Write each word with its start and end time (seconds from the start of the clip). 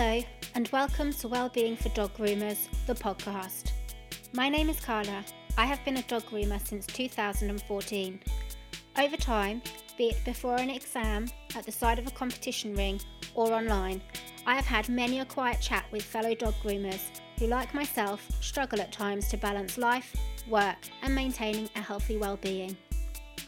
Hello, 0.00 0.22
and 0.54 0.68
welcome 0.68 1.12
to 1.12 1.26
Wellbeing 1.26 1.74
for 1.74 1.88
Dog 1.88 2.16
Groomers, 2.16 2.68
the 2.86 2.94
podcast. 2.94 3.72
My 4.32 4.48
name 4.48 4.70
is 4.70 4.78
Carla. 4.78 5.24
I 5.56 5.66
have 5.66 5.84
been 5.84 5.96
a 5.96 6.02
dog 6.02 6.22
groomer 6.30 6.64
since 6.64 6.86
2014. 6.86 8.20
Over 8.96 9.16
time, 9.16 9.60
be 9.96 10.10
it 10.10 10.24
before 10.24 10.54
an 10.54 10.70
exam, 10.70 11.26
at 11.56 11.66
the 11.66 11.72
side 11.72 11.98
of 11.98 12.06
a 12.06 12.12
competition 12.12 12.76
ring, 12.76 13.00
or 13.34 13.52
online, 13.52 14.00
I 14.46 14.54
have 14.54 14.66
had 14.66 14.88
many 14.88 15.18
a 15.18 15.24
quiet 15.24 15.60
chat 15.60 15.84
with 15.90 16.04
fellow 16.04 16.32
dog 16.32 16.54
groomers 16.62 17.20
who, 17.36 17.48
like 17.48 17.74
myself, 17.74 18.24
struggle 18.40 18.80
at 18.80 18.92
times 18.92 19.26
to 19.30 19.36
balance 19.36 19.78
life, 19.78 20.14
work, 20.48 20.78
and 21.02 21.12
maintaining 21.12 21.68
a 21.74 21.80
healthy 21.80 22.18
well-being. 22.18 22.76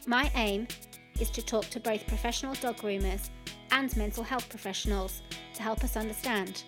My 0.05 0.28
aim 0.34 0.66
is 1.20 1.30
to 1.30 1.42
talk 1.46 1.66
to 1.66 1.78
both 1.78 2.09
professional 2.09 2.55
dog 2.55 2.78
groomers 2.78 3.30
and 3.70 3.96
mental 3.96 4.24
health 4.24 4.48
professionals 4.48 5.23
to 5.60 5.64
help 5.64 5.84
us 5.84 5.95
understand 5.95 6.62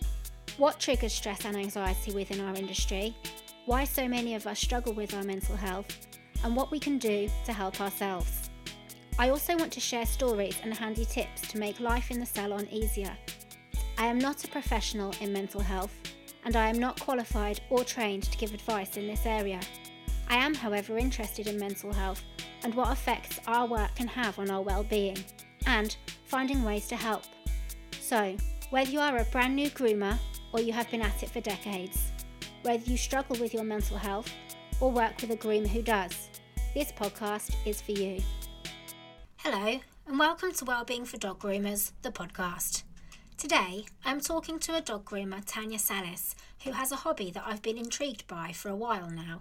what 0.59 0.79
triggers 0.79 1.15
stress 1.15 1.47
and 1.47 1.57
anxiety 1.57 2.13
within 2.13 2.41
our 2.43 2.55
industry, 2.55 3.17
why 3.65 3.85
so 3.85 4.07
many 4.07 4.35
of 4.35 4.47
us 4.47 4.61
struggle 4.61 4.93
with 4.93 5.15
our 5.15 5.23
mental 5.23 5.57
health, 5.57 6.07
and 6.45 6.55
what 6.55 6.71
we 6.71 6.79
can 6.79 6.99
do 6.99 7.27
to 7.47 7.55
help 7.55 7.81
ourselves. 7.81 8.51
I 9.19 9.31
also 9.31 9.57
want 9.57 9.73
to 9.73 9.81
share 9.81 10.05
stories 10.05 10.59
and 10.63 10.75
handy 10.75 11.07
tips 11.07 11.41
to 11.49 11.59
make 11.59 11.81
life 11.81 12.11
in 12.11 12.21
the 12.21 12.27
salon 12.27 12.69
easier. 12.71 13.17
I 13.97 14.07
am 14.07 14.19
not 14.19 14.45
a 14.45 14.49
professional 14.49 15.15
in 15.23 15.33
mental 15.33 15.63
health, 15.63 15.95
and 16.45 16.55
I 16.55 16.69
am 16.69 16.79
not 16.79 17.01
qualified 17.01 17.63
or 17.71 17.85
trained 17.85 18.25
to 18.25 18.37
give 18.37 18.53
advice 18.53 18.99
in 18.99 19.07
this 19.07 19.25
area. 19.25 19.61
I 20.29 20.37
am, 20.37 20.55
however, 20.55 20.99
interested 20.99 21.47
in 21.47 21.59
mental 21.59 21.95
health 21.95 22.23
and 22.63 22.75
what 22.75 22.93
effects 22.93 23.41
our 23.47 23.67
work 23.67 23.95
can 23.95 24.09
have 24.09 24.39
on 24.39 24.51
our 24.51 24.61
well-being, 24.61 25.25
and 25.67 25.97
finding 26.27 26.63
ways 26.63 26.89
to 26.89 26.97
help. 26.97 27.23
So, 28.01 28.37
whether 28.73 28.91
you 28.91 29.01
are 29.01 29.19
a 29.19 29.25
brand 29.25 29.55
new 29.55 29.69
groomer 29.69 30.19
or 30.55 30.59
you 30.59 30.73
have 30.73 30.91
been 30.91 31.03
at 31.03 31.23
it 31.23 31.29
for 31.29 31.43
decades, 31.43 32.11
whether 32.63 32.83
you 32.91 32.97
struggle 32.97 33.37
with 33.39 33.53
your 33.53 33.65
mental 33.65 33.99
health 33.99 34.33
or 34.81 34.91
work 34.91 35.13
with 35.21 35.31
a 35.31 35.37
groomer 35.37 35.67
who 35.67 35.83
does, 35.83 36.31
this 36.73 36.91
podcast 36.91 37.55
is 37.67 37.83
for 37.83 37.93
you. 37.93 38.19
Hello, 39.37 39.79
and 40.07 40.19
welcome 40.19 40.53
to 40.53 40.65
Wellbeing 40.65 41.05
for 41.05 41.19
Dog 41.19 41.39
Groomers, 41.39 41.93
the 42.01 42.11
podcast. 42.11 42.85
Today, 43.37 43.85
I'm 44.07 44.23
talking 44.23 44.59
to 44.61 44.77
a 44.77 44.81
dog 44.81 45.05
groomer, 45.05 45.43
Tanya 45.45 45.79
Salas, 45.79 46.35
who 46.65 46.71
has 46.73 46.91
a 46.91 46.97
hobby 46.97 47.31
that 47.33 47.45
I've 47.47 47.61
been 47.61 47.77
intrigued 47.77 48.27
by 48.27 48.53
for 48.53 48.71
a 48.71 48.77
while 48.77 49.11
now 49.11 49.41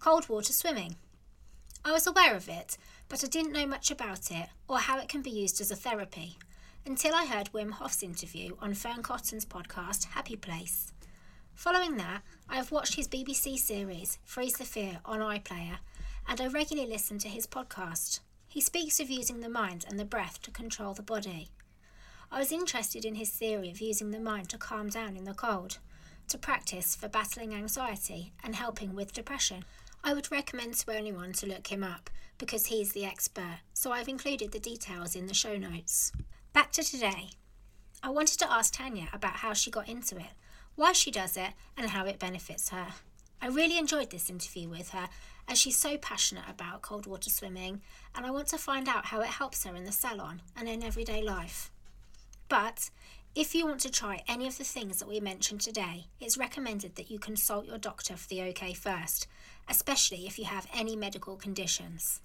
cold 0.00 0.28
water 0.28 0.52
swimming. 0.52 0.96
I 1.82 1.92
was 1.92 2.06
aware 2.06 2.36
of 2.36 2.50
it, 2.50 2.76
but 3.08 3.24
I 3.24 3.26
didn't 3.26 3.54
know 3.54 3.64
much 3.64 3.90
about 3.90 4.30
it 4.30 4.50
or 4.68 4.80
how 4.80 4.98
it 4.98 5.08
can 5.08 5.22
be 5.22 5.30
used 5.30 5.62
as 5.62 5.70
a 5.70 5.76
therapy 5.76 6.36
until 6.86 7.16
I 7.16 7.26
heard 7.26 7.50
Wim 7.52 7.72
Hof's 7.72 8.04
interview 8.04 8.54
on 8.60 8.72
Fearne 8.72 9.02
Cotton's 9.02 9.44
podcast 9.44 10.04
Happy 10.04 10.36
Place. 10.36 10.92
Following 11.52 11.96
that, 11.96 12.22
I 12.48 12.54
have 12.56 12.70
watched 12.70 12.94
his 12.94 13.08
BBC 13.08 13.58
series 13.58 14.20
Freeze 14.24 14.52
the 14.52 14.64
Fear 14.64 15.00
on 15.04 15.18
iPlayer, 15.18 15.78
and 16.28 16.40
I 16.40 16.46
regularly 16.46 16.88
listen 16.88 17.18
to 17.18 17.28
his 17.28 17.44
podcast. 17.44 18.20
He 18.46 18.60
speaks 18.60 19.00
of 19.00 19.10
using 19.10 19.40
the 19.40 19.48
mind 19.48 19.84
and 19.88 19.98
the 19.98 20.04
breath 20.04 20.40
to 20.42 20.52
control 20.52 20.94
the 20.94 21.02
body. 21.02 21.48
I 22.30 22.38
was 22.38 22.52
interested 22.52 23.04
in 23.04 23.16
his 23.16 23.30
theory 23.30 23.68
of 23.68 23.80
using 23.80 24.12
the 24.12 24.20
mind 24.20 24.48
to 24.50 24.58
calm 24.58 24.88
down 24.88 25.16
in 25.16 25.24
the 25.24 25.34
cold, 25.34 25.78
to 26.28 26.38
practice 26.38 26.94
for 26.94 27.08
battling 27.08 27.52
anxiety 27.52 28.32
and 28.44 28.54
helping 28.54 28.94
with 28.94 29.12
depression. 29.12 29.64
I 30.04 30.14
would 30.14 30.30
recommend 30.30 30.74
to 30.74 30.92
anyone 30.92 31.32
to 31.32 31.46
look 31.46 31.66
him 31.66 31.82
up 31.82 32.10
because 32.38 32.66
he's 32.66 32.92
the 32.92 33.04
expert, 33.04 33.58
so 33.74 33.90
I've 33.90 34.08
included 34.08 34.52
the 34.52 34.60
details 34.60 35.16
in 35.16 35.26
the 35.26 35.34
show 35.34 35.56
notes. 35.56 36.12
Back 36.56 36.72
to 36.72 36.82
today. 36.82 37.32
I 38.02 38.08
wanted 38.08 38.38
to 38.38 38.50
ask 38.50 38.72
Tanya 38.72 39.08
about 39.12 39.36
how 39.36 39.52
she 39.52 39.70
got 39.70 39.90
into 39.90 40.16
it, 40.16 40.32
why 40.74 40.92
she 40.94 41.10
does 41.10 41.36
it, 41.36 41.50
and 41.76 41.90
how 41.90 42.06
it 42.06 42.18
benefits 42.18 42.70
her. 42.70 42.94
I 43.42 43.48
really 43.48 43.76
enjoyed 43.76 44.08
this 44.08 44.30
interview 44.30 44.66
with 44.66 44.88
her 44.92 45.10
as 45.46 45.58
she's 45.58 45.76
so 45.76 45.98
passionate 45.98 46.48
about 46.48 46.80
cold 46.80 47.06
water 47.06 47.28
swimming, 47.28 47.82
and 48.14 48.24
I 48.24 48.30
want 48.30 48.48
to 48.48 48.56
find 48.56 48.88
out 48.88 49.04
how 49.04 49.20
it 49.20 49.26
helps 49.26 49.64
her 49.64 49.76
in 49.76 49.84
the 49.84 49.92
salon 49.92 50.40
and 50.56 50.66
in 50.66 50.82
everyday 50.82 51.22
life. 51.22 51.70
But 52.48 52.88
if 53.34 53.54
you 53.54 53.66
want 53.66 53.80
to 53.80 53.90
try 53.90 54.22
any 54.26 54.46
of 54.46 54.56
the 54.56 54.64
things 54.64 54.98
that 54.98 55.08
we 55.08 55.20
mentioned 55.20 55.60
today, 55.60 56.06
it's 56.22 56.38
recommended 56.38 56.96
that 56.96 57.10
you 57.10 57.18
consult 57.18 57.66
your 57.66 57.76
doctor 57.76 58.16
for 58.16 58.28
the 58.28 58.40
OK 58.40 58.72
first, 58.72 59.26
especially 59.68 60.26
if 60.26 60.38
you 60.38 60.46
have 60.46 60.66
any 60.72 60.96
medical 60.96 61.36
conditions. 61.36 62.22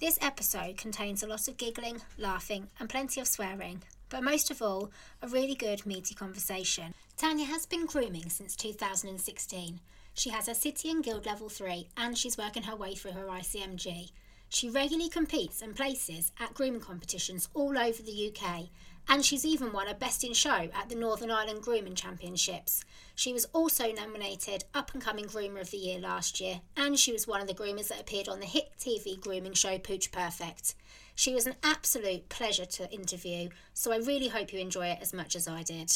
This 0.00 0.18
episode 0.20 0.76
contains 0.76 1.22
a 1.22 1.26
lot 1.28 1.46
of 1.46 1.56
giggling, 1.56 2.00
laughing, 2.18 2.68
and 2.80 2.88
plenty 2.88 3.20
of 3.20 3.28
swearing, 3.28 3.84
but 4.08 4.24
most 4.24 4.50
of 4.50 4.60
all, 4.60 4.90
a 5.22 5.28
really 5.28 5.54
good, 5.54 5.86
meaty 5.86 6.16
conversation. 6.16 6.92
Tanya 7.16 7.46
has 7.46 7.64
been 7.64 7.86
grooming 7.86 8.28
since 8.28 8.56
2016. 8.56 9.80
She 10.12 10.30
has 10.30 10.48
her 10.48 10.54
City 10.54 10.90
and 10.90 11.02
Guild 11.02 11.26
Level 11.26 11.48
3, 11.48 11.88
and 11.96 12.18
she's 12.18 12.36
working 12.36 12.64
her 12.64 12.74
way 12.74 12.96
through 12.96 13.12
her 13.12 13.26
ICMG. 13.26 14.10
She 14.48 14.68
regularly 14.68 15.08
competes 15.08 15.62
and 15.62 15.76
places 15.76 16.32
at 16.40 16.54
grooming 16.54 16.80
competitions 16.80 17.48
all 17.54 17.78
over 17.78 18.02
the 18.02 18.32
UK, 18.32 18.66
and 19.08 19.24
she's 19.24 19.44
even 19.44 19.72
won 19.72 19.88
a 19.88 19.94
Best 19.94 20.24
in 20.24 20.32
Show 20.32 20.68
at 20.74 20.88
the 20.88 20.94
Northern 20.94 21.30
Ireland 21.30 21.62
Grooming 21.62 21.94
Championships. 21.94 22.84
She 23.14 23.32
was 23.32 23.44
also 23.52 23.92
nominated 23.92 24.64
Up 24.74 24.92
and 24.92 25.02
Coming 25.02 25.26
Groomer 25.26 25.60
of 25.60 25.70
the 25.70 25.76
Year 25.76 25.98
last 26.00 26.40
year, 26.40 26.60
and 26.76 26.98
she 26.98 27.12
was 27.12 27.26
one 27.26 27.40
of 27.40 27.46
the 27.46 27.54
groomers 27.54 27.88
that 27.88 28.00
appeared 28.00 28.28
on 28.28 28.40
the 28.40 28.46
hit 28.46 28.72
TV 28.78 29.20
grooming 29.20 29.54
show 29.54 29.78
Pooch 29.78 30.10
Perfect. 30.10 30.74
She 31.14 31.34
was 31.34 31.46
an 31.46 31.54
absolute 31.62 32.28
pleasure 32.28 32.66
to 32.66 32.90
interview, 32.92 33.50
so 33.72 33.92
I 33.92 33.98
really 33.98 34.28
hope 34.28 34.52
you 34.52 34.58
enjoy 34.58 34.88
it 34.88 34.98
as 35.00 35.12
much 35.12 35.36
as 35.36 35.46
I 35.46 35.62
did. 35.62 35.92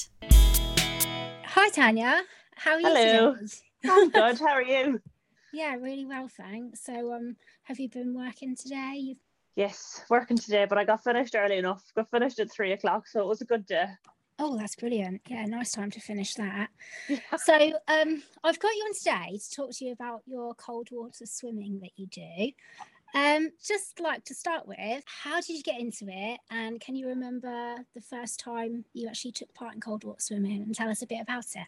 Hi, 1.45 1.69
Tanya. 1.71 2.23
How 2.55 2.73
are 2.73 2.81
you 2.81 2.87
Hello. 2.87 3.35
today? 3.35 3.47
I'm 3.91 4.11
good. 4.11 4.39
How 4.39 4.53
are 4.53 4.63
you? 4.63 5.01
Yeah, 5.51 5.77
really 5.77 6.05
well, 6.05 6.29
thanks. 6.29 6.85
So, 6.85 7.15
um, 7.15 7.37
have 7.63 7.81
you 7.81 7.89
been 7.89 8.15
working 8.15 8.55
today? 8.55 8.97
You've 8.97 9.17
Yes, 9.59 10.05
working 10.09 10.37
today, 10.37 10.67
but 10.69 10.79
I 10.79 10.85
got 10.85 11.03
finished 11.03 11.35
early 11.35 11.59
enough. 11.59 11.83
Got 11.97 12.09
finished 12.09 12.39
at 12.39 12.49
three 12.49 12.71
o'clock, 12.71 13.09
so 13.09 13.21
it 13.21 13.27
was 13.27 13.41
a 13.41 13.45
good 13.45 13.67
day. 13.67 13.87
Oh, 14.39 14.57
that's 14.57 14.77
brilliant. 14.77 15.21
Yeah, 15.27 15.47
nice 15.47 15.73
time 15.73 15.91
to 15.91 16.01
finish 16.01 16.35
that. 16.35 16.69
Yeah. 17.09 17.19
So, 17.39 17.55
um, 17.89 18.23
I've 18.45 18.61
got 18.61 18.69
you 18.69 18.85
on 18.85 18.95
today 18.95 19.37
to 19.37 19.57
talk 19.57 19.71
to 19.73 19.85
you 19.85 19.91
about 19.91 20.23
your 20.27 20.55
cold 20.55 20.91
water 20.93 21.27
swimming 21.27 21.81
that 21.81 21.91
you 21.97 22.07
do. 22.07 22.53
Um, 23.19 23.51
just 23.61 23.99
like 23.99 24.25
to 24.27 24.35
start 24.35 24.69
with, 24.69 25.03
how 25.07 25.41
did 25.41 25.49
you 25.49 25.63
get 25.65 25.81
into 25.81 26.07
it? 26.07 26.39
And 26.53 26.81
can 26.81 26.95
you 26.95 27.09
remember 27.09 27.79
the 27.97 28.01
first 28.01 28.39
time 28.39 28.85
you 28.93 29.09
actually 29.09 29.33
took 29.33 29.53
part 29.55 29.75
in 29.75 29.81
cold 29.81 30.05
water 30.05 30.21
swimming 30.21 30.63
and 30.63 30.73
tell 30.73 30.89
us 30.89 31.03
a 31.03 31.07
bit 31.09 31.21
about 31.21 31.47
it? 31.57 31.67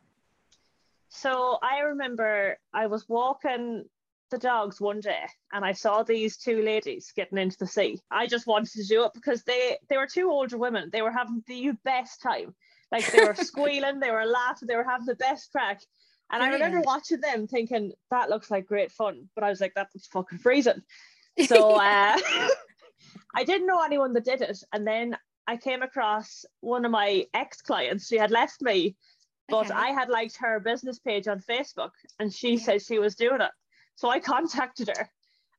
So 1.09 1.59
I 1.61 1.81
remember 1.81 2.57
I 2.72 2.87
was 2.87 3.09
walking 3.09 3.87
the 4.31 4.39
dogs 4.39 4.81
one 4.81 5.01
day 5.01 5.25
and 5.53 5.65
I 5.65 5.73
saw 5.73 6.03
these 6.03 6.37
two 6.37 6.63
ladies 6.63 7.13
getting 7.15 7.39
into 7.39 7.59
the 7.59 7.67
sea. 7.67 8.01
I 8.11 8.27
just 8.27 8.47
wanted 8.47 8.73
to 8.73 8.85
do 8.87 9.05
it 9.05 9.13
because 9.15 9.43
they 9.43 9.77
they 9.89 9.97
were 9.97 10.07
two 10.07 10.31
older 10.31 10.57
women. 10.59 10.91
They 10.93 11.03
were 11.03 11.11
having 11.11 11.43
the 11.47 11.73
best 11.85 12.23
time. 12.23 12.55
Like 12.93 13.11
they 13.13 13.21
were 13.21 13.35
squealing, 13.41 14.01
they 14.01 14.11
were 14.11 14.27
laughing, 14.27 14.69
they 14.69 14.77
were 14.77 14.85
having 14.85 15.07
the 15.07 15.17
best 15.17 15.51
crack. 15.53 15.81
And 16.33 16.43
I 16.43 16.53
remember 16.53 16.81
watching 16.83 17.21
them 17.21 17.49
thinking 17.49 17.93
that 18.11 18.31
looks 18.31 18.51
like 18.51 18.67
great 18.67 18.93
fun, 18.93 19.29
but 19.35 19.43
I 19.43 19.49
was 19.51 19.61
like, 19.61 19.75
that's 19.75 20.07
fucking 20.09 20.39
freezing. 20.39 20.83
So 21.47 21.77
uh, 21.77 22.17
I 23.35 23.45
didn't 23.45 23.67
know 23.67 23.83
anyone 23.83 24.13
that 24.13 24.25
did 24.25 24.43
it. 24.43 24.59
And 24.73 24.87
then 24.87 25.17
I 25.47 25.57
came 25.57 25.83
across 25.83 26.45
one 26.61 26.85
of 26.85 26.91
my 26.91 27.27
ex 27.33 27.63
clients. 27.63 28.07
She 28.09 28.17
had 28.17 28.31
left 28.31 28.61
me, 28.61 28.97
but 29.49 29.71
Okay. 29.71 29.75
I 29.75 29.89
had 29.89 30.09
liked 30.11 30.37
her 30.39 30.61
business 30.61 30.99
page 30.99 31.29
on 31.29 31.41
Facebook 31.41 31.93
and 32.19 32.33
she 32.33 32.55
Yeah. 32.55 32.59
said 32.59 32.83
she 32.83 32.99
was 32.99 33.15
doing 33.15 33.41
it. 33.41 33.51
So 34.00 34.09
I 34.09 34.19
contacted 34.19 34.88
her 34.97 35.11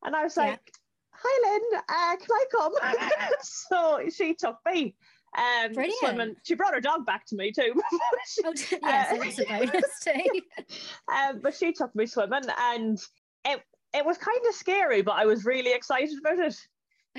and 0.03 0.15
I 0.15 0.23
was 0.23 0.35
Yeah. 0.35 0.45
like, 0.45 0.73
Hi 1.13 1.51
Lynn, 1.51 1.81
uh, 1.87 2.15
can 2.15 2.31
I 2.31 2.45
come? 2.51 2.73
so 3.43 4.01
she 4.09 4.33
took 4.33 4.57
me. 4.65 4.95
Um, 5.37 5.73
Brilliant. 5.73 5.99
swimming. 5.99 6.35
She 6.43 6.55
brought 6.55 6.73
her 6.73 6.81
dog 6.81 7.05
back 7.05 7.27
to 7.27 7.35
me 7.35 7.51
too. 7.51 7.73
Oh, 8.43 8.53
yeah, 8.81 9.09
so 9.09 9.15
Uh, 9.15 9.19
that's 9.19 9.39
a 9.39 9.45
bonus 9.45 10.07
um, 11.15 11.39
but 11.43 11.53
she 11.53 11.71
took 11.71 11.93
me 11.95 12.07
swimming 12.07 12.41
and 12.59 12.99
it, 13.45 13.61
it 13.93 14.03
was 14.03 14.17
kind 14.17 14.39
of 14.49 14.55
scary, 14.55 15.03
but 15.03 15.11
I 15.11 15.25
was 15.25 15.45
really 15.45 15.73
excited 15.73 16.17
about 16.17 16.39
it. 16.39 16.57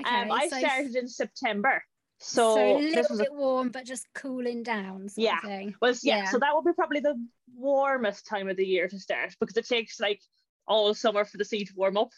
Okay, 0.01 0.21
um, 0.23 0.29
I 0.29 0.49
so, 0.49 0.59
started 0.59 0.95
in 0.97 1.07
September. 1.07 1.81
so, 2.19 2.55
So, 2.55 2.77
a 2.77 2.81
little 2.81 3.05
was 3.11 3.19
a, 3.21 3.23
bit 3.23 3.33
warm, 3.33 3.69
but 3.69 3.85
just 3.85 4.07
cooling 4.13 4.61
down. 4.63 5.07
Sort 5.07 5.23
Yeah. 5.23 5.37
Of 5.37 5.43
thing. 5.43 5.75
was 5.81 6.03
yeah, 6.03 6.17
yeah. 6.17 6.29
so 6.31 6.39
that 6.39 6.53
would 6.53 6.65
be 6.65 6.73
probably 6.73 6.99
the 6.99 7.15
warmest 7.55 8.25
time 8.27 8.49
of 8.49 8.57
the 8.57 8.65
year 8.65 8.89
to 8.89 8.99
start 8.99 9.37
because 9.39 9.55
it 9.55 9.65
takes 9.67 10.01
like 10.01 10.19
all 10.67 10.93
summer 10.93 11.25
for 11.25 11.37
the 11.37 11.45
sea 11.45 11.65
to 11.65 11.73
warm 11.75 11.97
up. 11.97 12.11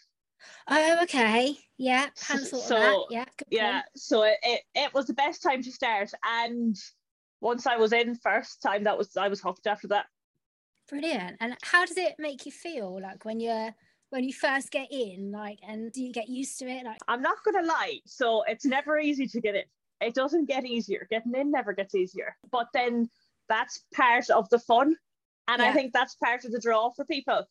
Oh, 0.67 0.99
okay. 1.03 1.57
Yeah, 1.77 2.07
S- 2.15 2.23
hadn't 2.27 2.45
thought 2.47 2.57
of 2.59 2.63
so, 2.65 2.75
that. 2.75 3.05
Yeah, 3.09 3.25
good 3.37 3.47
Yeah, 3.49 3.71
point. 3.73 3.85
so 3.95 4.23
it, 4.23 4.37
it, 4.43 4.61
it 4.75 4.93
was 4.93 5.07
the 5.07 5.13
best 5.13 5.41
time 5.41 5.63
to 5.63 5.71
start. 5.71 6.11
And 6.23 6.75
once 7.41 7.65
I 7.65 7.77
was 7.77 7.93
in 7.93 8.15
first 8.15 8.61
time, 8.61 8.83
that 8.83 8.97
was 8.97 9.15
I 9.17 9.27
was 9.27 9.41
hooked 9.41 9.67
after 9.67 9.87
that. 9.89 10.05
Brilliant. 10.89 11.37
And 11.39 11.57
how 11.63 11.85
does 11.85 11.97
it 11.97 12.15
make 12.19 12.45
you 12.45 12.51
feel 12.51 13.01
like 13.01 13.25
when 13.25 13.39
you're 13.39 13.73
when 14.09 14.23
you 14.23 14.33
first 14.33 14.71
get 14.71 14.87
in, 14.91 15.31
like 15.31 15.59
and 15.67 15.91
do 15.91 16.03
you 16.03 16.13
get 16.13 16.29
used 16.29 16.59
to 16.59 16.65
it? 16.67 16.85
Like 16.85 16.99
I'm 17.07 17.21
not 17.21 17.37
gonna 17.43 17.65
lie, 17.65 17.99
so 18.05 18.43
it's 18.43 18.65
never 18.65 18.99
easy 18.99 19.27
to 19.27 19.41
get 19.41 19.55
in. 19.55 19.63
It 20.01 20.13
doesn't 20.13 20.45
get 20.45 20.65
easier. 20.65 21.07
Getting 21.09 21.33
in 21.35 21.51
never 21.51 21.73
gets 21.73 21.95
easier. 21.95 22.35
But 22.51 22.67
then 22.73 23.09
that's 23.49 23.83
part 23.93 24.29
of 24.29 24.47
the 24.49 24.59
fun. 24.59 24.95
And 25.47 25.61
Yeah. 25.61 25.69
I 25.69 25.73
think 25.73 25.93
that's 25.93 26.15
part 26.15 26.45
of 26.45 26.51
the 26.51 26.59
draw 26.59 26.91
for 26.91 27.05
people. 27.05 27.45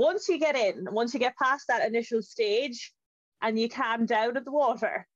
Once 0.00 0.30
you 0.30 0.38
get 0.38 0.56
in, 0.56 0.86
once 0.92 1.12
you 1.12 1.20
get 1.20 1.36
past 1.36 1.66
that 1.68 1.86
initial 1.86 2.22
stage 2.22 2.90
and 3.42 3.58
you 3.58 3.68
calm 3.68 4.06
down 4.06 4.34
in 4.34 4.42
the 4.44 4.50
water, 4.50 5.06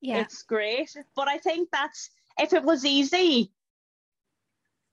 Yeah. 0.00 0.18
it's 0.20 0.44
great. 0.44 0.96
But 1.16 1.26
I 1.26 1.38
think 1.38 1.70
that's 1.72 2.08
if 2.38 2.52
it 2.52 2.62
was 2.62 2.84
easy, 2.84 3.50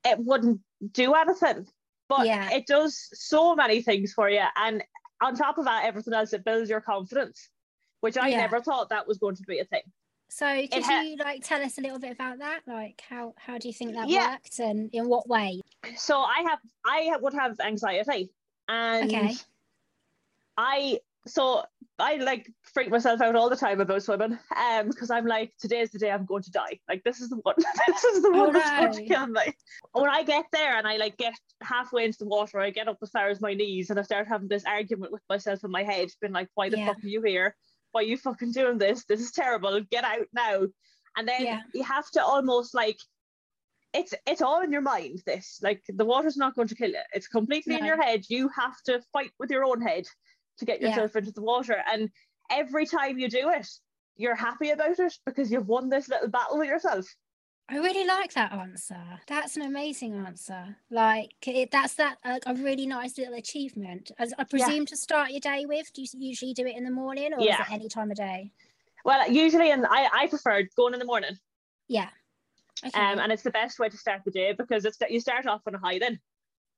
it 0.04 0.18
wouldn't 0.18 0.62
do 0.92 1.14
anything. 1.14 1.68
But 2.08 2.26
Yeah. 2.26 2.50
it 2.54 2.66
does 2.66 3.08
so 3.14 3.56
many 3.56 3.84
things 3.84 4.14
for 4.14 4.28
you. 4.32 4.44
And 4.56 4.84
on 5.22 5.36
top 5.36 5.60
of 5.60 5.66
that, 5.66 5.86
everything 5.86 6.16
else, 6.16 6.34
it 6.34 6.44
builds 6.44 6.68
your 6.68 6.82
confidence, 6.82 7.52
which 8.00 8.18
I 8.18 8.30
Yeah. 8.30 8.38
never 8.38 8.62
thought 8.62 8.90
that 8.90 9.08
was 9.08 9.20
going 9.20 9.36
to 9.36 9.44
be 9.44 9.60
a 9.60 9.66
thing. 9.66 9.84
So 10.28 10.48
could 10.68 10.82
ha- 10.84 11.02
you 11.02 11.18
like 11.18 11.44
tell 11.44 11.62
us 11.62 11.78
a 11.78 11.82
little 11.82 12.00
bit 12.00 12.14
about 12.14 12.40
that? 12.40 12.62
Like 12.66 13.00
how 13.08 13.36
how 13.38 13.60
do 13.60 13.68
you 13.68 13.76
think 13.76 13.94
that 13.94 14.10
Yeah. 14.10 14.32
worked 14.32 14.58
and 14.58 14.90
in 14.92 15.08
what 15.08 15.28
way? 15.28 15.62
So 15.98 16.20
I 16.20 16.42
have 16.50 16.60
I 16.84 17.16
would 17.18 17.36
have 17.36 17.60
anxiety 17.60 18.32
and 18.68 19.10
Okay. 19.12 19.36
I 20.58 21.00
so 21.28 21.64
I 21.98 22.18
like 22.18 22.52
freak 22.62 22.90
myself 22.90 23.20
out 23.20 23.36
all 23.36 23.50
the 23.50 23.56
time 23.56 23.82
about 23.82 24.04
swimming. 24.04 24.38
Um, 24.56 24.90
because 24.90 25.10
I'm 25.10 25.26
like, 25.26 25.54
today's 25.58 25.90
the 25.92 25.98
day 25.98 26.12
I'm 26.12 26.26
going 26.26 26.44
to 26.44 26.52
die. 26.52 26.80
Like 26.88 27.04
this 27.04 27.20
is 27.20 27.30
the 27.30 27.38
one 27.38 27.56
this 27.88 28.04
is 28.04 28.22
the 28.22 28.32
Oh, 28.34 28.44
one 28.46 28.54
that's 28.54 28.70
going 28.72 28.92
to 28.92 29.02
no. 29.02 29.08
kill 29.08 29.28
me. 29.28 29.54
When 29.94 30.10
I 30.10 30.24
get 30.24 30.46
there 30.52 30.78
and 30.78 30.88
I 30.88 30.98
like 30.98 31.18
get 31.18 31.34
halfway 31.64 32.06
into 32.06 32.20
the 32.20 32.28
water, 32.28 32.60
I 32.60 32.70
get 32.70 32.88
up 32.88 32.98
as 33.02 33.10
far 33.10 33.28
as 33.30 33.42
my 33.42 33.54
knees 33.54 33.90
and 33.90 34.00
I 34.00 34.04
start 34.04 34.28
having 34.28 34.48
this 34.50 34.66
argument 34.66 35.12
with 35.12 35.24
myself 35.30 35.64
in 35.64 35.72
my 35.72 35.84
head, 35.84 36.10
being 36.22 36.34
like, 36.34 36.50
why 36.54 36.70
the 36.70 36.78
Yeah. 36.78 36.88
fuck 36.94 37.04
are 37.04 37.08
you 37.08 37.22
here? 37.24 37.56
Why 37.92 38.02
are 38.02 38.06
you 38.06 38.18
fucking 38.18 38.52
doing 38.52 38.78
this? 38.78 39.06
This 39.06 39.22
is 39.22 39.32
terrible. 39.32 39.80
Get 39.90 40.04
out 40.04 40.28
now. 40.34 40.68
And 41.18 41.28
then 41.28 41.44
Yeah. 41.44 41.62
you 41.74 41.84
have 41.84 42.10
to 42.12 42.24
almost 42.24 42.76
like 42.76 42.98
it's 43.96 44.14
it's 44.28 44.42
all 44.42 44.62
in 44.62 44.72
your 44.72 44.82
mind 44.82 45.22
this 45.26 45.60
like 45.64 45.82
the 45.88 46.06
water's 46.06 46.38
not 46.38 46.56
going 46.56 46.68
to 46.68 46.76
kill 46.76 46.90
you 46.92 47.02
it's 47.14 47.28
completely 47.28 47.76
in 47.76 47.86
your 47.86 48.02
head 48.02 48.24
you 48.30 48.50
have 48.50 48.76
to 48.86 49.02
fight 49.14 49.32
with 49.40 49.50
your 49.50 49.64
own 49.64 49.82
head 49.82 50.06
to 50.60 50.66
get 50.66 50.82
Yeah. 50.82 50.90
yourself 50.90 51.16
into 51.16 51.32
the 51.32 51.42
water 51.42 51.78
and 51.92 52.10
every 52.52 52.86
time 52.86 53.18
you 53.18 53.30
do 53.30 53.50
it 53.50 53.68
you're 54.18 54.36
happy 54.36 54.70
about 54.72 55.00
it 55.00 55.14
because 55.26 55.52
you've 55.52 55.68
won 55.68 55.90
this 55.90 56.10
little 56.10 56.28
battle 56.30 56.58
with 56.60 56.68
yourself 56.70 57.06
I 57.68 57.78
really 57.78 58.06
like 58.06 58.32
that 58.34 58.52
answer. 58.52 59.02
That's 59.28 59.56
an 59.56 59.64
amazing 59.64 60.14
answer. 60.14 60.78
Like 60.92 61.32
it, 61.48 61.72
that's 61.72 61.96
that 61.96 62.20
uh, 62.24 62.38
a 62.46 62.54
really 62.54 62.86
nice 62.86 63.18
little 63.18 63.34
achievement. 63.34 64.12
As 64.20 64.36
I 64.38 64.44
presume 64.44 64.86
to 64.86 64.96
start 64.96 65.32
your 65.32 65.40
day 65.40 65.66
with. 65.66 65.92
Do 65.92 66.04
you 66.04 66.08
usually 66.14 66.54
do 66.54 66.68
it 66.68 66.76
in 66.78 66.84
the 66.84 66.92
morning 66.92 67.34
or 67.34 67.40
is 67.40 67.46
Yeah. 67.48 67.62
it 67.64 67.72
any 67.72 67.90
time 67.90 68.12
of 68.12 68.18
day? 68.18 68.52
well 69.04 69.28
usually 69.32 69.72
and 69.72 69.84
I, 69.88 70.08
I 70.14 70.28
prefer 70.28 70.62
going 70.78 70.94
in 70.94 71.00
the 71.00 71.06
morning 71.06 71.36
Yeah. 71.88 72.10
Okay. 72.84 73.00
um, 73.00 73.20
and 73.20 73.32
it's 73.32 73.44
the 73.44 73.52
best 73.52 73.80
way 73.80 73.90
to 73.90 73.98
start 73.98 74.22
the 74.26 74.32
day 74.32 74.54
because 74.54 74.86
it's 74.86 74.98
that 74.98 75.12
you 75.12 75.20
start 75.20 75.46
off 75.46 75.62
on 75.68 75.76
a 75.76 75.80
high 75.80 76.00
then 76.00 76.20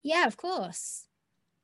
yeah, 0.04 0.26
of 0.26 0.38
course. 0.38 1.08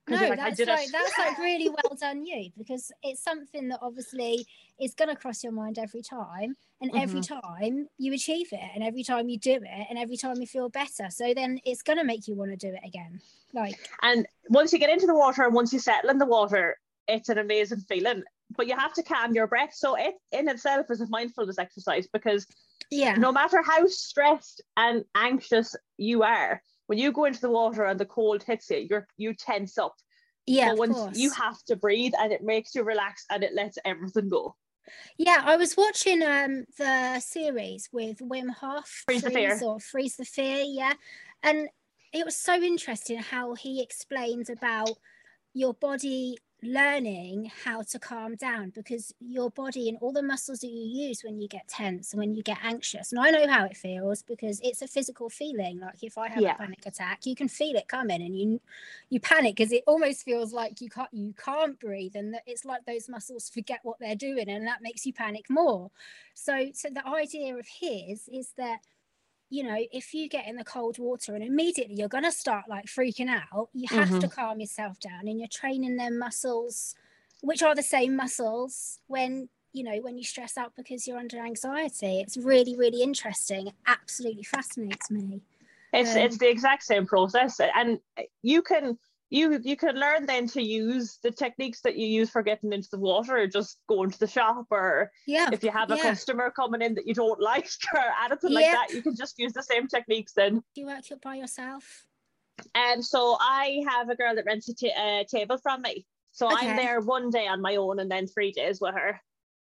No, 0.05 0.17
like, 0.17 0.35
that's 0.37 0.59
like 0.59 0.91
that's 0.91 1.17
like 1.17 1.37
really 1.37 1.69
well 1.69 1.95
done 1.97 2.25
you 2.25 2.51
because 2.57 2.91
it's 3.03 3.23
something 3.23 3.69
that 3.69 3.79
obviously 3.81 4.45
is 4.79 4.93
going 4.95 5.07
to 5.07 5.15
cross 5.15 5.43
your 5.43 5.53
mind 5.53 5.79
every 5.79 6.01
time 6.01 6.57
and 6.81 6.91
every 6.93 7.21
Mm-hmm. 7.21 7.21
time 7.21 7.87
you 7.97 8.13
achieve 8.13 8.49
it 8.51 8.59
and 8.75 8.83
every 8.83 9.03
time 9.03 9.29
you 9.29 9.39
do 9.39 9.53
it 9.53 9.87
and 9.89 9.97
every 9.97 10.17
time 10.17 10.41
you 10.41 10.45
feel 10.45 10.67
better 10.67 11.09
so 11.09 11.33
then 11.33 11.57
it's 11.63 11.81
going 11.83 11.97
to 11.97 12.03
make 12.03 12.27
you 12.27 12.35
want 12.35 12.51
to 12.51 12.57
do 12.57 12.73
it 12.73 12.81
again 12.85 13.21
like 13.53 13.79
And 14.01 14.27
once 14.49 14.73
you 14.73 14.79
get 14.79 14.89
into 14.89 15.05
the 15.07 15.15
water 15.15 15.43
and 15.43 15.53
once 15.53 15.71
you 15.71 15.79
settle 15.79 16.09
in 16.09 16.17
the 16.17 16.25
water, 16.25 16.77
it's 17.07 17.29
an 17.29 17.37
amazing 17.37 17.79
feeling. 17.79 18.23
But 18.55 18.67
you 18.67 18.77
have 18.77 18.93
to 18.93 19.03
calm 19.03 19.33
your 19.33 19.47
breath. 19.47 19.73
So 19.73 19.95
it 19.95 20.15
in 20.31 20.47
itself 20.47 20.87
is 20.89 21.01
a 21.01 21.07
mindfulness 21.07 21.59
exercise 21.59 22.07
because 22.11 22.45
yeah 22.91 23.15
no 23.15 23.31
matter 23.31 23.61
how 23.61 23.87
stressed 23.87 24.61
and 24.77 25.03
anxious 25.15 25.75
you 25.97 26.23
are, 26.23 26.61
when 26.87 26.99
you 26.99 27.11
go 27.11 27.25
into 27.25 27.41
the 27.41 27.49
water 27.49 27.85
and 27.85 27.99
the 27.99 28.05
cold 28.05 28.43
hits 28.43 28.69
you, 28.69 28.87
you're 28.89 29.07
you 29.17 29.33
tense 29.33 29.77
up. 29.77 29.95
yeah 30.45 30.69
but 30.69 30.77
once 30.77 31.17
you 31.17 31.31
have 31.31 31.61
to 31.63 31.75
breathe 31.75 32.13
and 32.19 32.31
it 32.31 32.43
makes 32.43 32.75
you 32.75 32.83
relax 32.83 33.25
and 33.29 33.43
it 33.43 33.53
lets 33.53 33.77
everything 33.85 34.29
go. 34.29 34.55
Yeah, 35.17 35.41
I 35.45 35.55
was 35.55 35.77
watching 35.77 36.21
um 36.23 36.65
the 36.77 37.19
series 37.19 37.89
with 37.91 38.19
Wim 38.19 38.49
Hof, 38.49 39.03
Freeze 39.05 39.21
the 39.21 39.31
Fear. 39.31 39.59
or 39.63 39.79
Freeze 39.79 40.17
the 40.17 40.25
Fear, 40.25 40.63
yeah, 40.67 40.93
and 41.41 41.69
it 42.11 42.25
was 42.25 42.35
so 42.35 42.55
interesting 42.61 43.17
how 43.17 43.55
he 43.55 43.81
explains 43.81 44.49
about 44.49 44.91
your 45.53 45.73
body 45.73 46.37
learning 46.63 47.51
how 47.65 47.81
to 47.81 47.99
calm 47.99 48.35
down 48.35 48.69
because 48.71 49.13
your 49.19 49.49
body 49.51 49.89
and 49.89 49.97
all 50.01 50.13
the 50.13 50.23
muscles 50.23 50.59
that 50.59 50.67
you 50.67 51.07
use 51.07 51.21
when 51.23 51.39
you 51.39 51.47
get 51.47 51.67
tense 51.67 52.13
and 52.13 52.19
when 52.19 52.33
you 52.33 52.41
get 52.43 52.57
anxious 52.63 53.11
and 53.11 53.19
i 53.19 53.29
know 53.29 53.47
how 53.47 53.65
it 53.65 53.75
feels 53.75 54.23
because 54.23 54.59
it's 54.63 54.81
a 54.81 54.87
physical 54.87 55.29
feeling 55.29 55.79
like 55.79 56.01
if 56.03 56.17
i 56.17 56.27
have 56.29 56.41
Yeah. 56.41 56.51
a 56.53 56.63
panic 56.63 56.85
attack 56.85 57.25
you 57.25 57.35
can 57.35 57.47
feel 57.49 57.75
it 57.75 57.87
coming 57.87 58.21
and 58.21 58.37
you 58.39 58.59
you 59.09 59.19
panic 59.19 59.55
because 59.55 59.71
it 59.71 59.83
almost 59.87 60.23
feels 60.23 60.53
like 60.53 60.79
you 60.81 60.89
can't 60.89 61.13
you 61.13 61.33
can't 61.33 61.79
breathe 61.79 62.15
and 62.15 62.33
that 62.33 62.43
it's 62.47 62.65
like 62.65 62.85
those 62.85 63.09
muscles 63.09 63.49
forget 63.49 63.79
what 63.83 63.99
they're 63.99 64.15
doing 64.15 64.49
and 64.49 64.65
that 64.67 64.81
makes 64.81 65.05
you 65.05 65.13
panic 65.13 65.45
more 65.49 65.91
so 66.33 66.69
so 66.73 66.89
the 66.89 67.05
idea 67.07 67.55
of 67.55 67.67
his 67.67 68.29
is 68.31 68.53
that 68.57 68.79
you 69.53 69.63
know 69.63 69.77
if 69.91 70.13
you 70.13 70.27
get 70.27 70.47
in 70.47 70.55
the 70.55 70.63
cold 70.63 70.97
water 70.97 71.35
and 71.35 71.43
immediately 71.43 71.95
you're 71.95 72.07
going 72.07 72.23
to 72.23 72.31
start 72.31 72.65
like 72.67 72.85
freaking 72.85 73.29
out 73.29 73.69
you 73.73 73.87
have 73.89 74.19
to 74.19 74.27
calm 74.27 74.59
yourself 74.59 74.99
down 74.99 75.27
and 75.27 75.39
you're 75.39 75.47
training 75.47 75.95
their 75.95 76.11
muscles 76.11 76.95
which 77.41 77.61
are 77.61 77.75
the 77.75 77.83
same 77.83 78.15
muscles 78.15 78.99
when 79.07 79.49
you 79.73 79.83
know 79.83 79.97
when 80.01 80.17
you 80.17 80.23
stress 80.23 80.57
out 80.57 80.71
because 80.77 81.07
you're 81.07 81.17
under 81.17 81.39
anxiety. 81.39 82.21
It's 82.21 82.37
really 82.37 82.75
really 82.77 83.01
interesting. 83.03 83.67
It 83.67 83.73
absolutely 83.85 84.43
fascinates 84.43 85.11
me. 85.11 85.41
It's 85.91 86.15
Um, 86.15 86.21
it's 86.21 86.37
the 86.37 86.49
exact 86.49 86.83
same 86.83 87.05
process. 87.05 87.59
And 87.59 87.99
you 88.41 88.61
can 88.61 88.97
you 89.33 89.59
you 89.63 89.75
can 89.75 89.95
learn 89.95 90.25
then 90.27 90.47
to 90.47 90.61
use 90.61 91.17
the 91.23 91.31
techniques 91.31 91.81
that 91.81 91.97
you 91.97 92.05
use 92.05 92.29
for 92.29 92.43
getting 92.43 92.71
into 92.71 92.87
the 92.91 92.99
water 92.99 93.37
or 93.37 93.47
just 93.47 93.79
going 93.89 94.11
to 94.11 94.19
the 94.19 94.27
shop 94.27 94.67
or 94.69 95.11
yeah 95.25 95.49
if 95.51 95.63
you 95.63 95.71
have 95.71 95.89
a 95.91 95.95
yeah. 95.95 96.03
customer 96.03 96.51
coming 96.51 96.83
in 96.83 96.93
that 96.93 97.07
you 97.07 97.15
don't 97.15 97.41
like 97.41 97.67
or 97.93 98.01
anything 98.23 98.51
like 98.51 98.65
that, 98.65 98.93
you 98.93 99.01
can 99.01 99.15
just 99.15 99.39
use 99.39 99.53
the 99.53 99.63
same 99.63 99.87
techniques 99.87 100.33
then. 100.35 100.61
do 100.75 100.81
you 100.81 100.85
work 100.85 101.09
it 101.09 101.21
by 101.21 101.35
yourself 101.35 102.05
And 102.75 103.03
so 103.03 103.37
I 103.39 103.83
have 103.89 104.09
a 104.09 104.15
girl 104.15 104.35
that 104.35 104.45
rents 104.45 104.69
a 104.69 104.91
uh, 104.91 105.23
table 105.23 105.57
from 105.57 105.81
me. 105.81 106.05
So 106.31 106.47
I'm 106.49 106.75
there 106.75 106.99
one 106.99 107.29
day 107.29 107.47
on 107.47 107.61
my 107.61 107.75
own 107.75 107.99
and 107.99 108.09
then 108.09 108.27
three 108.27 108.51
days 108.51 108.79
with 108.81 108.95
her. 108.95 109.19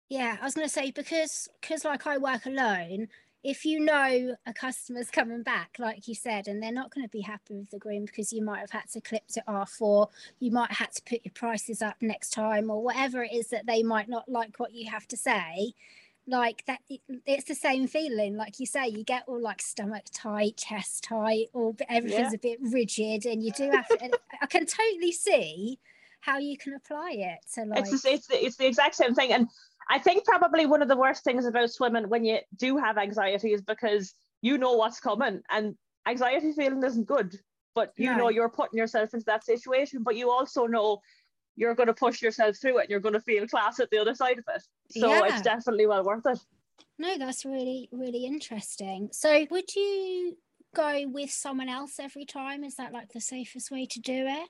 Yeah, 0.10 0.38
I 0.42 0.46
was 0.46 0.54
going 0.54 0.68
to 0.68 0.74
say 0.74 0.92
because 0.92 1.48
because 1.62 1.86
like 1.86 2.06
I 2.06 2.18
work 2.18 2.46
alone, 2.46 3.08
if 3.44 3.66
you 3.66 3.80
know 3.80 4.36
a 4.46 4.54
customer's 4.54 5.10
coming 5.10 5.42
back, 5.44 5.78
like 5.80 6.08
you 6.08 6.14
said, 6.16 6.48
and 6.48 6.62
they're 6.62 6.72
not 6.72 6.94
going 6.94 7.06
to 7.06 7.10
be 7.12 7.22
happy 7.22 7.56
with 7.56 7.70
the 7.72 7.80
groom 7.80 8.06
because 8.06 8.32
you 8.32 8.44
might 8.44 8.60
have 8.60 8.70
had 8.72 8.90
to 8.94 9.02
clip 9.02 9.24
it 9.36 9.44
off, 9.48 9.78
or 9.80 10.10
you 10.40 10.52
might 10.52 10.70
have 10.70 10.78
had 10.88 10.92
to 10.94 11.02
put 11.04 11.22
your 11.26 11.32
prices 11.34 11.82
up 11.82 11.96
next 12.02 12.32
time, 12.32 12.70
or 12.70 12.84
whatever 12.84 13.24
it 13.24 13.34
is 13.34 13.48
that 13.48 13.66
they 13.66 13.82
might 13.84 14.08
not 14.10 14.30
like 14.30 14.60
what 14.60 14.74
you 14.74 14.90
have 14.92 15.08
to 15.08 15.18
say. 15.18 15.74
Like 16.28 16.64
that, 16.68 16.82
it- 16.88 17.02
it's 17.26 17.46
the 17.46 17.56
same 17.56 17.88
feeling. 17.88 18.36
Like 18.38 18.60
you 18.60 18.68
say, 18.68 18.88
you 18.88 19.04
get 19.04 19.24
all 19.28 19.42
like 19.42 19.62
stomach 19.62 20.04
tight, 20.14 20.58
chest 20.58 21.04
tight, 21.04 21.48
or 21.54 21.74
everything's 21.90 22.34
a 22.36 22.38
bit 22.38 22.60
rigid, 22.62 23.26
and 23.26 23.44
you 23.44 23.52
do 23.54 23.72
have 23.72 23.88
to. 23.88 24.20
I 24.42 24.46
can 24.46 24.68
totally 24.68 25.12
see 25.12 25.80
how 26.20 26.38
you 26.38 26.56
can 26.60 26.76
apply 26.76 27.14
it 27.14 27.40
to 27.56 27.66
like. 27.66 27.80
It's, 27.92 28.06
it's, 28.06 28.28
the, 28.28 28.46
it's 28.46 28.56
the 28.58 28.68
exact 28.68 28.94
same 28.96 29.16
thing. 29.16 29.34
And 29.34 29.48
I 29.92 30.00
think 30.00 30.24
probably 30.24 30.66
one 30.66 30.82
of 30.82 30.88
the 30.88 30.96
worst 30.96 31.26
things 31.26 31.46
about 31.46 31.70
swimming 31.70 32.08
when 32.08 32.24
you 32.24 32.40
do 32.56 32.78
have 32.78 32.98
anxiety 32.98 33.52
is 33.52 33.62
because 33.62 34.14
you 34.42 34.58
know 34.58 34.72
what's 34.74 35.02
coming 35.02 35.42
and 35.50 35.76
anxiety 36.08 36.54
feeling 36.54 36.82
isn't 36.82 37.06
good, 37.06 37.38
but 37.76 37.92
you 37.98 38.06
No. 38.06 38.18
know 38.18 38.30
you're 38.30 38.48
putting 38.50 38.78
yourself 38.78 39.14
into 39.14 39.26
that 39.26 39.44
situation, 39.44 40.02
but 40.02 40.16
you 40.16 40.32
also 40.32 40.66
know 40.66 41.02
you're 41.58 41.76
going 41.76 41.88
to 41.88 41.94
push 41.94 42.22
yourself 42.22 42.56
through 42.56 42.78
it 42.78 42.84
and 42.84 42.90
you're 42.90 43.02
going 43.02 43.20
to 43.20 43.20
feel 43.20 43.46
class 43.46 43.82
at 43.82 43.90
the 43.90 43.98
other 43.98 44.16
side 44.16 44.40
of 44.40 44.46
it. 44.56 44.64
So 44.90 45.12
Yeah. 45.12 45.34
it's 45.34 45.42
definitely 45.42 45.88
well 45.88 46.06
worth 46.06 46.26
it. 46.26 46.40
No, 46.98 47.18
that's 47.18 47.44
really, 47.44 47.90
really 47.92 48.26
interesting. 48.26 49.10
So, 49.12 49.46
would 49.52 49.76
you 49.76 50.38
go 50.74 51.06
with 51.08 51.32
someone 51.32 51.68
else 51.68 52.00
every 52.00 52.24
time? 52.24 52.64
Is 52.64 52.76
that 52.76 52.94
like 52.94 53.12
the 53.12 53.20
safest 53.20 53.72
way 53.72 53.86
to 53.88 54.00
do 54.00 54.26
it? 54.26 54.50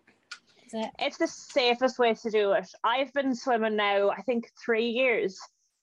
Is 0.73 0.85
it? 0.85 0.89
It's 0.99 1.17
the 1.17 1.27
safest 1.27 1.99
way 1.99 2.13
to 2.13 2.29
do 2.29 2.51
it. 2.53 2.67
I've 2.83 3.11
been 3.13 3.35
swimming 3.35 3.75
now, 3.75 4.09
I 4.09 4.21
think, 4.21 4.49
three 4.63 4.87
years. 4.89 5.37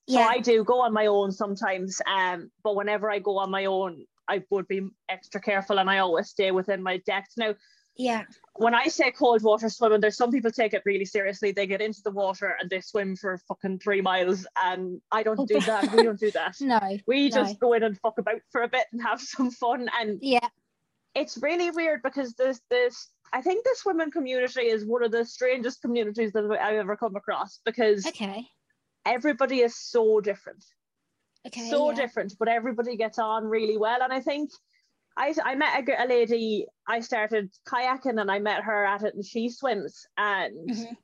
So 0.09 0.19
Yeah. 0.19 0.27
I 0.29 0.39
do 0.39 0.65
go 0.65 0.81
on 0.81 0.93
my 0.93 1.07
own 1.07 1.31
sometimes. 1.33 2.01
Um, 2.07 2.51
but 2.63 2.77
whenever 2.77 3.11
I 3.11 3.19
go 3.19 3.39
on 3.39 3.51
my 3.51 3.67
own, 3.67 4.05
I 4.29 4.43
would 4.51 4.67
be 4.69 4.89
extra 5.09 5.41
careful 5.41 5.79
and 5.79 5.91
I 5.91 5.99
always 5.99 6.29
stay 6.31 6.51
within 6.51 6.83
my 6.83 6.99
depth. 6.99 7.33
Now, 7.37 7.55
Yeah. 7.97 8.25
when 8.55 8.75
I 8.75 8.87
say 8.89 9.11
cold 9.11 9.43
water 9.43 9.69
swimming, 9.69 10.01
there's 10.01 10.17
some 10.17 10.31
people 10.31 10.51
take 10.51 10.73
it 10.73 10.83
really 10.87 11.05
seriously. 11.05 11.53
They 11.53 11.67
get 11.67 11.83
into 11.83 12.01
the 12.03 12.11
water 12.11 12.57
and 12.61 12.71
they 12.71 12.81
swim 12.81 13.17
for 13.17 13.37
fucking 13.49 13.81
three 13.81 14.01
miles. 14.01 14.47
And 14.63 15.03
I 15.13 15.23
don't 15.23 15.41
Oh, 15.41 15.47
do 15.47 15.61
that. 15.61 15.93
We 15.95 16.03
don't 16.05 16.19
do 16.21 16.31
that. 16.31 16.57
No. 16.61 16.81
We 17.07 17.29
no. 17.29 17.35
just 17.37 17.59
go 17.61 17.73
in 17.75 17.83
and 17.83 17.99
fuck 18.01 18.19
about 18.19 18.41
for 18.51 18.63
a 18.63 18.69
bit 18.69 18.87
and 18.93 19.03
have 19.03 19.21
some 19.37 19.51
fun. 19.51 19.91
And 20.01 20.19
Yeah. 20.23 20.49
it's 21.15 21.37
really 21.39 21.71
weird 21.71 22.03
because 22.03 22.35
this 22.35 22.61
this 22.71 23.09
I 23.33 23.43
think 23.43 23.65
the 23.65 23.75
swimming 23.77 24.11
community 24.11 24.63
is 24.63 24.85
one 24.85 25.03
of 25.03 25.13
the 25.13 25.25
strangest 25.25 25.83
communities 25.83 26.33
that 26.33 26.45
I've 26.45 26.77
ever 26.77 26.97
come 26.97 27.17
across 27.17 27.61
because 27.65 28.07
Okay. 28.07 28.47
everybody 29.05 29.61
is 29.61 29.77
so 29.77 30.21
different. 30.21 30.65
Okay. 31.47 31.71
so 31.71 31.91
yeah. 31.91 31.97
different, 31.97 32.35
but 32.39 32.49
everybody 32.49 32.97
gets 32.97 33.19
on 33.19 33.45
really 33.45 33.77
well. 33.77 34.03
And 34.03 34.13
I 34.13 34.21
think 34.21 34.51
I, 35.17 35.35
I 35.45 35.55
met 35.55 35.89
a, 35.89 36.05
a, 36.05 36.07
lady, 36.07 36.67
I 36.87 37.01
started 37.01 37.51
kayaking 37.67 38.21
and 38.21 38.31
I 38.31 38.39
met 38.39 38.63
her 38.65 38.85
at 38.85 39.03
it 39.03 39.15
and 39.15 39.25
she 39.25 39.49
swims 39.49 40.07
and 40.17 40.71
mm-hmm. 40.71 40.95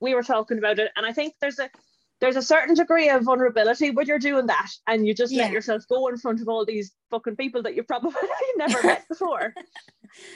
we 0.00 0.14
were 0.14 0.22
talking 0.22 0.58
about 0.58 0.78
it. 0.78 0.90
And 0.96 1.06
I 1.06 1.12
think 1.12 1.34
there's 1.40 1.58
a 1.58 1.70
there's 2.20 2.36
a 2.36 2.42
certain 2.42 2.74
degree 2.74 3.08
of 3.08 3.24
vulnerability 3.24 3.90
when 3.90 4.06
you're 4.06 4.18
doing 4.18 4.46
that 4.46 4.70
and 4.86 5.06
you 5.06 5.14
just 5.14 5.32
yeah. 5.32 5.42
let 5.42 5.52
yourself 5.52 5.82
go 5.88 6.08
in 6.08 6.16
front 6.16 6.40
of 6.40 6.48
all 6.48 6.64
these 6.64 6.92
fucking 7.10 7.36
people 7.36 7.62
that 7.62 7.74
you've 7.74 7.88
probably 7.88 8.12
never 8.56 8.82
met 8.82 9.06
before. 9.08 9.54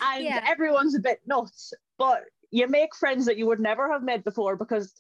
and 0.03 0.25
yeah. 0.25 0.45
everyone's 0.47 0.95
a 0.95 1.01
bit 1.01 1.21
nuts, 1.27 1.73
but 1.99 2.23
you 2.51 2.67
make 2.69 2.95
friends 2.95 3.27
that 3.27 3.37
you 3.37 3.47
would 3.47 3.61
never 3.61 3.91
have 3.93 4.03
met 4.03 4.25
before 4.25 4.57
because 4.57 4.95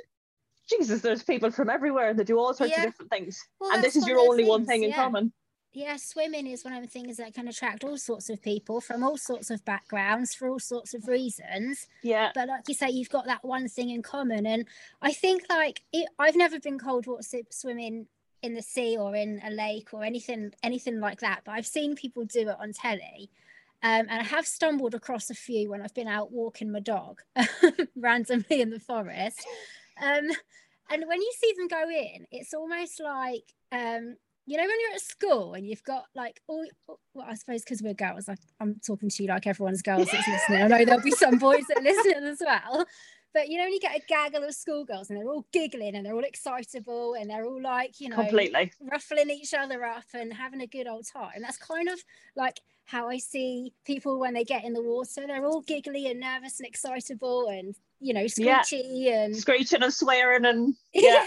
Jesus, 0.68 1.00
there's 1.00 1.22
people 1.22 1.50
from 1.50 1.70
everywhere 1.70 2.10
and 2.10 2.18
they 2.18 2.24
do 2.24 2.38
all 2.38 2.52
sorts 2.52 2.72
yeah. 2.72 2.82
of 2.82 2.90
different 2.90 3.10
things. 3.10 3.42
Well, 3.60 3.72
and 3.72 3.82
this 3.82 3.96
is 3.96 4.06
your 4.06 4.18
only 4.18 4.44
things, 4.44 4.48
one 4.48 4.66
thing 4.66 4.82
in 4.82 4.92
common 4.92 5.32
yeah, 5.72 5.96
swimming 5.96 6.46
is 6.46 6.64
one 6.64 6.74
of 6.74 6.82
the 6.82 6.88
things 6.88 7.18
that 7.18 7.34
can 7.34 7.46
attract 7.46 7.84
all 7.84 7.98
sorts 7.98 8.30
of 8.30 8.42
people 8.42 8.80
from 8.80 9.04
all 9.04 9.16
sorts 9.16 9.50
of 9.50 9.64
backgrounds 9.64 10.34
for 10.34 10.48
all 10.48 10.58
sorts 10.58 10.94
of 10.94 11.06
reasons. 11.06 11.86
Yeah. 12.02 12.30
But 12.34 12.48
like 12.48 12.62
you 12.68 12.74
say, 12.74 12.90
you've 12.90 13.10
got 13.10 13.26
that 13.26 13.44
one 13.44 13.68
thing 13.68 13.90
in 13.90 14.02
common. 14.02 14.46
And 14.46 14.66
I 15.02 15.12
think 15.12 15.42
like 15.48 15.82
it, 15.92 16.08
I've 16.18 16.36
never 16.36 16.58
been 16.58 16.78
cold 16.78 17.06
water 17.06 17.22
swimming 17.50 18.06
in 18.42 18.54
the 18.54 18.62
sea 18.62 18.96
or 18.96 19.14
in 19.14 19.40
a 19.44 19.50
lake 19.50 19.90
or 19.92 20.04
anything 20.04 20.52
anything 20.62 21.00
like 21.00 21.20
that. 21.20 21.42
But 21.44 21.52
I've 21.52 21.66
seen 21.66 21.94
people 21.94 22.24
do 22.24 22.48
it 22.48 22.56
on 22.58 22.72
telly. 22.72 23.30
Um, 23.82 24.06
and 24.10 24.20
I 24.20 24.24
have 24.24 24.46
stumbled 24.46 24.94
across 24.94 25.30
a 25.30 25.34
few 25.34 25.70
when 25.70 25.82
I've 25.82 25.94
been 25.94 26.08
out 26.08 26.32
walking 26.32 26.72
my 26.72 26.80
dog 26.80 27.20
randomly 27.96 28.60
in 28.60 28.70
the 28.70 28.80
forest. 28.80 29.46
Um, 30.02 30.28
and 30.90 31.04
when 31.06 31.20
you 31.20 31.32
see 31.38 31.54
them 31.56 31.68
go 31.68 31.88
in, 31.88 32.26
it's 32.32 32.54
almost 32.54 33.00
like 33.00 33.44
um, 33.70 34.16
you 34.48 34.56
know 34.56 34.62
when 34.62 34.80
you're 34.80 34.94
at 34.94 35.00
school 35.00 35.52
and 35.52 35.66
you've 35.66 35.82
got 35.82 36.04
like 36.14 36.40
all 36.48 36.64
well 36.86 37.26
i 37.28 37.34
suppose 37.34 37.62
because 37.62 37.82
we're 37.82 37.92
girls 37.92 38.28
like 38.28 38.38
i'm 38.60 38.80
talking 38.84 39.10
to 39.10 39.22
you 39.22 39.28
like 39.28 39.46
everyone's 39.46 39.82
girls 39.82 40.08
that's 40.10 40.26
listening 40.26 40.62
i 40.62 40.66
know 40.66 40.84
there'll 40.86 41.02
be 41.02 41.10
some 41.10 41.36
boys 41.36 41.64
that 41.68 41.82
listen 41.82 42.24
as 42.24 42.40
well 42.40 42.86
but 43.34 43.48
you 43.48 43.58
know 43.58 43.64
when 43.64 43.72
you 43.72 43.80
get 43.80 43.96
a 43.96 44.02
gaggle 44.08 44.44
of 44.44 44.54
schoolgirls 44.54 45.10
and 45.10 45.18
they're 45.18 45.28
all 45.28 45.46
giggling 45.52 45.94
and 45.94 46.04
they're 46.04 46.14
all 46.14 46.24
excitable 46.24 47.14
and 47.14 47.30
they're 47.30 47.44
all 47.44 47.60
like 47.60 48.00
you 48.00 48.08
know 48.08 48.16
completely 48.16 48.72
ruffling 48.90 49.30
each 49.30 49.54
other 49.54 49.84
up 49.84 50.04
and 50.14 50.32
having 50.32 50.60
a 50.60 50.66
good 50.66 50.86
old 50.86 51.06
time 51.06 51.40
that's 51.40 51.58
kind 51.58 51.88
of 51.88 51.98
like 52.36 52.60
how 52.84 53.08
i 53.08 53.18
see 53.18 53.72
people 53.84 54.18
when 54.18 54.34
they 54.34 54.44
get 54.44 54.64
in 54.64 54.72
the 54.72 54.82
water 54.82 55.26
they're 55.26 55.46
all 55.46 55.62
giggly 55.62 56.06
and 56.06 56.20
nervous 56.20 56.58
and 56.58 56.66
excitable 56.66 57.48
and 57.48 57.74
you 58.00 58.14
know 58.14 58.26
screechy 58.26 58.82
yeah. 58.84 59.24
and 59.24 59.36
screeching 59.36 59.82
and 59.82 59.92
swearing 59.92 60.44
and 60.44 60.74
yeah 60.94 61.26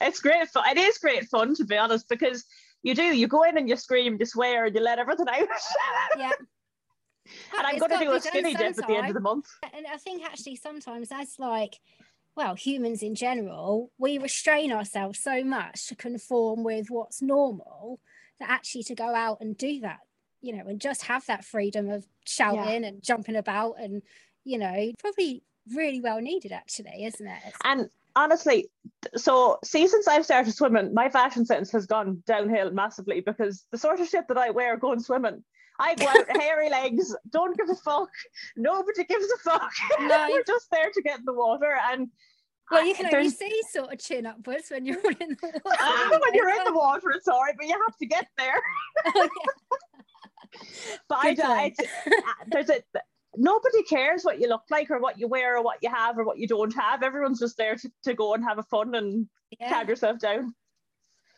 it's 0.00 0.20
great 0.20 0.48
fun. 0.48 0.64
It 0.68 0.78
is 0.78 0.98
great 0.98 1.24
fun 1.26 1.54
to 1.54 1.64
be 1.64 1.76
honest, 1.76 2.08
because 2.08 2.44
you 2.82 2.94
do, 2.94 3.02
you 3.02 3.26
go 3.26 3.42
in 3.42 3.56
and 3.56 3.68
you 3.68 3.76
scream, 3.76 4.16
you 4.18 4.26
swear, 4.26 4.66
and 4.66 4.74
you 4.74 4.80
let 4.80 4.98
everything 4.98 5.26
out. 5.28 5.48
yeah. 6.18 6.30
and 7.56 7.66
I'm 7.66 7.78
going 7.78 7.90
to 7.90 7.98
do 7.98 8.12
a 8.12 8.20
skinny 8.20 8.54
dip 8.54 8.78
at 8.78 8.86
the 8.86 8.96
end 8.96 9.08
of 9.08 9.14
the 9.14 9.20
month. 9.20 9.46
And 9.74 9.86
I 9.86 9.96
think 9.96 10.24
actually 10.24 10.56
sometimes 10.56 11.08
that's 11.08 11.38
like, 11.38 11.78
well, 12.36 12.54
humans 12.54 13.02
in 13.02 13.14
general, 13.14 13.90
we 13.98 14.18
restrain 14.18 14.72
ourselves 14.72 15.18
so 15.18 15.42
much 15.42 15.86
to 15.88 15.96
conform 15.96 16.64
with 16.64 16.90
what's 16.90 17.22
normal 17.22 17.98
that 18.38 18.50
actually 18.50 18.82
to 18.84 18.94
go 18.94 19.14
out 19.14 19.38
and 19.40 19.56
do 19.56 19.80
that, 19.80 20.00
you 20.42 20.54
know, 20.54 20.64
and 20.66 20.80
just 20.80 21.02
have 21.04 21.24
that 21.26 21.44
freedom 21.44 21.88
of 21.88 22.06
shouting 22.26 22.82
yeah. 22.82 22.88
and 22.88 23.02
jumping 23.02 23.36
about 23.36 23.76
and, 23.80 24.02
you 24.44 24.58
know, 24.58 24.92
probably 24.98 25.42
really 25.74 26.00
well 26.00 26.20
needed 26.20 26.52
actually, 26.52 27.04
isn't 27.04 27.26
it? 27.26 27.54
And 27.64 27.88
honestly, 28.14 28.68
so 29.14 29.58
see, 29.64 29.86
since 29.86 30.06
I've 30.06 30.24
started 30.24 30.54
swimming, 30.54 30.92
my 30.92 31.08
fashion 31.08 31.46
sense 31.46 31.70
has 31.72 31.86
gone 31.86 32.22
downhill 32.26 32.70
massively 32.70 33.20
because 33.20 33.64
the 33.70 33.78
sort 33.78 34.00
of 34.00 34.08
shit 34.08 34.28
that 34.28 34.38
I 34.38 34.50
wear 34.50 34.76
going 34.76 35.00
swimming, 35.00 35.42
I 35.78 35.94
go 35.94 36.06
out 36.08 36.36
hairy 36.40 36.70
legs, 36.70 37.14
don't 37.30 37.56
give 37.56 37.68
a 37.68 37.74
fuck. 37.74 38.10
Nobody 38.56 39.04
gives 39.04 39.26
a 39.26 39.38
fuck. 39.38 39.72
No. 40.00 40.28
We're 40.30 40.44
just 40.44 40.70
there 40.70 40.90
to 40.90 41.02
get 41.02 41.18
in 41.18 41.24
the 41.24 41.32
water 41.32 41.76
and 41.90 42.08
well, 42.70 42.84
you 42.84 42.94
can 42.94 43.14
only 43.14 43.30
see 43.30 43.62
sort 43.70 43.92
of 43.92 43.98
chin 44.00 44.26
upwards 44.26 44.70
when 44.70 44.84
you're 44.84 44.98
in 45.20 45.36
the 45.40 45.60
water. 45.64 45.76
Uh, 45.80 46.18
when 46.18 46.34
you're 46.34 46.48
in 46.50 46.64
the 46.64 46.72
water, 46.74 47.10
it's 47.10 47.28
all 47.28 47.40
right, 47.40 47.54
but 47.56 47.66
you 47.66 47.80
have 47.86 47.96
to 47.96 48.06
get 48.06 48.26
there. 48.36 48.60
Oh, 49.14 49.28
yeah. 49.38 50.96
but 51.08 51.22
Good 51.22 51.40
I, 51.40 51.54
I, 51.54 51.74
there's 52.48 52.70
a 52.70 52.80
nobody 53.36 53.82
cares 53.84 54.24
what 54.24 54.40
you 54.40 54.48
look 54.48 54.62
like 54.70 54.90
or 54.90 54.98
what 54.98 55.18
you 55.18 55.28
wear 55.28 55.56
or 55.56 55.62
what 55.62 55.78
you 55.82 55.90
have 55.90 56.18
or 56.18 56.24
what 56.24 56.38
you 56.38 56.48
don't 56.48 56.74
have. 56.74 57.02
Everyone's 57.02 57.40
just 57.40 57.56
there 57.56 57.76
to, 57.76 57.90
to 58.04 58.14
go 58.14 58.34
and 58.34 58.42
have 58.44 58.58
a 58.58 58.62
fun 58.64 58.94
and 58.94 59.28
yeah. 59.60 59.70
calm 59.70 59.88
yourself 59.88 60.18
down. 60.18 60.54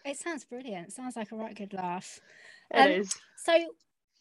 It 0.04 0.16
sounds 0.16 0.44
brilliant. 0.44 0.88
It 0.88 0.94
sounds 0.94 1.16
like 1.16 1.32
a 1.32 1.36
right 1.36 1.54
good 1.54 1.74
laugh. 1.74 2.20
It 2.72 2.78
um, 2.78 2.90
is. 2.90 3.14
So 3.36 3.52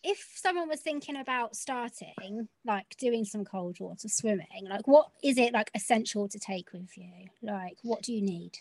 if 0.03 0.25
someone 0.35 0.69
was 0.69 0.81
thinking 0.81 1.17
about 1.17 1.55
starting 1.55 2.47
like 2.65 2.95
doing 2.99 3.25
some 3.25 3.45
cold 3.45 3.77
water 3.79 4.07
swimming, 4.07 4.67
like 4.69 4.87
what 4.87 5.07
is 5.23 5.37
it 5.37 5.53
like 5.53 5.71
essential 5.75 6.27
to 6.29 6.39
take 6.39 6.71
with 6.73 6.97
you? 6.97 7.27
Like 7.41 7.77
what 7.83 8.01
do 8.01 8.13
you 8.13 8.21
need? 8.21 8.53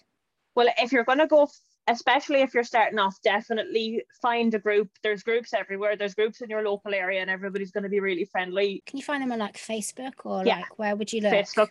Well, 0.55 0.69
if 0.79 0.93
you're 0.93 1.05
gonna 1.05 1.27
go 1.27 1.49
especially 1.89 2.41
if 2.41 2.55
you're 2.55 2.65
starting 2.65 2.99
off, 2.99 3.21
definitely 3.23 4.05
find 4.21 4.53
a 4.55 4.59
group. 4.59 4.91
There's 5.03 5.23
groups 5.23 5.55
everywhere. 5.55 5.97
There's 5.97 6.15
groups 6.15 6.41
in 6.41 6.51
your 6.51 6.63
local 6.63 6.95
area, 6.95 7.21
and 7.21 7.31
everybody's 7.31 7.71
going 7.71 7.85
to 7.85 7.91
be 7.91 8.01
really 8.01 8.25
friendly. 8.25 8.83
Can 8.87 8.99
you 8.99 9.05
find 9.05 9.23
them 9.23 9.33
on 9.33 9.39
like 9.39 9.57
Facebook 9.57 10.15
or 10.25 10.45
yeah. 10.45 10.57
like 10.57 10.79
where 10.79 10.97
would 10.97 11.13
you 11.13 11.21
look? 11.21 11.33
Facebook. 11.33 11.71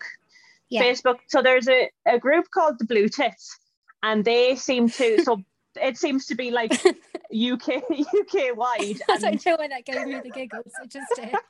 Yeah. 0.68 0.82
Facebook. 0.82 1.16
So 1.28 1.42
there's 1.42 1.68
a, 1.68 1.90
a 2.06 2.18
group 2.18 2.46
called 2.50 2.78
the 2.78 2.86
Blue 2.86 3.08
Tits, 3.08 3.58
and 4.02 4.24
they 4.24 4.56
seem 4.56 4.88
to 4.90 5.22
so 5.22 5.42
it 5.80 5.96
seems 5.96 6.26
to 6.26 6.34
be 6.34 6.50
like 6.50 6.72
UK 7.34 7.82
UK 7.90 8.56
wide. 8.56 8.80
And... 8.80 9.00
I 9.08 9.18
don't 9.18 9.46
know 9.46 9.56
why 9.56 9.68
that 9.68 9.84
gave 9.84 10.06
me 10.06 10.20
the 10.22 10.30
giggles. 10.30 10.72
It 10.82 10.90
just 10.90 11.12
did. 11.16 11.34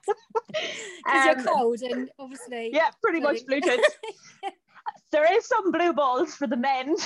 Because 1.05 1.37
um, 1.37 1.45
you're 1.45 1.55
cold 1.55 1.81
and 1.83 2.11
obviously. 2.19 2.71
Yeah, 2.73 2.91
pretty 3.03 3.21
much 3.21 3.45
blue 3.47 3.61
tits. 3.61 3.87
there 5.13 5.31
is 5.37 5.47
some 5.47 5.71
blue 5.71 5.93
balls 5.93 6.35
for 6.35 6.47
the 6.47 6.57
men 6.57 6.97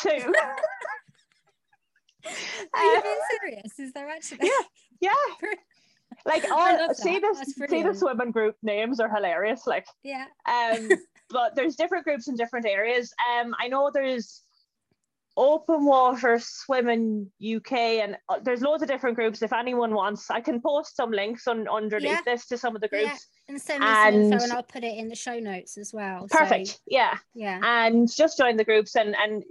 too. 0.00 0.34
Are 2.74 2.84
you 2.84 3.02
being 3.02 3.16
serious? 3.40 3.78
Is 3.78 3.92
there 3.92 4.08
actually? 4.08 4.50
Yeah, 5.00 5.10
yeah. 5.40 5.48
like 6.26 6.44
all 6.50 6.94
see 6.94 7.18
this 7.18 7.54
see 7.68 7.82
the 7.82 7.94
swimming 7.94 8.32
group 8.32 8.56
names 8.62 9.00
are 9.00 9.12
hilarious. 9.12 9.66
Like 9.66 9.86
yeah. 10.02 10.26
Um, 10.46 10.88
but 11.30 11.54
there's 11.54 11.76
different 11.76 12.04
groups 12.04 12.28
in 12.28 12.36
different 12.36 12.66
areas. 12.66 13.12
Um, 13.30 13.54
I 13.58 13.68
know 13.68 13.90
there's 13.92 14.42
open 15.38 15.84
water 15.84 16.38
swimming 16.40 17.30
UK 17.40 17.72
and 17.72 18.16
uh, 18.28 18.40
there's 18.42 18.60
loads 18.60 18.82
of 18.82 18.88
different 18.88 19.16
groups. 19.16 19.40
If 19.40 19.52
anyone 19.52 19.94
wants, 19.94 20.30
I 20.30 20.40
can 20.40 20.60
post 20.60 20.96
some 20.96 21.12
links 21.12 21.46
on 21.46 21.68
underneath 21.68 22.10
yeah. 22.10 22.20
this 22.24 22.46
to 22.48 22.58
some 22.58 22.74
of 22.74 22.82
the 22.82 22.88
groups. 22.88 23.04
Yeah. 23.04 23.14
And 23.48 23.62
send 23.62 23.80
me 23.80 23.86
and, 23.86 24.14
some 24.14 24.32
info 24.32 24.44
and 24.44 24.52
I'll 24.52 24.62
put 24.64 24.82
it 24.82 24.98
in 24.98 25.08
the 25.08 25.14
show 25.14 25.38
notes 25.38 25.78
as 25.78 25.94
well. 25.94 26.26
Perfect. 26.28 26.66
So, 26.66 26.76
yeah. 26.88 27.16
Yeah. 27.34 27.60
And 27.62 28.12
just 28.12 28.36
join 28.36 28.56
the 28.56 28.64
groups 28.64 28.96
and 28.96 29.14
and 29.14 29.44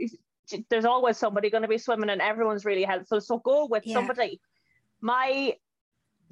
there's 0.70 0.86
always 0.86 1.18
somebody 1.18 1.50
going 1.50 1.64
to 1.64 1.70
be 1.70 1.78
swimming 1.78 2.10
and 2.10 2.22
everyone's 2.22 2.66
really 2.66 2.84
helpful. 2.84 3.22
So 3.22 3.40
go 3.40 3.66
with 3.66 3.88
yeah. 3.88 3.94
somebody. 3.94 4.42
My 5.00 5.54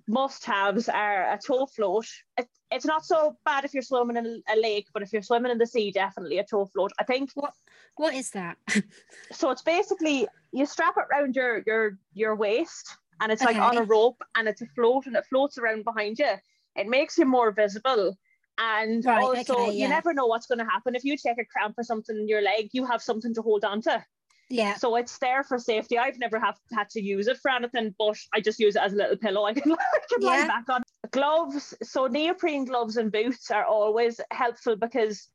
must-haves 0.08 0.90
are 0.90 1.34
a 1.34 1.38
tow 1.38 1.66
float. 1.66 2.08
It, 2.38 2.48
it's 2.72 2.86
not 2.86 3.06
so 3.06 3.38
bad 3.46 3.66
if 3.66 3.74
you're 3.74 3.84
swimming 3.84 4.18
in 4.18 4.42
a 4.50 4.60
lake, 4.60 4.88
but 4.94 5.04
if 5.04 5.14
you're 5.14 5.22
swimming 5.22 5.52
in 5.52 5.58
the 5.58 5.68
sea, 5.68 5.92
definitely 5.92 6.40
a 6.40 6.44
tow 6.44 6.66
float. 6.66 6.92
I 7.00 7.04
think. 7.04 7.32
What 7.34 7.54
What 7.96 8.14
is 8.14 8.32
that? 8.32 8.58
so 9.32 9.52
it's 9.52 9.62
basically 9.62 10.28
you 10.52 10.66
strap 10.66 10.96
it 10.98 11.06
around 11.12 11.36
your 11.36 11.64
your 11.66 11.98
your 12.14 12.36
waist, 12.36 12.98
and 13.22 13.32
it's 13.32 13.42
okay. 13.42 13.54
like 13.54 13.62
on 13.62 13.78
a 13.78 13.84
rope, 13.84 14.22
and 14.36 14.48
it's 14.48 14.62
a 14.62 14.68
float, 14.68 15.06
and 15.06 15.16
it 15.16 15.26
floats 15.30 15.58
around 15.58 15.84
behind 15.86 16.20
you. 16.20 16.34
It 16.76 16.88
makes 16.88 17.18
you 17.18 17.26
more 17.26 17.52
visible. 17.52 18.18
And 18.58 19.04
right, 19.04 19.22
also, 19.22 19.54
okay, 19.54 19.66
yeah. 19.66 19.84
you 19.84 19.90
never 19.90 20.14
know 20.14 20.28
what's 20.28 20.48
going 20.48 20.60
to 20.60 20.66
happen. 20.66 20.96
If 20.96 21.04
you 21.04 21.18
take 21.18 21.38
a 21.40 21.46
cramp 21.46 21.76
or 21.78 21.84
something 21.84 22.16
in 22.16 22.28
your 22.28 22.42
leg, 22.42 22.70
you 22.72 22.86
have 22.86 23.02
something 23.02 23.34
to 23.34 23.42
hold 23.42 23.66
on 23.66 23.82
to. 23.82 24.04
Yeah. 24.50 24.76
So 24.76 24.96
it's 24.96 25.18
there 25.18 25.44
for 25.44 25.58
safety. 25.58 25.98
I've 25.98 26.20
never 26.20 26.40
have 26.40 26.58
had 26.72 26.90
to 26.92 27.02
use 27.02 27.28
it 27.28 27.38
for 27.38 27.50
anything, 27.52 27.96
but 27.98 28.18
I 28.34 28.42
just 28.42 28.60
use 28.60 28.76
it 28.76 28.82
as 28.82 28.94
a 28.94 28.96
little 28.96 29.18
pillow. 29.18 29.46
I 29.46 29.54
can, 29.54 29.72
I 29.74 30.00
can 30.10 30.22
yeah. 30.22 30.28
lie 30.28 30.48
back 30.48 30.70
on. 30.70 30.84
Gloves. 31.12 31.74
So 31.84 32.08
neoprene 32.08 32.66
gloves 32.66 32.98
and 32.98 33.12
boots 33.12 33.50
are 33.52 33.66
always 33.66 34.20
helpful 34.32 34.76
because 34.76 35.28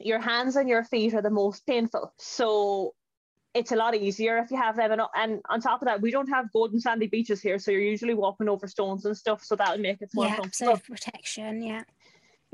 your 0.00 0.20
hands 0.20 0.56
and 0.56 0.68
your 0.68 0.84
feet 0.84 1.14
are 1.14 1.22
the 1.22 1.30
most 1.30 1.66
painful. 1.66 2.12
So 2.18 2.94
it's 3.54 3.70
a 3.70 3.76
lot 3.76 3.94
easier 3.94 4.38
if 4.38 4.50
you 4.50 4.56
have 4.56 4.76
them. 4.76 4.92
And, 4.92 5.02
and 5.14 5.40
on 5.48 5.60
top 5.60 5.80
of 5.80 5.86
that, 5.86 6.00
we 6.00 6.10
don't 6.10 6.28
have 6.28 6.52
golden 6.52 6.80
sandy 6.80 7.06
beaches 7.06 7.40
here, 7.40 7.58
so 7.58 7.70
you're 7.70 7.80
usually 7.80 8.14
walking 8.14 8.48
over 8.48 8.66
stones 8.66 9.04
and 9.06 9.16
stuff. 9.16 9.44
So 9.44 9.54
that'll 9.54 9.78
make 9.78 10.02
it 10.02 10.10
more 10.12 10.26
yeah, 10.26 10.36
comfortable. 10.36 10.78
protection. 10.78 11.62
Yeah. 11.62 11.82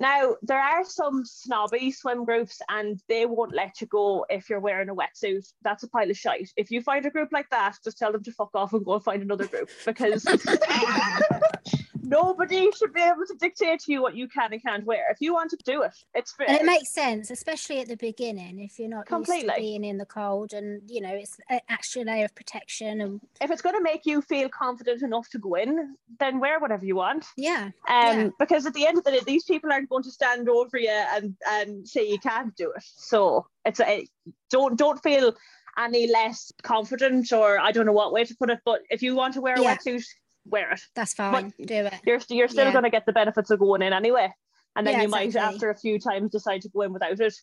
Now, 0.00 0.36
there 0.40 0.58
are 0.58 0.82
some 0.82 1.26
snobby 1.26 1.92
swim 1.92 2.24
groups 2.24 2.62
and 2.70 2.98
they 3.06 3.26
won't 3.26 3.54
let 3.54 3.82
you 3.82 3.86
go 3.86 4.24
if 4.30 4.48
you're 4.48 4.58
wearing 4.58 4.88
a 4.88 4.94
wetsuit. 4.94 5.46
That's 5.62 5.82
a 5.82 5.88
pile 5.88 6.10
of 6.10 6.16
shite. 6.16 6.50
If 6.56 6.70
you 6.70 6.80
find 6.80 7.04
a 7.04 7.10
group 7.10 7.28
like 7.32 7.50
that, 7.50 7.76
just 7.84 7.98
tell 7.98 8.10
them 8.10 8.24
to 8.24 8.32
fuck 8.32 8.48
off 8.54 8.72
and 8.72 8.82
go 8.82 8.94
and 8.94 9.04
find 9.04 9.22
another 9.22 9.46
group 9.46 9.68
because 9.84 10.24
nobody 12.10 12.70
should 12.72 12.92
be 12.92 13.00
able 13.00 13.24
to 13.26 13.34
dictate 13.38 13.80
to 13.80 13.92
you 13.92 14.02
what 14.02 14.14
you 14.16 14.28
can 14.28 14.52
and 14.52 14.62
can't 14.62 14.84
wear. 14.84 15.04
If 15.10 15.18
you 15.20 15.32
want 15.32 15.50
to 15.50 15.58
do 15.64 15.82
it, 15.82 15.92
it's 16.14 16.32
fair. 16.34 16.48
And 16.48 16.58
it 16.58 16.64
makes 16.66 16.90
sense, 16.90 17.30
especially 17.30 17.80
at 17.80 17.88
the 17.88 17.96
beginning, 17.96 18.60
if 18.60 18.78
you're 18.78 18.88
not 18.88 19.06
Completely. 19.06 19.44
used 19.44 19.54
to 19.54 19.60
being 19.60 19.84
in 19.84 19.96
the 19.98 20.04
cold, 20.06 20.52
and 20.52 20.82
you 20.88 21.00
know 21.00 21.14
it's 21.14 21.38
actually 21.48 21.56
an 21.56 21.60
extra 21.68 22.02
layer 22.02 22.24
of 22.26 22.34
protection. 22.34 23.00
And 23.00 23.20
if 23.40 23.50
it's 23.50 23.62
going 23.62 23.76
to 23.76 23.82
make 23.82 24.04
you 24.04 24.20
feel 24.22 24.48
confident 24.48 25.02
enough 25.02 25.28
to 25.30 25.38
go 25.38 25.54
in, 25.54 25.96
then 26.18 26.40
wear 26.40 26.58
whatever 26.60 26.84
you 26.84 26.96
want. 26.96 27.24
yeah, 27.36 27.70
Um, 27.88 28.18
Yeah. 28.18 28.28
because 28.38 28.66
at 28.66 28.74
the 28.74 28.86
end 28.86 28.98
of 28.98 29.04
the 29.04 29.12
day, 29.12 29.20
these 29.26 29.44
people 29.44 29.72
aren't 29.72 29.88
going 29.88 30.02
to 30.02 30.10
stand 30.10 30.48
over 30.48 30.76
you 30.78 30.90
and 31.14 31.36
and 31.48 31.88
say 31.88 32.06
you 32.08 32.18
can't 32.18 32.54
do 32.56 32.70
it. 32.76 32.82
So 32.82 33.46
it's 33.64 33.80
a 33.80 34.06
don't 34.50 34.76
don't 34.76 35.02
feel 35.02 35.34
any 35.78 36.06
less 36.08 36.52
confident 36.62 37.32
or 37.32 37.58
I 37.58 37.70
don't 37.72 37.86
know 37.86 37.92
what 37.92 38.12
way 38.12 38.24
to 38.24 38.36
put 38.36 38.50
it. 38.50 38.58
But 38.64 38.80
if 38.90 39.02
you 39.02 39.14
want 39.14 39.34
to 39.34 39.40
wear 39.40 39.54
a 39.56 39.62
Yeah. 39.62 39.76
wetsuit, 39.76 40.04
wear 40.44 40.72
it. 40.72 40.80
that's 40.94 41.14
fine. 41.14 41.52
Do 41.58 41.74
it. 41.86 41.94
You're 42.06 42.20
you're 42.28 42.48
still 42.48 42.66
Yeah. 42.66 42.72
going 42.72 42.84
to 42.84 42.90
get 42.90 43.06
the 43.06 43.12
benefits 43.12 43.50
of 43.50 43.58
going 43.58 43.82
in 43.82 43.92
anyway. 43.92 44.32
And 44.76 44.86
then 44.86 44.94
Yeah, 44.94 45.02
you 45.02 45.08
might, 45.08 45.34
after 45.36 45.70
a 45.70 45.76
few 45.76 45.98
times, 45.98 46.30
decide 46.30 46.62
to 46.62 46.68
go 46.68 46.82
in 46.82 46.92
without 46.92 47.18
it. 47.20 47.34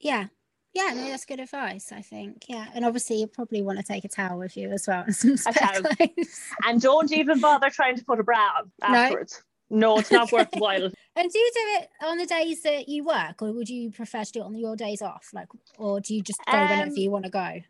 Yeah. 0.00 0.26
Yeah, 0.74 0.92
no, 0.94 1.08
that's 1.08 1.24
good 1.24 1.40
advice, 1.40 1.90
I 1.92 2.02
think. 2.02 2.44
Yeah. 2.48 2.66
And 2.74 2.84
obviously 2.84 3.16
you 3.20 3.26
probably 3.26 3.62
want 3.62 3.78
to 3.78 3.84
take 3.84 4.04
a 4.04 4.08
towel 4.08 4.38
with 4.38 4.56
you 4.56 4.70
as 4.70 4.86
well 4.86 5.02
and 5.04 5.16
some 5.16 5.36
spare 5.36 5.82
clothes. 5.82 6.40
And 6.66 6.80
don't 6.80 7.10
even 7.12 7.40
bother 7.40 7.70
trying 7.70 7.96
to 7.96 8.04
put 8.04 8.20
a 8.20 8.22
bra 8.22 8.48
on 8.58 8.70
No. 8.92 8.98
afterwards. 8.98 9.42
No, 9.70 9.98
it's 9.98 10.12
not 10.12 10.30
worthwhile. 10.32 10.84
And 11.16 11.32
do 11.32 11.38
you 11.38 11.50
do 11.54 11.60
it 11.80 11.88
on 12.06 12.18
the 12.18 12.26
days 12.26 12.62
that 12.62 12.88
you 12.88 13.04
work 13.04 13.42
or 13.42 13.52
would 13.52 13.68
you 13.68 13.90
prefer 13.90 14.22
to 14.24 14.30
do 14.32 14.40
it 14.40 14.44
on 14.44 14.56
your 14.56 14.76
days 14.76 15.02
off? 15.02 15.30
Like 15.32 15.48
or 15.78 16.00
do 16.00 16.14
you 16.14 16.22
just 16.22 16.40
go 16.46 16.56
Um, 16.56 16.68
whenever 16.68 16.92
you 16.94 17.10
want 17.10 17.24
to 17.24 17.30
go? 17.30 17.60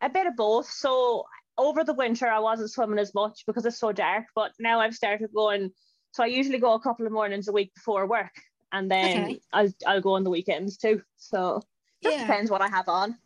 a 0.00 0.08
bit 0.08 0.26
of 0.26 0.36
both. 0.36 0.68
So 0.70 1.24
over 1.58 1.84
the 1.84 1.94
winter, 1.94 2.26
I 2.28 2.38
wasn't 2.38 2.70
swimming 2.70 2.98
as 2.98 3.14
much 3.14 3.44
because 3.46 3.64
it's 3.66 3.78
so 3.78 3.92
dark. 3.92 4.24
But 4.34 4.52
now 4.58 4.80
I've 4.80 4.94
started 4.94 5.32
going. 5.34 5.70
So 6.12 6.22
I 6.22 6.26
usually 6.26 6.58
go 6.58 6.74
a 6.74 6.80
couple 6.80 7.06
of 7.06 7.12
mornings 7.12 7.48
a 7.48 7.52
week 7.52 7.74
before 7.74 8.06
work, 8.06 8.32
and 8.72 8.90
then 8.90 9.10
Okay. 9.10 9.40
I'll 9.52 9.72
I'll 9.86 10.00
go 10.00 10.14
on 10.14 10.24
the 10.24 10.30
weekends 10.30 10.76
too. 10.76 11.02
So 11.16 11.60
just 12.02 12.16
Yeah. 12.16 12.22
depends 12.26 12.50
what 12.50 12.62
I 12.62 12.68
have 12.68 12.88
on. 12.88 13.18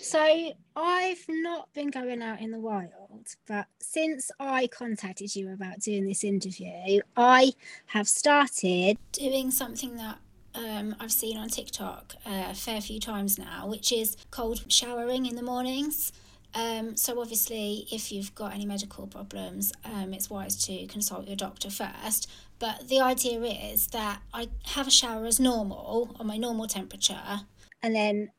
So 0.00 0.52
I've 0.74 1.24
not 1.28 1.72
been 1.74 1.90
going 1.90 2.22
out 2.22 2.40
in 2.40 2.50
the 2.50 2.58
wild, 2.58 3.28
but 3.46 3.66
since 3.80 4.30
I 4.40 4.66
contacted 4.66 5.36
you 5.36 5.52
about 5.52 5.80
doing 5.80 6.06
this 6.06 6.24
interview, 6.24 7.00
I 7.16 7.52
have 7.86 8.08
started 8.08 8.96
doing 9.12 9.50
something 9.50 9.96
that 9.96 10.18
um, 10.54 10.96
I've 10.98 11.12
seen 11.12 11.36
on 11.36 11.48
TikTok 11.48 12.14
uh, 12.26 12.46
a 12.50 12.54
fair 12.54 12.80
few 12.80 13.00
times 13.00 13.38
now, 13.38 13.66
which 13.66 13.92
is 13.92 14.16
cold 14.30 14.64
showering 14.68 15.26
in 15.26 15.36
the 15.36 15.42
mornings. 15.42 16.12
Um, 16.54 16.96
so 16.96 17.20
obviously, 17.20 17.86
if 17.90 18.12
you've 18.12 18.34
got 18.34 18.54
any 18.54 18.66
medical 18.66 19.06
problems, 19.06 19.72
um, 19.84 20.12
it's 20.12 20.28
wise 20.28 20.56
to 20.66 20.86
consult 20.86 21.26
your 21.26 21.36
doctor 21.36 21.70
first. 21.70 22.30
But 22.58 22.88
the 22.88 23.00
idea 23.00 23.40
is 23.40 23.88
that 23.88 24.20
I 24.34 24.48
have 24.66 24.86
a 24.86 24.90
shower 24.90 25.24
as 25.24 25.40
normal 25.40 26.14
on 26.20 26.26
my 26.26 26.36
normal 26.36 26.66
temperature, 26.66 27.40
and 27.82 27.94
then 27.94 28.30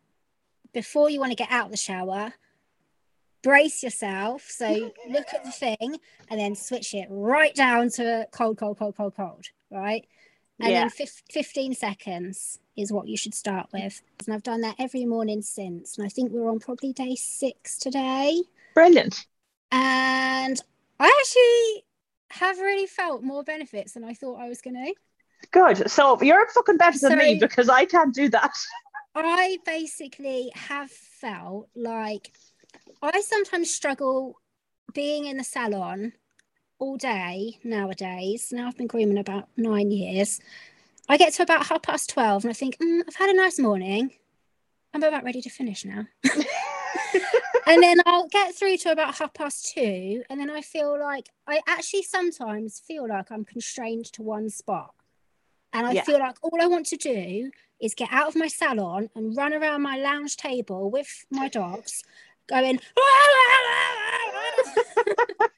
before 0.74 1.10
you 1.10 1.20
want 1.20 1.32
to 1.32 1.36
get 1.36 1.52
out 1.52 1.66
of 1.66 1.72
the 1.72 1.78
shower, 1.78 2.34
brace 3.44 3.84
yourself. 3.84 4.46
So 4.50 4.92
look 5.10 5.28
at 5.34 5.44
the 5.44 5.52
thing 5.52 6.00
and 6.30 6.40
then 6.40 6.56
switch 6.56 6.94
it 6.94 7.08
right 7.10 7.54
down 7.54 7.90
to 7.92 8.22
a 8.22 8.26
cold, 8.32 8.58
cold, 8.58 8.80
cold, 8.80 8.96
cold, 8.96 9.16
cold, 9.16 9.46
right? 9.70 10.08
And 10.60 10.72
Yeah. 10.72 10.80
then 10.82 10.90
fif- 10.90 11.24
15 11.32 11.74
seconds 11.74 12.60
is 12.76 12.92
what 12.92 13.08
you 13.08 13.18
should 13.18 13.34
start 13.34 13.68
with. 13.74 14.02
And 14.26 14.34
I've 14.34 14.44
done 14.44 14.62
that 14.62 14.76
every 14.80 15.06
morning 15.06 15.42
since. 15.42 15.98
And 15.98 16.06
I 16.06 16.10
think 16.10 16.32
we're 16.32 16.50
on 16.50 16.60
probably 16.60 16.94
day 16.94 17.16
six 17.16 17.78
today. 17.78 18.42
Brilliant. 18.74 19.26
And 19.72 20.62
I 21.00 21.06
actually 21.20 21.86
have 22.40 22.60
really 22.60 22.88
felt 22.88 23.24
more 23.24 23.44
benefits 23.44 23.94
than 23.94 24.04
I 24.04 24.14
thought 24.14 24.40
I 24.40 24.48
was 24.50 24.62
going 24.62 24.76
to. 24.76 24.94
Good. 25.52 25.90
So 25.90 26.22
you're 26.22 26.48
fucking 26.50 26.78
better 26.78 26.98
than 27.00 27.18
me 27.18 27.38
because 27.40 27.70
I 27.70 27.86
can't 27.86 28.14
do 28.14 28.30
that. 28.30 28.52
I 29.16 29.58
basically 29.66 30.52
have 30.56 30.90
felt 30.90 31.70
like 31.76 32.32
I 33.02 33.22
sometimes 33.22 33.70
struggle 33.74 34.40
being 34.94 35.26
in 35.26 35.38
the 35.38 35.44
salon 35.44 36.14
all 36.84 36.98
day 36.98 37.58
nowadays. 37.64 38.50
Now 38.52 38.68
I've 38.68 38.76
been 38.76 38.88
grooming 38.88 39.18
about 39.18 39.48
nine 39.56 39.90
years. 39.90 40.42
I 41.08 41.16
get 41.16 41.32
to 41.36 41.44
about 41.44 41.68
half 41.68 41.82
past 41.82 42.10
12 42.10 42.44
and 42.44 42.52
I 42.52 42.54
think, 42.54 42.78
mm, 42.78 43.02
I've 43.08 43.16
had 43.16 43.30
a 43.30 43.38
nice 43.38 43.58
morning. 43.58 44.12
I'm 44.94 45.02
about 45.02 45.24
ready 45.24 45.42
to 45.42 45.50
finish 45.50 45.86
now. 45.86 46.06
and 47.68 47.82
then 47.82 48.02
I'll 48.06 48.28
get 48.28 48.54
through 48.54 48.76
to 48.80 48.92
about 48.92 49.16
half 49.16 49.34
past 49.34 49.72
two. 49.74 50.24
And 50.30 50.38
then 50.38 50.50
I 50.50 50.60
feel 50.60 51.00
like 51.00 51.30
I 51.48 51.62
actually 51.68 52.04
sometimes 52.04 52.82
feel 52.86 53.08
like 53.08 53.32
I'm 53.32 53.46
constrained 53.46 54.12
to 54.14 54.22
one 54.22 54.50
spot. 54.50 54.94
And 55.72 55.88
I 55.88 55.94
Yeah. 55.94 56.04
feel 56.04 56.20
like 56.20 56.36
all 56.42 56.62
I 56.62 56.68
want 56.68 56.88
to 56.88 56.98
do 56.98 57.50
is 57.80 57.96
get 57.96 58.10
out 58.12 58.28
of 58.28 58.36
my 58.36 58.50
salon 58.50 59.10
and 59.16 59.38
run 59.38 59.54
around 59.54 59.84
my 59.84 59.96
lounge 59.96 60.36
table 60.36 60.92
with 60.92 61.26
my 61.32 61.48
dogs, 61.48 62.04
going, 62.48 62.82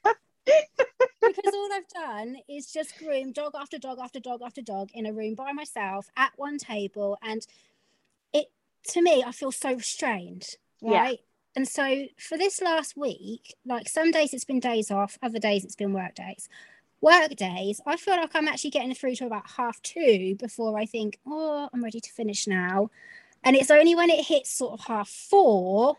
because 0.46 1.54
all 1.54 1.68
I've 1.72 1.88
done 1.88 2.36
is 2.48 2.72
just 2.72 2.98
groom 2.98 3.32
dog 3.32 3.52
after 3.58 3.78
dog 3.78 3.98
after 4.00 4.20
dog 4.20 4.40
after 4.44 4.62
dog 4.62 4.90
in 4.94 5.06
a 5.06 5.12
room 5.12 5.34
by 5.34 5.52
myself 5.52 6.08
at 6.16 6.32
one 6.36 6.58
table. 6.58 7.18
And 7.22 7.46
it, 8.32 8.46
to 8.88 9.02
me, 9.02 9.22
I 9.26 9.32
feel 9.32 9.52
so 9.52 9.74
restrained, 9.74 10.46
Yeah. 10.80 11.00
right? 11.00 11.18
And 11.54 11.66
so 11.66 12.04
for 12.18 12.36
this 12.36 12.60
last 12.60 12.96
week, 12.96 13.54
like 13.64 13.88
some 13.88 14.10
days 14.10 14.34
it's 14.34 14.44
been 14.44 14.60
days 14.60 14.90
off, 14.90 15.18
other 15.22 15.38
days 15.38 15.64
it's 15.64 15.76
been 15.76 15.92
work 15.94 16.14
days. 16.14 16.48
Work 17.00 17.36
days, 17.36 17.80
I 17.86 17.96
feel 17.96 18.16
like 18.16 18.34
I'm 18.34 18.48
actually 18.48 18.70
getting 18.70 18.94
through 18.94 19.16
to 19.16 19.26
about 19.26 19.50
half 19.56 19.80
two 19.82 20.36
before 20.38 20.78
I 20.78 20.86
think, 20.86 21.18
oh, 21.26 21.68
I'm 21.72 21.82
ready 21.82 22.00
to 22.00 22.10
finish 22.10 22.46
now. 22.46 22.90
And 23.42 23.54
it's 23.54 23.70
only 23.70 23.94
when 23.94 24.10
it 24.10 24.26
hits 24.26 24.50
sort 24.50 24.72
of 24.78 24.86
half 24.86 25.08
four 25.08 25.96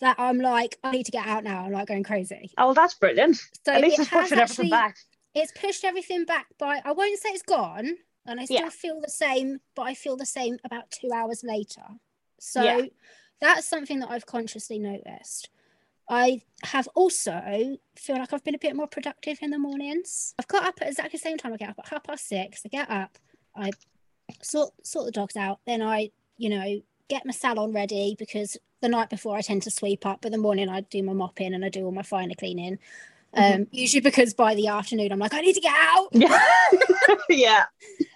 that 0.00 0.16
I'm 0.18 0.38
like, 0.38 0.78
I 0.84 0.90
need 0.90 1.06
to 1.06 1.12
get 1.12 1.26
out 1.26 1.44
now. 1.44 1.64
I'm 1.64 1.72
like 1.72 1.88
going 1.88 2.02
crazy. 2.02 2.50
Oh, 2.58 2.74
that's 2.74 2.94
brilliant. 2.94 3.36
So 3.64 3.72
At 3.72 3.80
least 3.80 3.98
it 3.98 4.02
it's 4.02 4.10
pushing 4.10 4.38
everything 4.38 4.70
back. 4.70 4.96
It's 5.34 5.52
pushed 5.52 5.84
everything 5.84 6.24
back 6.24 6.46
by, 6.58 6.80
I 6.84 6.92
won't 6.92 7.18
say 7.18 7.30
it's 7.30 7.42
gone, 7.42 7.96
and 8.26 8.40
I 8.40 8.44
still 8.44 8.56
Yeah. 8.64 8.68
feel 8.70 9.00
the 9.00 9.10
same, 9.10 9.58
but 9.74 9.82
I 9.82 9.94
feel 9.94 10.16
the 10.16 10.26
same 10.26 10.58
about 10.64 10.90
two 10.90 11.12
hours 11.12 11.42
later. 11.44 11.82
So 12.40 12.62
Yeah. 12.62 12.86
that's 13.40 13.68
something 13.68 14.00
that 14.00 14.10
I've 14.10 14.26
consciously 14.26 14.78
noticed. 14.78 15.50
I 16.08 16.42
have 16.62 16.88
also 16.94 17.76
feel 17.96 18.16
like 18.18 18.32
I've 18.32 18.44
been 18.44 18.54
a 18.54 18.58
bit 18.58 18.76
more 18.76 18.86
productive 18.86 19.38
in 19.42 19.50
the 19.50 19.58
mornings. 19.58 20.34
I've 20.38 20.46
got 20.48 20.64
up 20.64 20.78
at 20.80 20.88
exactly 20.88 21.18
the 21.18 21.22
same 21.22 21.36
time. 21.36 21.52
I 21.52 21.56
get 21.56 21.70
up 21.70 21.78
at 21.80 21.88
half 21.88 22.04
past 22.04 22.28
six. 22.28 22.62
I 22.64 22.68
get 22.68 22.88
up, 22.90 23.18
I 23.56 23.72
sort 24.40 24.72
sort 24.86 25.06
the 25.06 25.12
dogs 25.12 25.36
out, 25.36 25.60
then 25.66 25.82
I, 25.82 26.10
you 26.38 26.48
know, 26.48 26.80
get 27.08 27.24
my 27.24 27.32
salon 27.32 27.72
ready 27.72 28.16
because 28.18 28.56
the 28.82 28.88
night 28.88 29.10
before 29.10 29.36
I 29.36 29.40
tend 29.40 29.62
to 29.62 29.70
sweep 29.70 30.04
up, 30.04 30.20
but 30.22 30.32
the 30.32 30.38
morning 30.38 30.68
I 30.68 30.82
do 30.82 31.02
my 31.02 31.12
mopping 31.12 31.54
and 31.54 31.64
I 31.64 31.68
do 31.68 31.84
all 31.84 31.92
my 31.92 32.02
finer 32.02 32.34
cleaning. 32.34 32.78
Um, 33.34 33.66
usually 33.70 34.00
because 34.00 34.32
by 34.32 34.54
the 34.54 34.68
afternoon 34.68 35.12
I'm 35.12 35.18
like, 35.18 35.34
I 35.34 35.40
need 35.40 35.54
to 35.54 35.60
get 35.60 35.74
out. 35.76 36.08
Yeah. 36.12 36.40
yeah. 37.28 37.64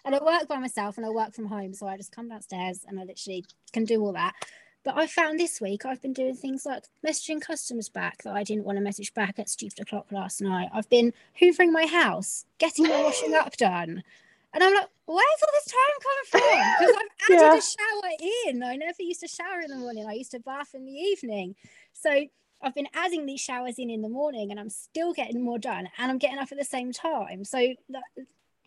And 0.05 0.14
I 0.14 0.24
work 0.24 0.48
by 0.48 0.57
myself 0.57 0.96
and 0.96 1.05
I 1.05 1.11
work 1.11 1.35
from 1.35 1.46
home. 1.46 1.74
So 1.74 1.87
I 1.87 1.96
just 1.96 2.14
come 2.14 2.29
downstairs 2.29 2.85
and 2.88 2.98
I 2.98 3.05
literally 3.05 3.44
can 3.72 3.85
do 3.85 4.00
all 4.00 4.12
that. 4.14 4.35
But 4.83 4.96
I 4.96 5.07
found 5.07 5.38
this 5.38 5.61
week 5.61 5.85
I've 5.85 6.00
been 6.00 6.14
doing 6.14 6.35
things 6.35 6.64
like 6.64 6.85
messaging 7.07 7.40
customers 7.40 7.90
back 7.90 8.22
that 8.22 8.35
I 8.35 8.42
didn't 8.42 8.64
want 8.64 8.79
to 8.79 8.85
message 8.85 9.12
back 9.12 9.38
at 9.38 9.50
stupid 9.50 9.81
o'clock 9.81 10.07
last 10.11 10.40
night. 10.40 10.70
I've 10.72 10.88
been 10.88 11.12
hoovering 11.38 11.70
my 11.70 11.85
house, 11.85 12.46
getting 12.59 12.88
my 12.88 13.03
washing 13.03 13.35
up 13.35 13.57
done. 13.59 14.03
And 14.52 14.64
I'm 14.64 14.74
like, 14.74 14.88
where's 15.06 15.42
all 15.42 15.52
this 15.52 15.72
time 15.72 15.96
coming 16.02 16.26
from? 16.30 16.86
Because 16.86 16.96
I've 16.96 17.30
added 17.30 17.42
Yeah. 17.42 17.58
a 17.58 17.62
shower 17.62 18.12
in. 18.48 18.62
I 18.62 18.76
never 18.76 19.02
used 19.02 19.20
to 19.20 19.28
shower 19.28 19.60
in 19.60 19.70
the 19.70 19.76
morning. 19.76 20.06
I 20.08 20.14
used 20.14 20.32
to 20.32 20.40
bath 20.40 20.74
in 20.74 20.84
the 20.86 20.92
evening. 20.92 21.54
So 21.92 22.24
I've 22.62 22.74
been 22.74 22.88
adding 22.94 23.26
these 23.26 23.40
showers 23.40 23.78
in 23.78 23.90
in 23.90 24.02
the 24.02 24.08
morning 24.08 24.50
and 24.50 24.58
I'm 24.58 24.70
still 24.70 25.12
getting 25.12 25.40
more 25.42 25.58
done 25.58 25.88
and 25.98 26.10
I'm 26.10 26.18
getting 26.18 26.38
up 26.38 26.50
at 26.50 26.58
the 26.58 26.64
same 26.64 26.92
time. 26.92 27.44
So 27.44 27.58
that, 27.90 28.02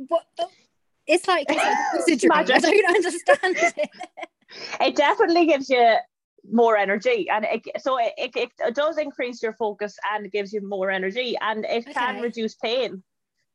what? 0.08 0.24
Oh, 0.40 0.50
it's 1.06 1.28
like, 1.28 1.48
it's 1.50 2.24
like. 2.24 2.32
I 2.54 2.60
don't 2.60 2.96
understand 2.96 3.58
it. 3.58 3.90
It 4.80 4.96
definitely 4.96 5.48
gives 5.48 5.70
you 5.70 5.98
more 6.52 6.78
energy 6.78 7.30
and 7.30 7.46
it, 7.46 7.82
so 7.82 7.98
it, 7.98 8.14
it, 8.18 8.52
it 8.60 8.76
does 8.76 8.98
increase 8.98 9.42
your 9.42 9.54
focus 9.54 9.98
and 10.14 10.32
gives 10.32 10.52
you 10.54 10.62
more 10.68 10.92
energy 10.92 11.36
and 11.42 11.66
it 11.66 11.86
can 11.86 12.22
reduce 12.22 12.56
pain 12.56 13.02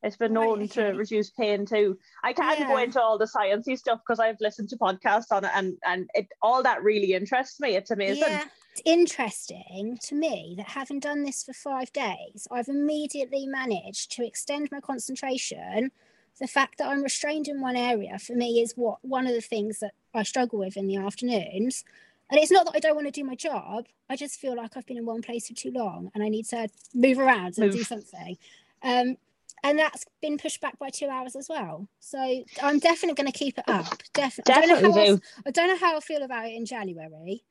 it's 0.03 0.17
been 0.17 0.35
Right, 0.35 0.45
known 0.59 0.69
to 0.69 0.83
reduce 0.93 1.31
pain 1.31 1.67
too 1.67 1.99
i 2.23 2.33
can't 2.33 2.67
go 2.69 2.77
into 2.77 3.01
all 3.01 3.19
the 3.19 3.27
sciencey 3.27 3.77
stuff 3.77 4.01
because 4.07 4.21
i've 4.21 4.41
listened 4.41 4.69
to 4.69 4.77
podcasts 4.77 5.33
on 5.33 5.45
it 5.45 5.51
and 5.55 5.77
and 5.85 6.09
it 6.15 6.29
all 6.43 6.63
that 6.63 6.83
really 6.83 7.15
interests 7.15 7.61
me 7.61 7.77
it's 7.77 7.91
amazing 7.91 8.23
Yeah. 8.23 8.45
It's 8.79 8.83
interesting 8.85 9.99
to 10.05 10.15
me 10.15 10.55
that 10.57 10.69
having 10.69 11.01
done 11.01 11.25
this 11.25 11.43
for 11.43 11.53
five 11.53 11.93
days, 11.93 12.47
I've 12.49 12.69
immediately 12.69 13.45
managed 13.45 14.13
to 14.13 14.25
extend 14.25 14.71
my 14.71 14.81
concentration. 14.81 15.91
The 16.39 16.47
fact 16.47 16.79
that 16.79 16.87
I'm 16.89 17.03
restrained 17.03 17.49
in 17.49 17.61
one 17.61 17.75
area 17.75 18.19
for 18.21 18.35
me 18.35 18.61
is 18.61 18.75
what 18.77 18.99
one 19.03 19.27
of 19.27 19.35
the 19.35 19.41
things 19.41 19.81
that 19.81 19.95
I 20.15 20.23
struggle 20.23 20.61
with 20.61 20.77
in 20.77 20.87
the 20.87 20.97
afternoons. 20.97 21.85
And 22.31 22.39
it's 22.39 22.53
not 22.53 22.67
that 22.67 22.77
I 22.77 22.79
don't 22.79 22.95
want 22.95 23.09
to 23.09 23.11
do 23.11 23.25
my 23.25 23.35
job. 23.35 23.87
I 24.09 24.15
just 24.15 24.39
feel 24.39 24.55
like 24.55 24.77
I've 24.77 24.87
been 24.87 24.99
in 24.99 25.07
one 25.07 25.23
place 25.23 25.49
for 25.49 25.55
too 25.55 25.73
long 25.73 26.13
and 26.15 26.23
I 26.23 26.29
need 26.29 26.45
to 26.51 26.69
move 26.95 27.19
around 27.19 27.59
and 27.59 27.73
do 27.73 27.83
something. 27.83 28.37
Um, 28.85 29.17
and 29.65 29.79
that's 29.79 30.05
been 30.23 30.39
pushed 30.39 30.61
back 30.61 30.79
by 30.79 30.91
two 30.91 31.09
hours 31.09 31.37
as 31.37 31.49
well. 31.49 31.89
So 32.01 32.19
I'm 32.63 32.79
definitely 32.79 33.15
going 33.15 33.33
to 33.33 33.39
keep 33.39 33.59
it 33.59 33.65
up. 33.69 33.87
Definitely. 34.15 34.55
Definitely 34.55 34.77
I 34.77 34.81
don't, 34.81 34.83
know 34.83 35.01
how 35.01 35.07
do. 35.07 35.21
I, 35.37 35.43
I 35.47 35.51
don't 35.51 35.69
know 35.69 35.87
how 35.87 35.97
I 35.97 36.01
feel 36.01 36.23
about 36.23 36.47
it 36.47 36.55
in 36.55 36.67
January, 36.67 37.43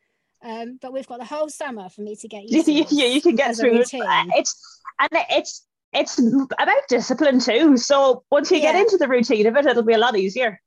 um, 0.44 0.80
but 0.82 0.94
we've 0.94 1.08
got 1.08 1.20
the 1.20 1.26
whole 1.26 1.50
summer 1.50 1.90
for 1.90 2.02
me 2.02 2.16
to 2.16 2.28
get 2.28 2.44
used 2.50 2.66
to. 2.66 2.72
yeah, 2.72 2.84
this 2.84 3.16
you 3.16 3.22
can 3.22 3.36
get 3.36 3.56
through 3.56 3.76
it. 3.76 3.90
It's 3.92 4.80
and 5.00 5.10
it's 5.30 5.66
it's 5.94 6.20
about 6.20 6.88
discipline 6.90 7.40
too. 7.40 7.78
So 7.78 8.24
once 8.30 8.52
you 8.52 8.60
get 8.60 8.76
into 8.76 8.98
the 8.98 9.08
routine 9.08 9.48
of 9.48 9.56
it, 9.56 9.66
it'll 9.66 9.84
be 9.84 9.94
a 9.94 9.98
lot 9.98 10.18
easier. 10.18 10.60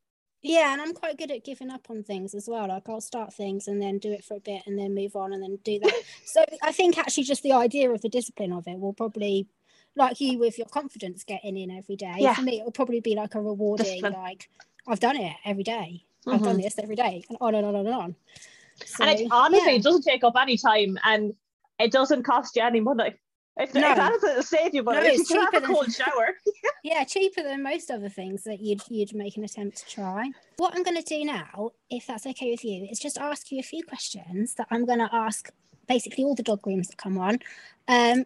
Yeah, 0.42 0.72
and 0.72 0.80
I'm 0.80 0.94
quite 0.94 1.18
good 1.18 1.30
at 1.30 1.44
giving 1.44 1.70
up 1.70 1.90
on 1.90 2.02
things 2.02 2.34
as 2.34 2.48
well. 2.48 2.68
Like 2.68 2.88
I'll 2.88 3.02
start 3.02 3.34
things 3.34 3.68
and 3.68 3.80
then 3.80 3.98
do 3.98 4.10
it 4.10 4.24
for 4.24 4.38
a 4.38 4.40
bit 4.40 4.62
and 4.66 4.78
then 4.78 4.94
move 4.94 5.14
on 5.14 5.34
and 5.34 5.42
then 5.42 5.58
do 5.64 5.78
that. 5.80 6.02
so 6.24 6.44
I 6.62 6.72
think 6.72 6.96
actually 6.96 7.24
just 7.24 7.42
the 7.42 7.52
idea 7.52 7.90
of 7.90 8.00
the 8.00 8.08
discipline 8.08 8.52
of 8.52 8.66
it 8.66 8.78
will 8.78 8.94
probably 8.94 9.48
like 9.96 10.20
you 10.20 10.38
with 10.38 10.58
your 10.58 10.68
confidence 10.68 11.24
getting 11.24 11.56
in 11.56 11.70
every 11.70 11.96
day. 11.96 12.14
Yeah. 12.18 12.34
For 12.34 12.42
me, 12.42 12.60
it'll 12.60 12.72
probably 12.72 13.00
be 13.00 13.14
like 13.14 13.34
a 13.34 13.40
rewarding, 13.40 14.02
like 14.02 14.48
I've 14.88 15.00
done 15.00 15.16
it 15.16 15.34
every 15.44 15.62
day. 15.64 16.04
I've 16.26 16.42
done 16.42 16.58
Mhm. 16.58 16.62
this 16.62 16.78
every 16.78 16.96
day 16.96 17.24
and 17.28 17.38
on 17.40 17.54
and 17.54 17.66
on 17.66 17.74
and 17.76 17.88
on. 17.88 18.16
So, 18.84 19.04
and 19.04 19.20
it 19.20 19.28
honestly 19.30 19.72
yeah. 19.72 19.76
it 19.78 19.82
doesn't 19.82 20.02
take 20.02 20.22
up 20.24 20.34
any 20.40 20.56
time 20.56 20.98
and 21.04 21.34
it 21.78 21.92
doesn't 21.92 22.22
cost 22.24 22.56
you 22.56 22.62
any 22.62 22.80
money. 22.80 23.14
If, 23.58 23.74
No. 23.74 23.90
if 23.92 23.98
anything, 23.98 24.30
it'll 24.30 24.42
save 24.42 24.74
you 24.74 24.82
money. 24.82 25.00
No, 25.00 25.14
it's 25.14 25.28
cheaper 25.28 25.56
a 25.56 25.60
than- 25.60 25.74
cold 25.74 25.92
shower. 25.92 26.36
yeah, 26.84 27.04
cheaper 27.04 27.42
than 27.42 27.62
most 27.62 27.90
other 27.90 28.08
things 28.08 28.44
that 28.44 28.60
you'd 28.60 28.80
you'd 28.88 29.14
make 29.14 29.36
an 29.36 29.44
attempt 29.44 29.78
to 29.78 29.86
try. 29.86 30.30
What 30.58 30.74
I'm 30.74 30.82
going 30.82 30.96
to 30.96 31.02
do 31.02 31.24
now, 31.24 31.72
if 31.90 32.06
that's 32.06 32.26
okay 32.26 32.50
with 32.50 32.64
you, 32.64 32.86
is 32.90 32.98
just 32.98 33.18
ask 33.18 33.50
you 33.50 33.58
a 33.58 33.62
few 33.62 33.82
questions 33.84 34.54
that 34.54 34.66
I'm 34.70 34.86
going 34.86 35.00
to 35.00 35.08
ask 35.12 35.50
basically 35.88 36.24
all 36.24 36.34
the 36.34 36.42
dog 36.42 36.62
groomers 36.62 36.86
that 36.88 36.96
come 36.96 37.18
on 37.18 37.40
um, 37.88 38.24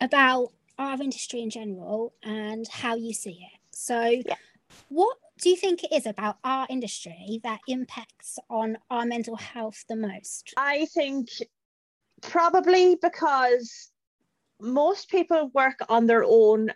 about 0.00 0.52
our 0.78 1.00
industry 1.00 1.40
in 1.40 1.50
general 1.50 2.14
and 2.22 2.66
how 2.68 2.94
you 2.94 3.12
see 3.12 3.48
it. 3.52 3.60
So, 3.70 4.22
what 4.88 5.16
do 5.40 5.50
you 5.50 5.56
think 5.56 5.84
it 5.84 5.92
is 5.92 6.06
about 6.06 6.38
our 6.44 6.66
industry 6.68 7.40
that 7.44 7.60
impacts 7.68 8.38
on 8.50 8.78
our 8.90 9.04
mental 9.04 9.36
health 9.36 9.84
the 9.88 9.96
most? 9.96 10.52
I 10.56 10.86
think 10.86 11.28
probably 12.22 12.96
because 13.00 13.90
most 14.60 15.08
people 15.08 15.50
work 15.54 15.78
on 15.88 16.06
their 16.06 16.24
own 16.24 16.70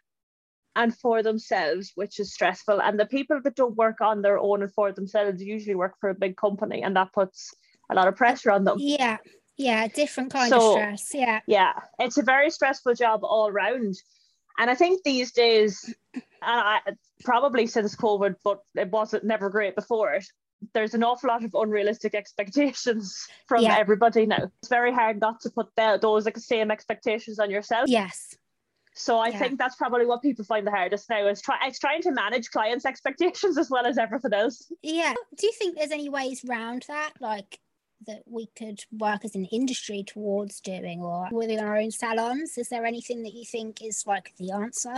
and 0.76 0.96
for 0.96 1.22
themselves, 1.22 1.92
which 1.96 2.18
is 2.18 2.32
stressful. 2.32 2.80
And 2.80 2.98
the 2.98 3.06
people 3.06 3.40
that 3.42 3.56
don't 3.56 3.76
work 3.76 4.00
on 4.00 4.22
their 4.22 4.38
own 4.38 4.62
and 4.62 4.72
for 4.72 4.92
themselves 4.92 5.42
usually 5.42 5.74
work 5.74 5.94
for 6.00 6.10
a 6.10 6.14
big 6.14 6.36
company, 6.36 6.82
and 6.82 6.96
that 6.96 7.12
puts 7.12 7.52
a 7.90 7.94
lot 7.94 8.08
of 8.08 8.16
pressure 8.16 8.50
on 8.50 8.64
them. 8.64 8.78
Yeah, 8.78 9.18
yeah, 9.62 9.88
different 9.88 10.32
kind 10.32 10.50
So- 10.50 10.66
of 10.66 10.72
stress. 10.98 11.14
Yeah, 11.14 11.40
Yeah, 11.46 11.72
it's 11.98 12.18
a 12.18 12.22
very 12.22 12.50
stressful 12.50 12.94
job 12.94 13.20
all 13.24 13.50
round. 13.50 13.94
And 14.58 14.68
I 14.70 14.74
think 14.74 15.02
these 15.02 15.32
days, 15.32 15.94
and 16.14 16.22
I, 16.42 16.80
probably 17.24 17.66
since 17.66 17.96
COVID, 17.96 18.36
but 18.44 18.60
it 18.74 18.90
wasn't 18.90 19.24
never 19.24 19.48
great 19.48 19.74
before 19.74 20.12
it. 20.12 20.26
There's 20.74 20.94
an 20.94 21.02
awful 21.02 21.28
lot 21.28 21.42
of 21.44 21.54
unrealistic 21.54 22.14
expectations 22.14 23.26
from 23.48 23.62
Yeah. 23.62 23.78
everybody 23.78 24.26
now. 24.26 24.50
It's 24.60 24.68
very 24.68 24.92
hard 24.92 25.20
not 25.20 25.40
to 25.40 25.50
put 25.50 25.68
the, 25.76 25.98
those 26.00 26.24
like 26.26 26.36
same 26.38 26.70
expectations 26.70 27.38
on 27.38 27.50
yourself. 27.50 27.88
yes. 27.88 28.36
So 28.94 29.16
I 29.18 29.28
Yeah. 29.28 29.38
think 29.38 29.58
that's 29.58 29.74
probably 29.76 30.04
what 30.04 30.20
people 30.20 30.44
find 30.44 30.66
the 30.66 30.70
hardest 30.70 31.08
now 31.08 31.26
is 31.26 31.40
try 31.40 31.56
it's 31.66 31.78
trying 31.78 32.02
to 32.02 32.10
manage 32.12 32.50
clients' 32.50 32.84
expectations 32.92 33.56
as 33.56 33.70
well 33.70 33.86
as 33.86 33.96
everything 33.96 34.34
else. 34.34 34.70
Yeah. 34.82 35.14
Do 35.34 35.46
you 35.46 35.52
think 35.54 35.78
there's 35.78 35.90
any 35.92 36.10
ways 36.10 36.44
round 36.46 36.84
that, 36.88 37.12
like 37.18 37.58
that 38.06 38.22
we 38.26 38.46
could 38.56 38.84
work 38.92 39.24
as 39.24 39.34
an 39.34 39.44
industry 39.46 40.04
towards 40.06 40.60
doing, 40.60 41.00
or 41.00 41.28
within 41.32 41.60
our 41.60 41.76
own 41.76 41.90
salons? 41.90 42.58
Is 42.58 42.68
there 42.68 42.84
anything 42.84 43.22
that 43.22 43.34
you 43.34 43.44
think 43.44 43.82
is 43.82 44.04
like 44.06 44.32
the 44.38 44.50
answer? 44.52 44.94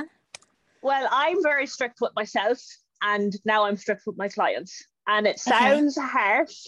Well, 0.82 1.08
I'm 1.10 1.42
very 1.42 1.66
strict 1.66 2.00
with 2.00 2.12
myself, 2.14 2.58
and 3.02 3.34
now 3.44 3.64
I'm 3.64 3.76
strict 3.76 4.02
with 4.06 4.16
my 4.16 4.28
clients. 4.28 4.84
And 5.06 5.26
it 5.26 5.40
Okay. 5.46 5.58
sounds 5.58 5.96
harsh, 5.96 6.66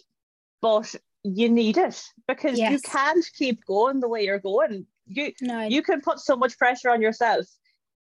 but 0.60 0.94
you 1.22 1.48
need 1.48 1.76
it 1.76 2.02
because 2.28 2.58
you 2.58 2.78
can't 2.80 3.26
keep 3.36 3.64
going 3.64 4.00
the 4.00 4.08
way 4.08 4.24
you're 4.24 4.38
going. 4.38 4.86
You 5.06 5.32
No. 5.40 5.62
you 5.62 5.82
can 5.82 6.00
put 6.00 6.18
so 6.20 6.36
much 6.36 6.58
pressure 6.58 6.90
on 6.90 7.00
yourself, 7.00 7.46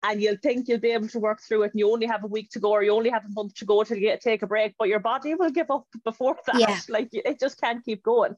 and 0.03 0.21
you'll 0.21 0.37
think 0.43 0.67
you'll 0.67 0.79
be 0.79 0.91
able 0.91 1.07
to 1.09 1.19
work 1.19 1.41
through 1.41 1.63
it, 1.63 1.71
and 1.73 1.79
you 1.79 1.91
only 1.91 2.05
have 2.07 2.23
a 2.23 2.27
week 2.27 2.49
to 2.51 2.59
go, 2.59 2.71
or 2.71 2.83
you 2.83 2.91
only 2.91 3.09
have 3.09 3.25
a 3.25 3.29
month 3.29 3.53
to 3.55 3.65
go 3.65 3.83
to 3.83 3.99
get 3.99 4.21
take 4.21 4.41
a 4.43 4.47
break. 4.47 4.75
But 4.77 4.87
your 4.89 4.99
body 4.99 5.33
will 5.35 5.49
give 5.49 5.71
up 5.71 5.87
before 6.03 6.37
that. 6.47 6.59
Yeah. 6.59 6.79
Like 6.89 7.09
it 7.11 7.39
just 7.39 7.59
can't 7.59 7.83
keep 7.83 8.03
going. 8.03 8.35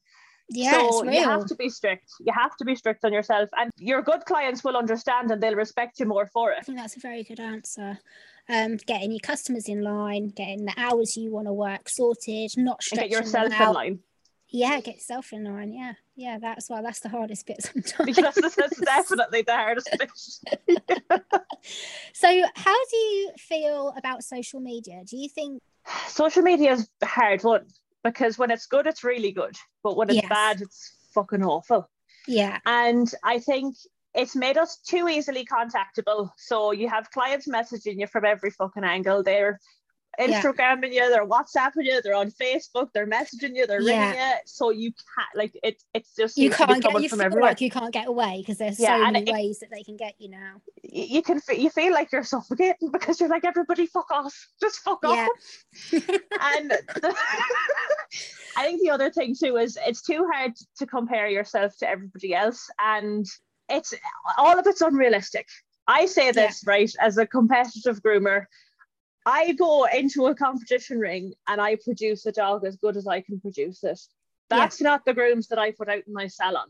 yeah, 0.49 0.87
so 0.91 1.03
you 1.09 1.23
have 1.23 1.47
to 1.47 1.55
be 1.55 1.69
strict. 1.69 2.07
You 2.19 2.31
have 2.31 2.55
to 2.57 2.65
be 2.65 2.75
strict 2.75 3.03
on 3.03 3.11
yourself, 3.11 3.49
and 3.57 3.71
your 3.77 4.01
good 4.03 4.25
clients 4.25 4.63
will 4.63 4.77
understand 4.77 5.31
and 5.31 5.41
they'll 5.41 5.55
respect 5.55 5.99
you 5.99 6.05
more 6.05 6.27
for 6.27 6.51
it. 6.51 6.57
I 6.59 6.61
think 6.61 6.77
that's 6.77 6.97
a 6.97 6.99
very 6.99 7.23
good 7.23 7.39
answer. 7.39 7.97
Um, 8.47 8.77
getting 8.85 9.09
your 9.11 9.21
customers 9.21 9.67
in 9.67 9.81
line, 9.81 10.27
getting 10.27 10.65
the 10.65 10.73
hours 10.77 11.17
you 11.17 11.31
want 11.31 11.47
to 11.47 11.53
work 11.53 11.89
sorted, 11.89 12.51
not 12.57 12.77
And 12.77 12.83
stretching 12.83 13.09
get 13.09 13.19
yourself 13.19 13.45
in 13.47 13.53
out. 13.53 13.73
line. 13.73 13.99
Yeah, 14.49 14.79
get 14.81 14.95
yourself 14.97 15.33
in 15.33 15.45
line. 15.45 15.73
Yeah, 15.73 15.93
yeah, 16.15 16.37
that's 16.39 16.69
why 16.69 16.81
that's 16.81 16.99
the 17.01 17.09
hardest 17.09 17.45
bit 17.45 17.61
sometimes. 17.61 18.15
Because 18.15 18.55
that's 18.55 18.79
definitely 18.81 19.41
the 19.41 19.53
hardest 19.53 19.89
bit. 19.97 20.81
so, 22.13 22.43
how 22.55 22.85
do 22.89 22.97
you 22.97 23.31
feel 23.37 23.93
about 23.97 24.23
social 24.23 24.59
media? 24.59 25.01
Do 25.05 25.17
you 25.17 25.29
think? 25.29 25.61
Social 26.07 26.41
media 26.41 26.73
is 26.73 26.89
a 27.01 27.05
hard 27.05 27.43
one 27.43 27.67
because 28.03 28.37
when 28.37 28.51
it's 28.51 28.65
good, 28.65 28.87
it's 28.87 29.03
really 29.03 29.31
good, 29.31 29.55
but 29.83 29.95
when 29.97 30.09
it's 30.09 30.17
Yes. 30.21 30.29
bad, 30.29 30.61
it's 30.61 30.93
fucking 31.13 31.43
awful. 31.43 31.89
Yeah, 32.27 32.59
And 32.65 33.11
I 33.23 33.37
think 33.39 33.75
it's 34.15 34.35
made 34.35 34.57
us 34.57 34.77
too 34.77 35.07
easily 35.07 35.45
contactable. 35.45 36.29
So 36.37 36.71
you 36.71 36.89
have 36.89 37.11
clients 37.11 37.47
messaging 37.47 37.99
you 37.99 38.07
from 38.07 38.25
every 38.25 38.49
fucking 38.49 38.83
angle. 38.83 39.21
They're 39.21 39.59
Yeah. 40.17 40.41
Instagramming 40.41 40.93
you, 40.93 41.09
they're 41.09 41.25
WhatsApping 41.27 41.83
you, 41.83 42.01
they're 42.01 42.15
on 42.15 42.31
Facebook, 42.31 42.89
they're 42.93 43.07
messaging 43.07 43.55
you, 43.55 43.67
they're 43.67 43.81
Yeah. 43.81 44.09
ringing 44.09 44.19
you. 44.21 44.33
So 44.45 44.69
you 44.69 44.91
can't 44.91 45.29
like 45.35 45.57
it. 45.63 45.83
It's 45.93 46.15
just 46.15 46.37
you 46.37 46.49
seems 46.51 46.57
to 46.57 46.67
be 46.67 46.73
can't 46.73 46.83
get. 46.83 47.01
You 47.01 47.09
from 47.09 47.19
feel 47.19 47.25
everywhere. 47.25 47.49
like 47.51 47.61
you 47.61 47.69
can't 47.69 47.91
get 47.93 48.07
away 48.07 48.37
because 48.39 48.57
there's 48.57 48.79
Yeah, 48.79 48.97
so 48.97 49.11
many 49.11 49.29
it- 49.29 49.33
ways 49.33 49.59
that 49.59 49.69
they 49.71 49.83
can 49.83 49.97
get 49.97 50.13
you 50.19 50.29
now. 50.29 50.61
You 50.83 51.21
can 51.21 51.41
you 51.55 51.69
feel 51.69 51.91
like 51.93 52.11
you're 52.11 52.23
suffocating 52.23 52.91
because 52.91 53.19
you're 53.19 53.29
like 53.29 53.43
everybody 53.45 53.85
fuck 53.87 54.09
off, 54.11 54.47
just 54.61 54.79
fuck 54.79 54.99
Yeah. 55.03 55.09
off. 55.27 55.29
and 56.41 56.71
the, 56.71 57.15
I 58.57 58.63
think 58.63 58.81
the 58.81 58.89
other 58.91 59.11
thing 59.11 59.35
too 59.35 59.57
is 59.57 59.77
it's 59.85 60.01
too 60.01 60.27
hard 60.31 60.53
to 60.77 60.85
compare 60.85 61.27
yourself 61.27 61.77
to 61.79 61.89
everybody 61.89 62.33
else, 62.33 62.69
and 62.79 63.25
it's 63.69 63.93
all 64.37 64.57
of 64.57 64.65
it's 64.67 64.81
unrealistic. 64.81 65.47
I 65.87 66.05
say 66.05 66.31
this 66.31 66.63
right 66.65 66.91
as 67.01 67.17
a 67.17 67.27
competitive 67.27 68.01
groomer. 68.01 68.45
I 69.25 69.53
go 69.53 69.85
into 69.85 70.27
a 70.27 70.35
competition 70.35 70.99
ring 70.99 71.33
and 71.47 71.59
I 71.59 71.77
produce 71.77 72.25
a 72.25 72.31
dog 72.31 72.65
as 72.65 72.75
good 72.77 72.95
as 72.95 73.07
I 73.07 73.21
can 73.21 73.39
produce 73.39 73.83
it. 73.83 73.99
Yeah. 74.51 74.57
That's 74.59 74.81
not 74.81 75.05
the 75.05 75.13
grooms 75.13 75.47
that 75.47 75.59
I 75.59 75.71
put 75.71 75.89
out 75.89 76.03
in 76.05 76.13
my 76.13 76.27
salon. 76.27 76.67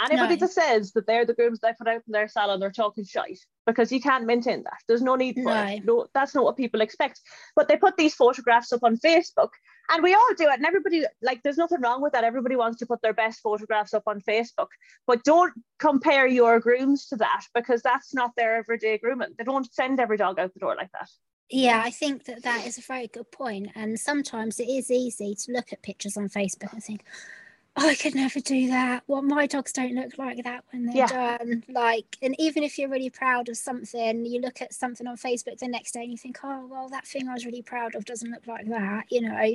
Anybody 0.00 0.36
No. 0.36 0.40
that 0.40 0.52
says 0.52 0.92
that 0.92 1.06
they're 1.06 1.26
the 1.26 1.34
grooms 1.34 1.60
that 1.60 1.68
I 1.68 1.72
put 1.72 1.88
out 1.88 2.02
in 2.06 2.12
their 2.12 2.26
salon, 2.26 2.58
they're 2.58 2.70
talking 2.70 3.04
shite 3.04 3.40
because 3.66 3.92
you 3.92 4.00
can't 4.00 4.24
maintain 4.24 4.62
that. 4.62 4.78
There's 4.88 5.02
no 5.02 5.14
need 5.14 5.34
for 5.42 5.52
it. 5.54 5.84
No, 5.84 6.06
that's 6.14 6.34
not 6.34 6.44
what 6.44 6.56
people 6.56 6.80
expect. 6.80 7.20
But 7.54 7.68
they 7.68 7.76
put 7.76 7.98
these 7.98 8.14
photographs 8.14 8.72
up 8.72 8.82
on 8.82 8.96
Facebook, 8.96 9.50
and 9.90 10.02
we 10.02 10.14
all 10.14 10.34
do 10.38 10.48
it. 10.48 10.54
And 10.54 10.64
everybody, 10.64 11.04
like, 11.20 11.42
there's 11.42 11.58
nothing 11.58 11.82
wrong 11.82 12.00
with 12.00 12.14
that. 12.14 12.24
Everybody 12.24 12.56
wants 12.56 12.78
to 12.78 12.86
put 12.86 13.02
their 13.02 13.12
best 13.12 13.40
photographs 13.40 13.92
up 13.92 14.04
on 14.06 14.22
Facebook, 14.22 14.68
but 15.06 15.22
don't 15.22 15.52
compare 15.78 16.26
your 16.26 16.60
grooms 16.60 17.08
to 17.08 17.16
that 17.16 17.42
because 17.54 17.82
that's 17.82 18.14
not 18.14 18.30
their 18.38 18.56
everyday 18.56 18.96
grooming. 18.96 19.34
They 19.36 19.44
don't 19.44 19.70
send 19.70 20.00
every 20.00 20.16
dog 20.16 20.38
out 20.38 20.54
the 20.54 20.60
door 20.60 20.76
like 20.76 20.92
that. 20.92 21.10
Yeah, 21.50 21.82
I 21.84 21.90
think 21.90 22.24
that 22.24 22.42
that 22.44 22.66
is 22.66 22.78
a 22.78 22.82
very 22.82 23.08
good 23.08 23.30
point. 23.32 23.70
And 23.74 23.98
sometimes 23.98 24.60
it 24.60 24.68
is 24.68 24.90
easy 24.90 25.34
to 25.34 25.52
look 25.52 25.72
at 25.72 25.82
pictures 25.82 26.16
on 26.16 26.28
Facebook 26.28 26.72
and 26.72 26.82
think, 26.82 27.04
oh, 27.76 27.88
I 27.88 27.94
could 27.96 28.14
never 28.14 28.40
do 28.40 28.68
that. 28.68 29.02
Well, 29.08 29.22
my 29.22 29.46
dogs 29.46 29.72
don't 29.72 29.94
look 29.94 30.18
like 30.18 30.44
that 30.44 30.64
when 30.72 30.86
they're 30.86 30.96
Yeah. 30.96 31.38
done. 31.38 31.64
Like, 31.68 32.16
and 32.22 32.36
even 32.38 32.62
if 32.62 32.78
you're 32.78 32.88
really 32.88 33.10
proud 33.10 33.48
of 33.48 33.56
something, 33.56 34.26
you 34.26 34.40
look 34.40 34.60
at 34.62 34.74
something 34.74 35.06
on 35.06 35.16
Facebook 35.16 35.58
the 35.58 35.68
next 35.68 35.92
day 35.92 36.02
and 36.02 36.10
you 36.12 36.18
think, 36.18 36.38
oh, 36.44 36.66
well, 36.66 36.88
that 36.88 37.06
thing 37.06 37.28
I 37.28 37.32
was 37.34 37.46
really 37.46 37.62
proud 37.62 37.94
of 37.94 38.04
doesn't 38.04 38.30
look 38.30 38.46
like 38.46 38.68
that, 38.68 39.06
you 39.10 39.20
know. 39.20 39.54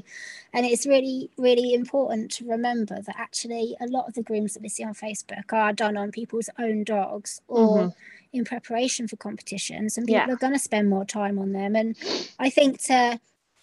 And 0.53 0.65
it's 0.65 0.86
really, 0.86 1.29
really 1.38 1.73
important 1.73 2.31
to 2.34 2.45
remember 2.47 3.01
that 3.01 3.15
actually 3.17 3.75
a 3.81 3.88
lot 3.88 4.08
of 4.08 4.13
the 4.15 4.23
grooms 4.23 4.53
that 4.53 4.63
we 4.63 4.69
see 4.69 4.84
on 4.84 4.93
Facebook 4.93 5.53
are 5.53 5.73
done 5.73 5.95
on 5.97 6.12
people's 6.12 6.49
own 6.58 6.84
dogs 6.84 7.41
or 7.47 7.89
Mhm. 7.89 7.95
In 8.36 8.45
preparation 8.45 9.08
for 9.08 9.15
competitions 9.15 9.98
and 9.98 10.06
people 10.08 10.21
Yeah. 10.28 10.32
are 10.34 10.36
going 10.38 10.54
to 10.54 10.60
spend 10.60 10.89
more 10.89 11.06
time 11.06 11.39
on 11.39 11.52
them 11.54 11.76
and 11.76 11.95
i 12.39 12.50
think 12.50 12.82
to 12.84 13.19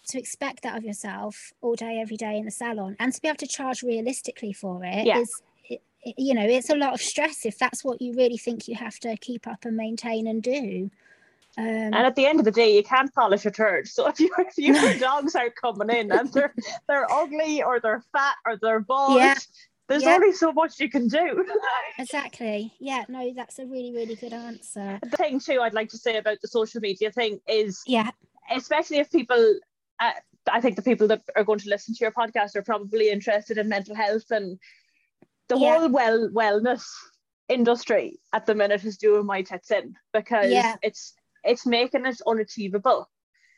to 0.07 0.19
expect 0.19 0.63
that 0.63 0.77
of 0.77 0.83
yourself 0.83 1.53
all 1.61 1.75
day 1.75 1.99
every 2.01 2.17
day 2.17 2.37
in 2.37 2.45
the 2.45 2.51
salon 2.51 2.95
and 2.99 3.13
to 3.13 3.21
be 3.21 3.27
able 3.27 3.37
to 3.37 3.47
charge 3.47 3.83
realistically 3.83 4.51
for 4.53 4.83
it 4.83 5.07
is, 5.07 5.41
Yeah. 5.69 5.77
it- 5.77 5.81
you 6.17 6.33
know 6.33 6.43
it's 6.45 6.69
a 6.69 6.75
lot 6.75 6.93
of 6.93 7.01
stress 7.01 7.45
if 7.45 7.57
that's 7.57 7.83
what 7.83 8.01
you 8.01 8.13
really 8.13 8.37
think 8.37 8.67
you 8.67 8.75
have 8.75 8.99
to 8.99 9.15
keep 9.17 9.47
up 9.47 9.63
and 9.63 9.77
maintain 9.77 10.27
and 10.27 10.43
do 10.43 10.89
um 11.57 11.65
And 11.65 11.95
at 11.95 12.15
the 12.15 12.25
end 12.25 12.39
of 12.39 12.45
the 12.45 12.51
day, 12.51 12.75
you 12.75 12.83
can't 12.83 13.13
polish 13.13 13.45
a 13.45 13.51
turd. 13.51 13.87
So 13.87 14.07
if, 14.11 14.19
you, 14.19 14.29
if 14.39 14.57
your 14.57 14.95
dogs 14.97 15.35
are 15.35 15.51
coming 15.51 15.89
in 15.99 16.11
and 16.11 16.27
they're 16.33 16.53
they're 16.87 17.09
ugly 17.21 17.61
or 17.61 17.79
they're 17.79 18.03
fat 18.11 18.35
or 18.45 18.57
they're 18.57 18.79
bald, 18.79 19.17
Yeah. 19.21 19.35
There's 19.93 20.03
Yeah. 20.05 20.15
only 20.15 20.31
so 20.33 20.51
much 20.51 20.79
you 20.79 20.89
can 20.89 21.07
do. 21.07 21.45
Exactly. 21.99 22.73
Yeah, 22.79 23.03
no, 23.07 23.31
that's 23.35 23.59
a 23.59 23.65
really, 23.67 23.93
really 23.93 24.15
good 24.15 24.33
answer. 24.33 24.97
the 25.03 25.15
thing 25.17 25.39
too, 25.39 25.59
I'd 25.61 25.75
like 25.75 25.89
to 25.89 25.99
say 25.99 26.17
about 26.17 26.41
the 26.41 26.47
social 26.47 26.81
media 26.81 27.11
thing 27.11 27.39
is, 27.47 27.79
Yeah. 27.85 28.09
especially 28.51 28.97
if 28.97 29.11
people, 29.11 29.59
uh, 29.99 30.13
I 30.51 30.59
think 30.61 30.77
the 30.77 30.81
people 30.81 31.07
that 31.09 31.21
are 31.35 31.43
going 31.43 31.59
to 31.59 31.69
listen 31.69 31.93
to 31.93 31.99
your 32.03 32.11
podcast 32.11 32.55
are 32.55 32.63
probably 32.63 33.11
interested 33.11 33.59
in 33.59 33.69
mental 33.69 33.93
health 33.95 34.31
and 34.31 34.57
the 35.47 35.57
Yeah. 35.59 35.77
whole 35.77 35.89
well 35.89 36.27
wellness 36.29 36.83
industry 37.47 38.19
at 38.33 38.47
the 38.47 38.55
minute 38.55 38.83
is 38.83 38.97
doing 38.97 39.27
my 39.27 39.43
tits 39.43 39.69
in 39.69 39.95
because 40.11 40.51
Yeah. 40.51 40.75
it's 40.81 41.13
it's 41.43 41.65
making 41.67 42.05
it 42.07 42.19
unachievable. 42.25 43.07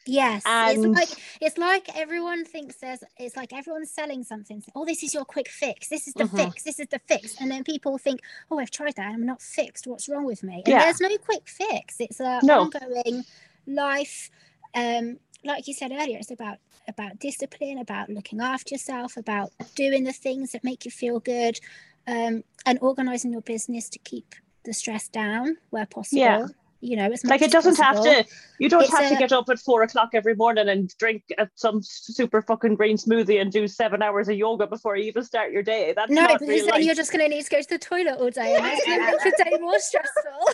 Yes, 0.08 0.44
And- 0.46 0.78
it's 0.78 1.00
like 1.00 1.20
it's 1.41 1.58
like 1.58 1.96
everyone 1.98 2.46
thinks 2.46 2.76
there's 2.76 3.04
it's 3.18 3.36
like 3.36 3.52
everyone's 3.54 3.91
selling 3.91 4.24
something. 4.24 4.63
Oh, 4.76 4.86
this 4.86 5.02
is 5.04 5.13
your 5.13 5.26
quick 5.26 5.50
fix. 5.50 5.88
This 5.88 6.08
is 6.08 6.13
the 6.13 6.26
Mhm. 6.26 6.38
fix. 6.52 6.63
This 6.63 6.80
is 6.80 6.88
the 6.89 7.00
fix. 7.00 7.36
And 7.39 7.50
then 7.52 7.63
people 7.63 7.98
think, 7.98 8.22
oh, 8.52 8.60
I've 8.60 8.72
tried 8.72 8.96
that. 8.96 9.06
and 9.08 9.15
I'm 9.15 9.26
not 9.26 9.41
fixed. 9.41 9.88
What's 9.88 10.08
wrong 10.08 10.26
with 10.26 10.44
me? 10.44 10.58
And 10.65 10.68
Yeah. 10.68 10.80
there's 10.84 11.02
no 11.02 11.18
quick 11.18 11.48
fix. 11.48 11.96
It's 12.00 12.20
a 12.20 12.39
No. 12.44 12.62
ongoing 12.62 13.26
life. 13.65 14.30
Um, 14.74 15.20
like 15.44 15.68
you 15.68 15.74
said 15.74 15.91
earlier, 15.91 16.18
it's 16.20 16.32
about 16.32 16.60
about 16.88 17.18
discipline, 17.18 17.80
about 17.80 18.10
looking 18.10 18.39
after 18.41 18.76
yourself, 18.76 19.18
about 19.18 19.52
doing 19.74 20.04
the 20.04 20.13
things 20.13 20.52
that 20.52 20.63
make 20.63 20.86
you 20.86 20.91
feel 20.91 21.20
good, 21.20 21.60
um, 22.06 22.44
and 22.63 22.78
organizing 22.80 23.32
your 23.32 23.41
business 23.41 23.89
to 23.89 23.98
keep 24.00 24.36
the 24.65 24.74
stress 24.74 25.08
down 25.08 25.58
where 25.72 25.88
possible. 25.88 26.20
Yeah. 26.22 26.48
You 26.86 26.98
know, 26.98 27.10
much 27.10 27.24
Like 27.26 27.41
it 27.41 27.52
doesn't 27.52 27.78
have 27.78 28.02
to. 28.04 28.26
You 28.60 28.69
don't 28.69 28.84
It's 28.84 28.91
have 28.95 29.10
to 29.10 29.15
get 29.15 29.32
up 29.34 29.50
at 29.50 29.58
four 29.58 29.82
o'clock 29.82 30.10
every 30.13 30.36
morning 30.36 30.69
and 30.69 30.95
drink 31.00 31.24
some 31.56 31.82
super 31.82 32.41
fucking 32.43 32.76
green 32.76 32.95
smoothie 32.95 33.41
and 33.41 33.52
do 33.52 33.67
seven 33.67 34.04
hours 34.04 34.30
of 34.30 34.36
yoga 34.36 34.67
before 34.67 34.95
you 34.95 35.06
even 35.06 35.24
start 35.24 35.52
your 35.52 35.63
day. 35.63 35.93
That's 35.95 36.12
No, 36.12 36.21
not 36.21 36.39
because 36.39 36.48
real 36.48 36.67
then 36.67 36.84
you're 36.84 36.93
just 36.93 37.12
going 37.12 37.28
to 37.28 37.36
need 37.36 37.43
to 37.43 37.50
go 37.50 37.62
to 37.62 37.69
the 37.69 37.80
toilet 37.80 38.19
all 38.19 38.30
day, 38.30 38.56
and 38.56 38.63
that's 38.63 38.86
going 38.86 39.00
to 39.00 39.06
make 39.06 39.24
the 39.24 39.43
day 39.43 39.58
more 39.60 39.80
stressful. 39.80 40.50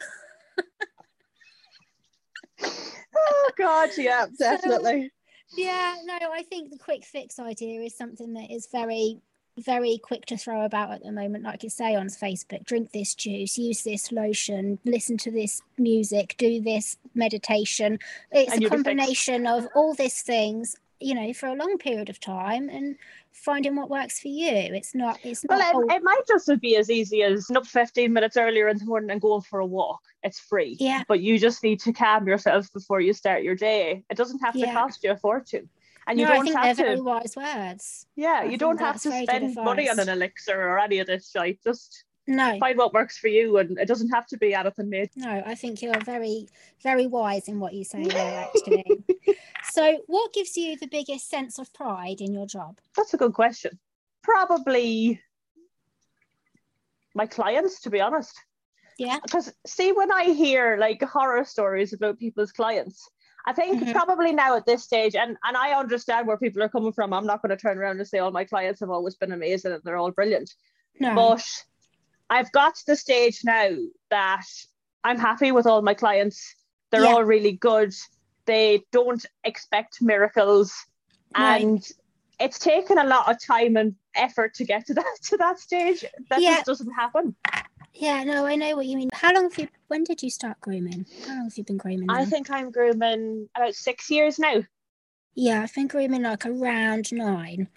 Oh 3.14 3.52
God, 3.58 3.90
yeah, 3.98 4.26
definitely. 4.40 5.12
yeah, 5.58 5.96
no, 6.06 6.18
I 6.32 6.44
think 6.44 6.72
the 6.72 6.78
quick 6.78 7.04
fix 7.04 7.40
idea 7.40 7.82
is 7.82 7.98
something 7.98 8.34
that 8.34 8.52
is 8.52 8.68
very, 8.72 9.18
very 9.64 9.98
quick 9.98 10.26
to 10.28 10.38
throw 10.38 10.66
about 10.66 10.92
at 10.92 11.04
the 11.04 11.12
moment. 11.12 11.44
Like 11.44 11.64
you 11.64 11.70
say 11.70 11.96
on 11.96 12.08
Facebook, 12.08 12.66
drink 12.66 12.92
this 12.92 13.16
juice, 13.16 13.58
use 13.58 13.84
this 13.84 14.12
lotion, 14.12 14.80
listen 14.86 15.18
to 15.20 15.32
this 15.32 15.62
music, 15.78 16.36
do 16.38 16.62
this 16.62 16.98
meditation. 17.16 18.00
It's 18.32 18.54
And 18.54 18.64
a 18.64 18.70
combination 18.70 19.48
of 19.48 19.68
all 19.76 19.94
these 19.94 20.22
things, 20.22 20.76
you 21.00 21.16
know, 21.16 21.34
for 21.34 21.48
a 21.48 21.56
long 21.56 21.78
period 21.78 22.10
of 22.10 22.20
time 22.20 22.70
and 22.70 22.96
finding 23.32 23.76
what 23.76 23.90
works 23.90 24.20
for 24.20 24.28
you. 24.28 24.50
It's 24.52 24.94
not, 24.94 25.20
it's 25.24 25.44
not. 25.46 25.74
Well, 25.74 25.90
it, 25.90 25.96
it 25.96 26.04
might 26.04 26.22
just 26.28 26.50
be 26.60 26.76
as 26.76 26.90
easy 26.90 27.24
as 27.24 27.50
up 27.52 27.66
15 27.66 28.12
minutes 28.12 28.38
earlier 28.38 28.68
in 28.68 28.78
the 28.78 28.86
morning 28.86 29.12
and 29.12 29.22
going 29.22 29.42
for 29.42 29.60
a 29.60 29.66
walk. 29.66 30.02
It's 30.24 30.40
free. 30.40 30.78
Yeah. 30.80 31.04
But 31.08 31.22
you 31.22 31.40
just 31.40 31.64
need 31.64 31.80
to 31.82 31.94
calm 31.94 32.28
yourself 32.28 32.72
before 32.74 33.02
you 33.02 33.14
start 33.14 33.44
your 33.44 33.56
day. 33.56 34.04
It 34.10 34.18
doesn't 34.18 34.40
have 34.40 34.54
to 34.54 34.60
Yeah. 34.60 34.74
cost 34.74 35.04
you 35.04 35.12
a 35.12 35.18
fortune. 35.18 35.70
And 36.08 36.20
you 36.20 36.26
no, 36.26 36.32
I 36.32 36.36
don't 36.36 36.46
think 36.46 36.58
have 36.58 36.78
they're 36.78 36.86
to, 36.86 36.92
very 36.92 37.02
wise 37.02 37.36
words. 37.36 38.06
yeah, 38.16 38.42
I 38.42 38.46
you 38.46 38.58
don't 38.58 38.80
have 38.80 39.02
to 39.02 39.10
very 39.10 39.26
good 39.26 39.52
spend 39.52 39.56
money 39.56 39.90
on 39.90 40.00
an 40.00 40.10
elixir 40.10 40.60
or 40.60 40.80
any 40.80 41.00
of 41.00 41.08
this 41.08 41.30
shit. 41.32 41.64
Just 41.64 42.06
No, 42.28 42.58
find 42.60 42.78
what 42.78 42.94
works 42.94 43.18
for 43.18 43.28
you, 43.28 43.58
and 43.58 43.78
it 43.78 43.88
doesn't 43.88 44.10
have 44.10 44.26
to 44.28 44.38
be 44.38 44.54
anything 44.56 44.90
made. 44.90 45.12
no, 45.16 45.44
I 45.46 45.54
think 45.56 45.82
you're 45.82 46.00
very, 46.04 46.48
very 46.82 47.06
wise 47.08 47.48
in 47.48 47.60
what 47.60 47.74
you 47.74 47.84
say 47.84 48.04
there, 48.06 48.48
actually. 48.56 48.86
so, 49.72 50.02
what 50.08 50.34
gives 50.34 50.58
you 50.58 50.76
the 50.78 50.88
biggest 50.88 51.30
sense 51.30 51.60
of 51.60 51.72
pride 51.74 52.20
in 52.20 52.34
your 52.34 52.48
job? 52.48 52.80
That's 52.98 53.14
a 53.14 53.18
good 53.18 53.34
question. 53.34 53.78
Probably 54.24 55.22
my 57.14 57.28
clients, 57.28 57.82
to 57.82 57.90
be 57.90 58.02
honest. 58.02 58.34
Yeah. 58.98 59.20
Because 59.24 59.54
see, 59.66 59.92
when 59.92 60.12
I 60.12 60.26
hear 60.26 60.78
like 60.78 61.02
horror 61.04 61.44
stories 61.46 61.94
about 61.94 62.20
people's 62.20 62.52
clients, 62.52 63.10
I 63.46 63.54
think 63.54 63.82
Mhm. 63.82 63.94
probably 63.94 64.32
now 64.34 64.56
at 64.56 64.66
this 64.66 64.84
stage, 64.84 65.16
and 65.16 65.38
and 65.44 65.58
I 65.58 65.72
understand 65.74 66.28
where 66.28 66.38
people 66.38 66.62
are 66.64 66.70
coming 66.70 66.94
from. 66.94 67.14
I'm 67.14 67.26
not 67.26 67.42
going 67.42 67.50
to 67.50 67.58
turn 67.58 67.78
around 67.78 68.00
and 68.00 68.08
say 68.08 68.20
all 68.20 68.32
my 68.32 68.46
clients 68.46 68.80
have 68.82 68.90
always 68.90 69.16
been 69.16 69.32
amazing 69.32 69.72
and 69.72 69.82
they're 69.84 69.98
all 69.98 70.12
brilliant. 70.12 70.54
No. 71.00 71.16
But 71.16 71.46
I've 72.30 72.52
got 72.52 72.76
to 72.76 72.86
the 72.88 72.96
stage 72.96 73.42
now 73.44 73.70
that 74.10 74.46
I'm 75.04 75.18
happy 75.18 75.52
with 75.52 75.66
all 75.66 75.82
my 75.82 75.94
clients. 75.94 76.56
They're 76.92 77.04
Yeah. 77.04 77.14
all 77.16 77.24
really 77.24 77.54
good. 77.54 77.94
They 78.46 78.84
don't 78.92 79.26
expect 79.44 80.02
miracles. 80.02 80.74
Right. 81.38 81.62
And 81.64 81.92
it's 82.40 82.60
taken 82.60 82.98
a 82.98 83.04
lot 83.06 83.30
of 83.30 83.42
time 83.42 83.78
and 83.78 83.96
effort 84.16 84.54
to 84.56 84.66
get 84.66 84.86
to 84.88 84.94
that 84.94 85.16
to 85.24 85.38
that 85.38 85.60
stage. 85.60 86.06
That 86.30 86.42
Yeah. 86.42 86.56
just 86.56 86.66
doesn't 86.66 86.92
happen. 86.92 87.36
Yeah, 87.94 88.24
no, 88.24 88.46
I 88.46 88.56
know 88.56 88.76
what 88.76 88.86
you 88.86 88.98
mean. 88.98 89.10
How 89.14 89.34
long 89.34 89.44
have 89.50 89.58
you? 89.58 89.68
When 89.88 90.04
did 90.04 90.24
you 90.24 90.30
start 90.30 90.60
grooming? 90.62 91.06
How 91.28 91.36
long 91.36 91.44
have 91.46 91.58
you 91.58 91.64
been 91.64 91.78
grooming? 91.78 92.10
I 92.10 92.26
think 92.26 92.50
I'm 92.50 92.72
grooming 92.72 93.50
about 93.56 93.76
six 93.76 94.10
years 94.10 94.40
now. 94.40 94.64
Yeah, 95.36 95.62
I've 95.64 95.74
been 95.74 95.88
grooming 95.88 96.24
like 96.24 96.46
around 96.46 97.12
nine. 97.12 97.68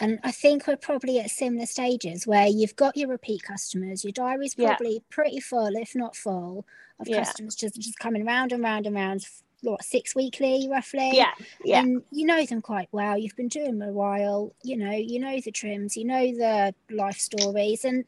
And 0.00 0.18
I 0.24 0.32
think 0.32 0.66
we're 0.66 0.76
probably 0.76 1.20
at 1.20 1.30
similar 1.30 1.66
stages 1.66 2.26
where 2.26 2.46
you've 2.48 2.74
got 2.76 2.96
your 2.96 3.08
repeat 3.08 3.42
customers, 3.44 4.02
your 4.04 4.12
diary's 4.12 4.54
Yeah. 4.58 4.74
probably 4.74 5.02
pretty 5.08 5.38
full, 5.40 5.76
if 5.76 5.94
not 5.94 6.16
full, 6.16 6.66
of 6.98 7.08
Yeah. 7.08 7.18
customers 7.24 7.54
just, 7.54 7.76
just 7.80 7.98
coming 7.98 8.24
round 8.24 8.52
and 8.52 8.62
round 8.62 8.86
and 8.86 8.96
round, 8.96 9.24
what, 9.64 9.84
six 9.84 10.14
weekly 10.14 10.68
roughly? 10.70 11.16
Yeah, 11.16 11.32
yeah. 11.64 11.80
And 11.80 12.02
you 12.10 12.26
know 12.26 12.44
them 12.44 12.62
quite 12.62 12.88
well. 12.92 13.18
You've 13.18 13.36
been 13.36 13.48
doing 13.48 13.78
them 13.78 13.88
a 13.88 13.92
while, 13.92 14.54
you 14.62 14.76
know, 14.76 14.92
you 14.92 15.18
know 15.18 15.40
the 15.40 15.50
trims, 15.52 15.96
you 15.96 16.04
know 16.04 16.24
the 16.26 16.74
life 16.90 17.18
stories, 17.18 17.84
and 17.84 18.04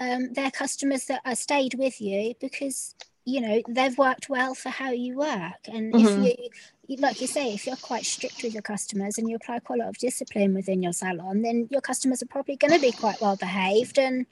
um, 0.00 0.32
they're 0.32 0.50
customers 0.50 1.06
that 1.06 1.20
are 1.24 1.34
stayed 1.34 1.74
with 1.74 2.00
you 2.00 2.34
because 2.40 2.94
you 3.24 3.40
know 3.40 3.60
they've 3.68 3.98
worked 3.98 4.28
well 4.30 4.54
for 4.54 4.70
how 4.70 4.90
you 4.90 5.16
work. 5.16 5.62
And 5.66 5.92
Mhm. 5.92 6.00
if 6.04 6.16
you, 6.16 6.48
you, 6.86 6.96
like 6.98 7.20
you 7.20 7.26
say, 7.26 7.52
if 7.52 7.66
you're 7.66 7.76
quite 7.76 8.06
strict 8.06 8.42
with 8.42 8.54
your 8.54 8.62
customers 8.62 9.18
and 9.18 9.28
you 9.28 9.36
apply 9.36 9.58
quite 9.58 9.80
a 9.80 9.82
lot 9.82 9.88
of 9.90 9.98
discipline 9.98 10.54
within 10.54 10.82
your 10.82 10.92
salon, 10.94 11.42
then 11.42 11.68
your 11.70 11.80
customers 11.82 12.22
are 12.22 12.26
probably 12.26 12.56
going 12.56 12.72
to 12.72 12.80
be 12.80 12.92
quite 12.92 13.20
well 13.20 13.36
behaved 13.36 13.98
and. 13.98 14.26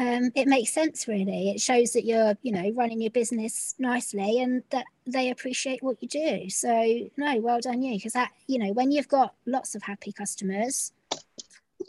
Um, 0.00 0.32
it 0.34 0.48
makes 0.48 0.72
sense, 0.72 1.06
really. 1.06 1.50
It 1.50 1.60
shows 1.60 1.92
that 1.92 2.06
you're, 2.06 2.34
you 2.40 2.52
know, 2.52 2.70
running 2.74 3.02
your 3.02 3.10
business 3.10 3.74
nicely 3.78 4.40
and 4.40 4.62
that 4.70 4.86
they 5.06 5.28
appreciate 5.30 5.82
what 5.82 5.98
you 6.00 6.08
do. 6.08 6.48
So, 6.48 7.10
no, 7.18 7.38
well 7.40 7.60
done 7.60 7.82
you, 7.82 7.96
because 7.96 8.14
that, 8.14 8.30
you 8.46 8.58
know, 8.58 8.72
when 8.72 8.92
you've 8.92 9.08
got 9.08 9.34
lots 9.44 9.74
of 9.74 9.82
happy 9.82 10.12
customers. 10.12 10.92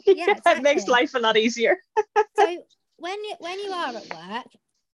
Yeah, 0.06 0.34
it 0.46 0.62
makes 0.62 0.88
life 0.88 1.14
a 1.14 1.18
lot 1.18 1.36
easier. 1.36 1.76
So, 2.36 2.64
when 2.96 3.24
you 3.24 3.34
when 3.38 3.58
you 3.60 3.70
are 3.72 3.88
at 3.96 4.14
work, 4.14 4.46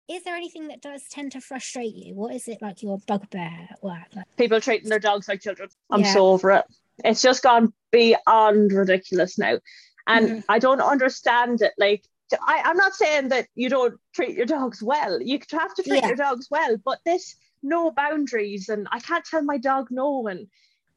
is 0.10 0.24
there 0.24 0.36
anything 0.36 0.68
that 0.70 0.82
does 0.82 1.04
tend 1.10 1.34
to 1.34 1.42
frustrate 1.42 1.94
you? 1.94 2.16
What 2.16 2.34
is 2.34 2.48
it 2.48 2.62
like 2.62 2.82
your 2.82 2.98
bugbear 3.08 3.68
at 3.70 3.84
work? 3.84 4.08
Like, 4.16 4.26
People 4.38 4.60
treating 4.62 4.90
their 4.90 5.00
dogs 5.00 5.28
like 5.28 5.42
children. 5.42 5.70
I'm 5.92 6.02
Yeah. 6.02 6.14
so 6.14 6.28
over 6.28 6.52
it. 6.52 6.66
It's 7.04 7.22
just 7.22 7.44
gone 7.44 7.74
beyond 7.92 8.72
ridiculous 8.74 9.38
now. 9.38 9.60
And 10.08 10.30
Mhm. 10.30 10.44
I 10.50 10.60
don't 10.60 10.82
understand 10.82 11.62
it. 11.62 11.74
Like, 11.78 12.06
I, 12.34 12.62
I'm 12.66 12.78
not 12.78 12.96
saying 12.96 13.30
that 13.30 13.48
you 13.56 13.70
don't 13.70 14.00
treat 14.14 14.36
your 14.36 14.46
dogs 14.46 14.82
well. 14.82 15.22
You 15.22 15.40
have 15.52 15.76
to 15.76 15.84
treat 15.84 16.02
Yeah. 16.02 16.08
your 16.08 16.16
dogs 16.16 16.48
well, 16.50 16.78
but 16.84 17.00
this 17.06 17.36
no 17.64 17.92
boundaries 17.92 18.70
and 18.70 18.88
I 18.92 19.00
can't 19.00 19.26
tell 19.26 19.42
my 19.42 19.58
dog 19.58 19.88
no 19.90 20.28
and 20.28 20.48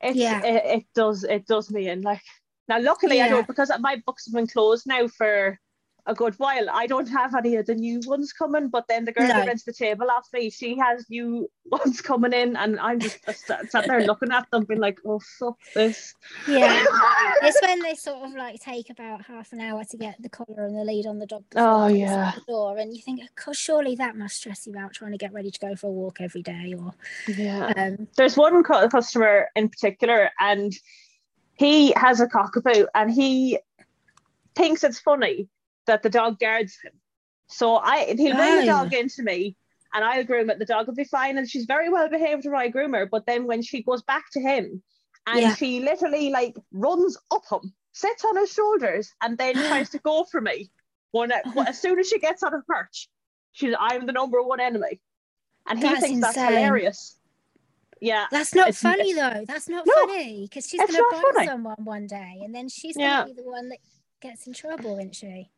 it's 0.00 0.18
Yeah. 0.18 0.40
it, 0.44 0.62
it 0.78 0.84
does 0.94 1.24
it 1.24 1.46
does 1.46 1.70
me 1.70 1.88
in 1.88 2.02
like 2.02 2.20
now 2.68 2.78
luckily 2.78 3.20
I 3.20 3.28
don't 3.28 3.46
because 3.46 3.72
my 3.80 4.00
books 4.06 4.26
have 4.26 4.34
been 4.34 4.46
closed 4.46 4.86
now 4.86 5.08
for 5.08 5.58
a 6.08 6.14
good 6.14 6.34
while. 6.38 6.68
I 6.72 6.86
don't 6.86 7.06
have 7.08 7.34
any 7.34 7.56
of 7.56 7.66
the 7.66 7.74
new 7.74 8.00
ones 8.06 8.32
coming, 8.32 8.68
but 8.68 8.88
then 8.88 9.04
the 9.04 9.12
girl 9.12 9.28
No. 9.28 9.34
who 9.34 9.46
rents 9.46 9.64
the 9.64 9.74
table 9.74 10.10
off 10.10 10.26
me, 10.32 10.48
she 10.50 10.76
has 10.78 11.04
new 11.10 11.48
ones 11.66 12.00
coming 12.00 12.32
in, 12.32 12.56
and 12.56 12.80
I'm 12.80 12.98
just 12.98 13.18
sat, 13.46 13.70
sat 13.70 13.86
there 13.86 14.00
looking 14.06 14.32
at 14.32 14.50
them, 14.50 14.64
being 14.64 14.80
like, 14.80 14.98
"Oh 15.04 15.20
fuck 15.38 15.58
this!" 15.74 16.14
yeah, 16.48 16.82
it's 17.42 17.60
when 17.60 17.80
they 17.82 17.94
sort 17.94 18.24
of 18.26 18.34
like 18.34 18.58
take 18.58 18.88
about 18.88 19.26
half 19.26 19.52
an 19.52 19.60
hour 19.60 19.84
to 19.84 19.96
get 19.98 20.20
the 20.20 20.30
collar 20.30 20.64
and 20.64 20.74
the 20.76 20.82
lead 20.84 21.06
on 21.06 21.18
the 21.18 21.26
dog. 21.26 21.44
Oh, 21.54 21.86
yeah. 21.88 22.32
Door, 22.48 22.78
and 22.78 22.96
you 22.96 23.02
think, 23.02 23.20
"God, 23.44 23.54
surely 23.54 23.94
that 23.96 24.16
must 24.16 24.36
stress 24.36 24.66
you 24.66 24.76
out 24.78 24.94
trying 24.94 25.12
to 25.12 25.18
get 25.18 25.34
ready 25.34 25.50
to 25.50 25.60
go 25.60 25.76
for 25.76 25.88
a 25.88 25.92
walk 25.92 26.20
every 26.22 26.42
day, 26.42 26.74
or 26.76 26.94
Yeah. 27.28 27.72
um, 27.76 28.08
There's 28.16 28.36
one 28.36 28.64
cu- 28.64 28.88
customer 28.88 29.48
in 29.54 29.68
particular, 29.68 30.30
and 30.40 30.72
he 31.52 31.92
has 31.96 32.20
a 32.20 32.26
cockapoo, 32.26 32.86
and 32.94 33.10
he 33.12 33.58
thinks 34.54 34.82
it's 34.82 34.98
funny 35.00 35.48
that 35.88 36.02
the 36.02 36.10
dog 36.10 36.38
guards 36.38 36.78
him. 36.82 36.92
So 37.48 37.76
I 37.76 38.04
he'll 38.16 38.36
bring 38.36 38.60
the 38.60 38.66
dog 38.66 38.94
into 38.94 39.22
me. 39.22 39.56
And 39.94 40.04
I'll 40.04 40.22
groom 40.22 40.50
it. 40.50 40.58
The 40.58 40.66
dog 40.66 40.86
will 40.86 40.94
be 40.94 41.04
fine, 41.04 41.38
and 41.38 41.48
she's 41.48 41.64
very 41.64 41.88
well 41.88 42.10
behaved 42.10 42.44
when 42.44 42.54
I 42.54 42.68
groom 42.68 42.92
her. 42.92 43.06
But 43.06 43.24
then 43.24 43.46
when 43.46 43.62
she 43.62 43.82
goes 43.82 44.02
back 44.02 44.24
to 44.34 44.40
him, 44.40 44.82
and 45.26 45.40
Yeah. 45.40 45.54
she 45.54 45.80
literally 45.80 46.28
like 46.28 46.54
runs 46.72 47.16
up 47.30 47.42
him, 47.50 47.72
sits 47.92 48.22
on 48.22 48.36
his 48.36 48.52
shoulders, 48.52 49.14
and 49.22 49.38
then 49.38 49.54
tries 49.68 49.88
to 49.90 49.98
go 49.98 50.24
for 50.24 50.42
me. 50.42 50.70
When 51.12 51.32
as 51.32 51.80
soon 51.80 51.98
as 51.98 52.06
she 52.06 52.18
gets 52.18 52.42
on 52.42 52.52
her 52.52 52.62
perch, 52.68 53.08
she's 53.52 53.74
I'm 53.80 54.04
the 54.04 54.12
number 54.12 54.42
one 54.42 54.60
enemy, 54.60 55.00
and 55.66 55.78
he 55.78 55.86
That's 55.88 56.00
thinks 56.00 56.20
that's 56.20 56.36
hilarious. 56.36 57.18
Yeah, 57.98 58.26
That's 58.30 58.54
not 58.54 58.68
It's- 58.68 58.82
funny 58.82 59.14
though. 59.14 59.44
That's 59.48 59.70
not 59.70 59.86
No, 59.86 59.94
funny 60.06 60.42
because 60.50 60.68
she's 60.68 60.80
going 60.80 60.92
to 60.92 60.98
not 60.98 61.12
bite 61.22 61.32
funny. 61.34 61.46
someone 61.46 61.84
one 61.84 62.06
day, 62.06 62.40
and 62.44 62.54
then 62.54 62.68
she's 62.68 62.94
Yeah. 62.94 63.20
to 63.24 63.26
be 63.28 63.32
the 63.32 63.48
one 63.48 63.70
that 63.70 63.78
gets 64.20 64.46
in 64.46 64.52
trouble, 64.52 64.98
isn't 64.98 65.16
she? 65.16 65.50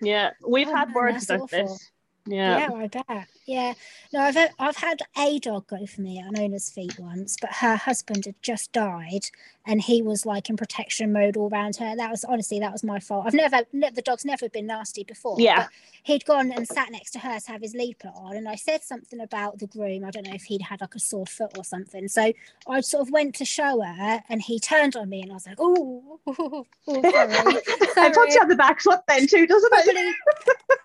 Yeah, 0.00 0.30
we've 0.46 0.68
Oh, 0.68 0.74
had 0.74 0.88
man, 0.88 0.94
words 0.94 1.24
about 1.24 1.42
awful. 1.42 1.48
this. 1.66 1.90
Yeah. 2.26 2.58
Yeah, 2.70 2.74
I 2.74 2.86
bet. 2.88 3.28
Yeah, 3.46 3.74
no, 4.12 4.20
I've 4.22 4.34
had, 4.34 4.50
I've 4.58 4.76
had 4.76 4.98
a 5.16 5.38
dog 5.38 5.68
go 5.68 5.86
for 5.86 6.00
me 6.00 6.20
on 6.20 6.36
owner's 6.36 6.68
feet 6.70 6.98
once, 6.98 7.36
but 7.40 7.50
her 7.52 7.76
husband 7.76 8.24
had 8.24 8.34
just 8.42 8.72
died, 8.72 9.26
and 9.64 9.80
he 9.80 10.02
was 10.02 10.26
like 10.26 10.50
in 10.50 10.56
protection 10.56 11.12
mode 11.12 11.36
all 11.36 11.48
around 11.48 11.76
her. 11.76 11.94
That 11.94 12.10
was 12.10 12.24
honestly 12.24 12.58
that 12.60 12.72
was 12.72 12.82
my 12.82 12.98
fault. 12.98 13.24
I've 13.26 13.34
never 13.34 13.60
ne- 13.72 13.90
the 13.90 14.02
dog's 14.02 14.24
never 14.24 14.48
been 14.48 14.66
nasty 14.66 15.04
before. 15.04 15.36
Yeah. 15.38 15.58
but 15.62 15.68
he'd 16.02 16.24
gone 16.24 16.50
and 16.50 16.66
sat 16.66 16.90
next 16.90 17.12
to 17.12 17.20
her 17.20 17.38
to 17.38 17.52
have 17.52 17.62
his 17.62 17.74
lead 17.74 17.98
put 18.00 18.10
on, 18.16 18.36
and 18.36 18.48
I 18.48 18.56
said 18.56 18.82
something 18.82 19.20
about 19.20 19.58
the 19.60 19.68
groom. 19.68 20.04
I 20.04 20.10
don't 20.10 20.26
know 20.26 20.34
if 20.34 20.42
he'd 20.44 20.62
had 20.62 20.80
like 20.80 20.96
a 20.96 21.00
sore 21.00 21.26
foot 21.26 21.56
or 21.56 21.62
something. 21.62 22.08
So 22.08 22.32
I 22.68 22.80
sort 22.80 23.02
of 23.06 23.12
went 23.12 23.36
to 23.36 23.44
show 23.44 23.80
her, 23.80 24.22
and 24.28 24.42
he 24.42 24.58
turned 24.58 24.96
on 24.96 25.08
me, 25.08 25.22
and 25.22 25.30
I 25.30 25.34
was 25.34 25.46
like, 25.46 25.58
"Oh, 25.60 26.18
oh, 26.26 26.66
sorry, 26.88 27.04
I 27.14 27.60
sorry." 27.94 28.12
touch 28.12 28.34
you 28.34 28.40
on 28.40 28.48
the 28.48 28.56
back 28.56 28.80
foot 28.80 29.00
then 29.06 29.28
too, 29.28 29.46
doesn't 29.46 29.72
it? 29.72 30.16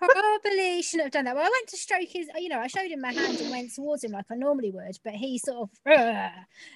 probably 0.00 0.12
probably 0.42 0.82
shouldn't 0.82 1.06
have 1.06 1.12
done 1.12 1.24
that. 1.24 1.31
Well, 1.34 1.44
I 1.44 1.50
went 1.50 1.68
to 1.68 1.76
stroke 1.76 2.08
his, 2.08 2.28
you 2.36 2.48
know, 2.48 2.58
I 2.58 2.66
showed 2.66 2.90
him 2.90 3.00
my 3.00 3.12
hand 3.12 3.40
and 3.40 3.50
went 3.50 3.74
towards 3.74 4.04
him 4.04 4.12
like 4.12 4.26
I 4.30 4.34
normally 4.34 4.70
would, 4.70 4.98
but 5.04 5.14
he 5.14 5.38
sort 5.38 5.70
of, 5.70 5.70
"Ugh," 5.86 6.32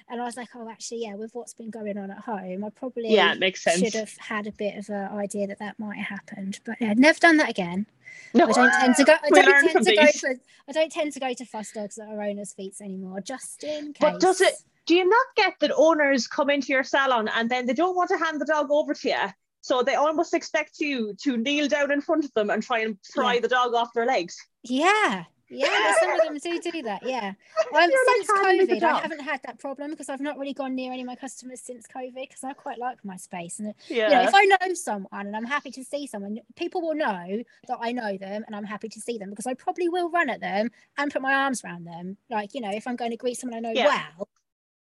and 0.09 0.21
I 0.21 0.25
was 0.25 0.37
like, 0.37 0.49
oh, 0.55 0.69
actually, 0.69 1.03
yeah, 1.03 1.15
with 1.15 1.33
what's 1.33 1.53
been 1.53 1.69
going 1.69 1.97
on 1.97 2.11
at 2.11 2.19
home, 2.19 2.63
I 2.63 2.69
probably 2.69 3.13
Yeah, 3.13 3.33
it 3.33 3.39
makes 3.39 3.63
sense. 3.63 3.79
should 3.79 3.93
have 3.93 4.15
had 4.17 4.47
a 4.47 4.51
bit 4.51 4.77
of 4.77 4.89
an 4.89 5.17
idea 5.17 5.47
that 5.47 5.59
that 5.59 5.79
might 5.79 5.97
have 5.97 6.19
happened. 6.19 6.59
But 6.65 6.77
yeah, 6.79 6.93
never 6.95 7.19
done 7.19 7.37
that 7.37 7.49
again. 7.49 7.85
No. 8.33 8.45
I 8.47 8.51
don't 8.51 8.71
tend 8.71 8.95
to 8.95 9.03
go. 9.03 9.13
I 9.13 9.29
We 9.31 9.41
don't 9.41 9.71
tend 9.71 9.85
to 9.85 9.95
go 9.95 10.05
these. 10.05 10.25
I 10.67 10.71
don't 10.71 10.91
tend 10.91 11.13
to 11.13 11.19
go 11.19 11.33
to 11.33 11.45
fuss 11.45 11.71
dogs 11.71 11.95
that 11.95 12.09
are 12.09 12.21
owners' 12.21 12.53
feet 12.53 12.75
anymore, 12.81 13.21
just 13.21 13.63
in 13.63 13.93
case. 13.93 13.97
But 13.99 14.19
does 14.19 14.41
it? 14.41 14.53
Do 14.85 14.95
you 14.95 15.07
not 15.07 15.25
get 15.35 15.53
that 15.59 15.71
owners 15.75 16.27
come 16.27 16.49
into 16.49 16.67
your 16.67 16.83
salon 16.83 17.27
and 17.27 17.49
then 17.49 17.65
they 17.65 17.73
don't 17.73 17.95
want 17.95 18.09
to 18.09 18.17
hand 18.17 18.39
the 18.39 18.45
dog 18.45 18.71
over 18.71 18.93
to 18.93 19.09
you? 19.09 19.15
So 19.61 19.83
they 19.83 19.95
almost 19.95 20.33
expect 20.33 20.79
you 20.79 21.13
to 21.23 21.37
kneel 21.37 21.67
down 21.67 21.91
in 21.91 22.01
front 22.01 22.23
of 22.25 22.33
them 22.33 22.49
and 22.49 22.63
try 22.63 22.79
and 22.79 22.97
pry 23.13 23.35
Yeah. 23.35 23.39
the 23.41 23.47
dog 23.49 23.73
off 23.73 23.93
their 23.93 24.05
legs. 24.05 24.37
Yeah. 24.63 25.25
Yeah, 25.49 25.93
some 26.01 26.11
of 26.11 26.19
them 26.25 26.37
do 26.43 26.71
do 26.71 26.81
that. 26.81 27.03
Yeah, 27.05 27.29
um, 27.73 27.89
You're 27.89 28.05
like 28.07 28.17
since 28.27 28.27
COVID, 28.27 28.83
I 28.83 28.99
haven't 28.99 29.21
had 29.21 29.39
that 29.45 29.59
problem 29.59 29.91
because 29.91 30.09
I've 30.09 30.19
not 30.19 30.37
really 30.37 30.53
gone 30.53 30.75
near 30.75 30.91
any 30.91 31.03
of 31.03 31.07
my 31.07 31.15
customers 31.15 31.61
since 31.61 31.85
COVID 31.87 32.15
because 32.15 32.43
I 32.43 32.51
quite 32.51 32.77
like 32.77 32.97
my 33.05 33.15
space. 33.15 33.59
And 33.59 33.73
Yeah. 33.87 34.09
you 34.09 34.15
know, 34.15 34.21
if 34.23 34.33
I 34.35 34.43
know 34.43 34.73
someone 34.73 35.07
and 35.25 35.33
I'm 35.33 35.45
happy 35.45 35.71
to 35.71 35.83
see 35.85 36.05
someone, 36.05 36.39
people 36.57 36.81
will 36.81 36.95
know 36.95 37.43
that 37.69 37.77
I 37.79 37.93
know 37.93 38.17
them 38.17 38.43
and 38.45 38.57
I'm 38.57 38.65
happy 38.65 38.89
to 38.89 38.99
see 38.99 39.17
them 39.17 39.29
because 39.29 39.47
I 39.47 39.53
probably 39.53 39.87
will 39.87 40.09
run 40.09 40.29
at 40.29 40.41
them 40.41 40.69
and 40.97 41.13
put 41.13 41.21
my 41.21 41.33
arms 41.33 41.63
around 41.63 41.85
them. 41.85 42.17
Like 42.29 42.53
you 42.53 42.59
know, 42.59 42.71
if 42.71 42.85
I'm 42.85 42.97
going 42.97 43.11
to 43.11 43.17
greet 43.17 43.37
someone 43.37 43.55
I 43.57 43.61
know 43.61 43.71
Yeah. 43.71 43.85
well. 44.17 44.27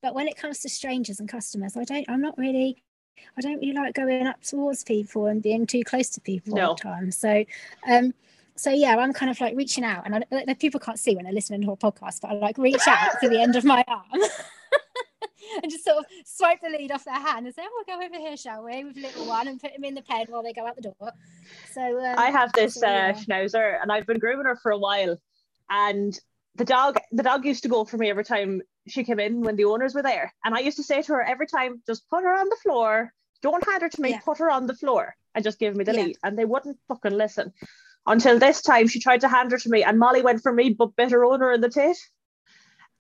But 0.03 0.15
when 0.17 0.27
it 0.27 0.37
comes 0.37 0.59
to 0.63 0.69
strangers 0.69 1.21
and 1.21 1.29
customers, 1.29 1.77
I 1.77 1.85
don't. 1.85 2.07
I'm 2.09 2.21
not 2.21 2.37
really. 2.39 2.83
I 3.37 3.41
don't 3.41 3.61
really 3.61 3.73
like 3.73 3.95
going 3.95 4.27
up 4.27 4.43
towards 4.43 4.85
people 4.85 5.27
and 5.27 5.43
being 5.43 5.67
too 5.67 5.83
close 5.85 6.09
to 6.11 6.21
people 6.21 6.55
all 6.55 6.59
No. 6.59 6.75
the 6.75 6.83
time. 6.83 7.11
So, 7.11 7.45
um, 7.89 8.15
so 8.55 8.71
yeah, 8.71 8.97
I'm 8.97 9.13
kind 9.13 9.31
of 9.31 9.41
like 9.41 9.57
reaching 9.57 9.85
out, 9.85 10.07
and 10.07 10.15
I, 10.15 10.23
like, 10.31 10.59
people 10.59 10.81
can't 10.81 10.99
see 10.99 11.15
when 11.15 11.25
they're 11.25 11.35
listening 11.35 11.63
to 11.63 11.73
a 11.73 11.77
podcast, 11.77 12.21
but 12.23 12.31
I 12.31 12.35
like 12.35 12.57
reach 12.59 12.87
out 12.87 13.21
to 13.21 13.29
the 13.29 13.41
end 13.41 13.57
of 13.57 13.65
my 13.65 13.85
arm 13.87 14.03
and 15.63 15.71
just 15.71 15.85
sort 15.85 15.99
of 15.99 16.07
swipe 16.25 16.61
the 16.63 16.71
lead 16.71 16.91
off 16.91 17.05
their 17.05 17.15
hand 17.15 17.47
and 17.47 17.55
say, 17.55 17.63
"Oh, 17.65 17.85
we'll 17.87 17.99
go 17.99 18.05
over 18.05 18.17
here, 18.19 18.37
shall 18.37 18.65
we?" 18.65 18.85
With 18.85 18.97
little 18.97 19.27
one, 19.27 19.49
and 19.49 19.61
put 19.61 19.73
him 19.73 19.85
in 19.85 19.95
the 19.95 20.03
pen 20.03 20.27
while 20.29 20.43
they 20.43 20.53
go 20.53 20.67
out 20.67 20.77
the 20.77 20.83
door. 20.83 21.13
So 21.73 21.83
um, 21.83 22.19
I 22.19 22.31
have 22.31 22.53
this 22.55 22.75
so, 22.75 22.87
uh, 22.87 23.13
schnauzer 23.13 23.81
and 23.81 23.93
I've 23.93 24.07
been 24.07 24.19
grooming 24.19 24.47
her 24.47 24.57
for 24.57 24.73
a 24.73 24.79
while. 24.79 25.19
And 25.69 26.19
the 26.55 26.65
dog, 26.65 26.97
the 27.13 27.23
dog 27.23 27.45
used 27.45 27.63
to 27.65 27.69
go 27.69 27.85
for 27.85 27.99
me 27.99 28.09
every 28.09 28.25
time 28.25 28.63
she 28.89 29.05
came 29.05 29.19
in 29.21 29.41
when 29.41 29.57
the 29.57 29.65
owners 29.65 29.95
were 29.95 30.03
there. 30.03 30.33
And 30.45 30.55
I 30.55 30.61
used 30.61 30.77
to 30.79 30.83
say 30.85 31.03
to 31.03 31.13
her 31.15 31.23
every 31.23 31.47
time, 31.47 31.83
just 31.87 32.09
put 32.11 32.23
her 32.25 32.35
on 32.35 32.49
the 32.49 32.57
floor. 32.63 33.13
Don't 33.43 33.65
hand 33.69 33.83
her 33.83 33.89
to 33.89 34.01
me, 34.01 34.11
Yeah. 34.11 34.21
put 34.21 34.39
her 34.39 34.51
on 34.51 34.67
the 34.67 34.75
floor 34.75 35.15
and 35.35 35.45
just 35.45 35.59
give 35.59 35.77
me 35.77 35.85
the 35.85 35.93
Yeah. 35.95 36.03
lead. 36.03 36.17
And 36.23 36.39
they 36.39 36.45
wouldn't 36.45 36.79
fucking 36.89 37.13
listen. 37.17 37.53
Until 38.07 38.39
this 38.39 38.63
time 38.63 38.87
she 38.89 39.01
tried 39.01 39.21
to 39.23 39.29
hand 39.29 39.51
her 39.51 39.59
to 39.59 39.69
me 39.69 39.83
and 39.83 39.99
Molly 39.99 40.23
went 40.23 40.41
for 40.43 40.53
me 40.53 40.71
but 40.71 40.95
bit 40.97 41.11
her 41.11 41.25
owner 41.25 41.53
in 41.53 41.61
the 41.61 41.69
tit. 41.69 41.97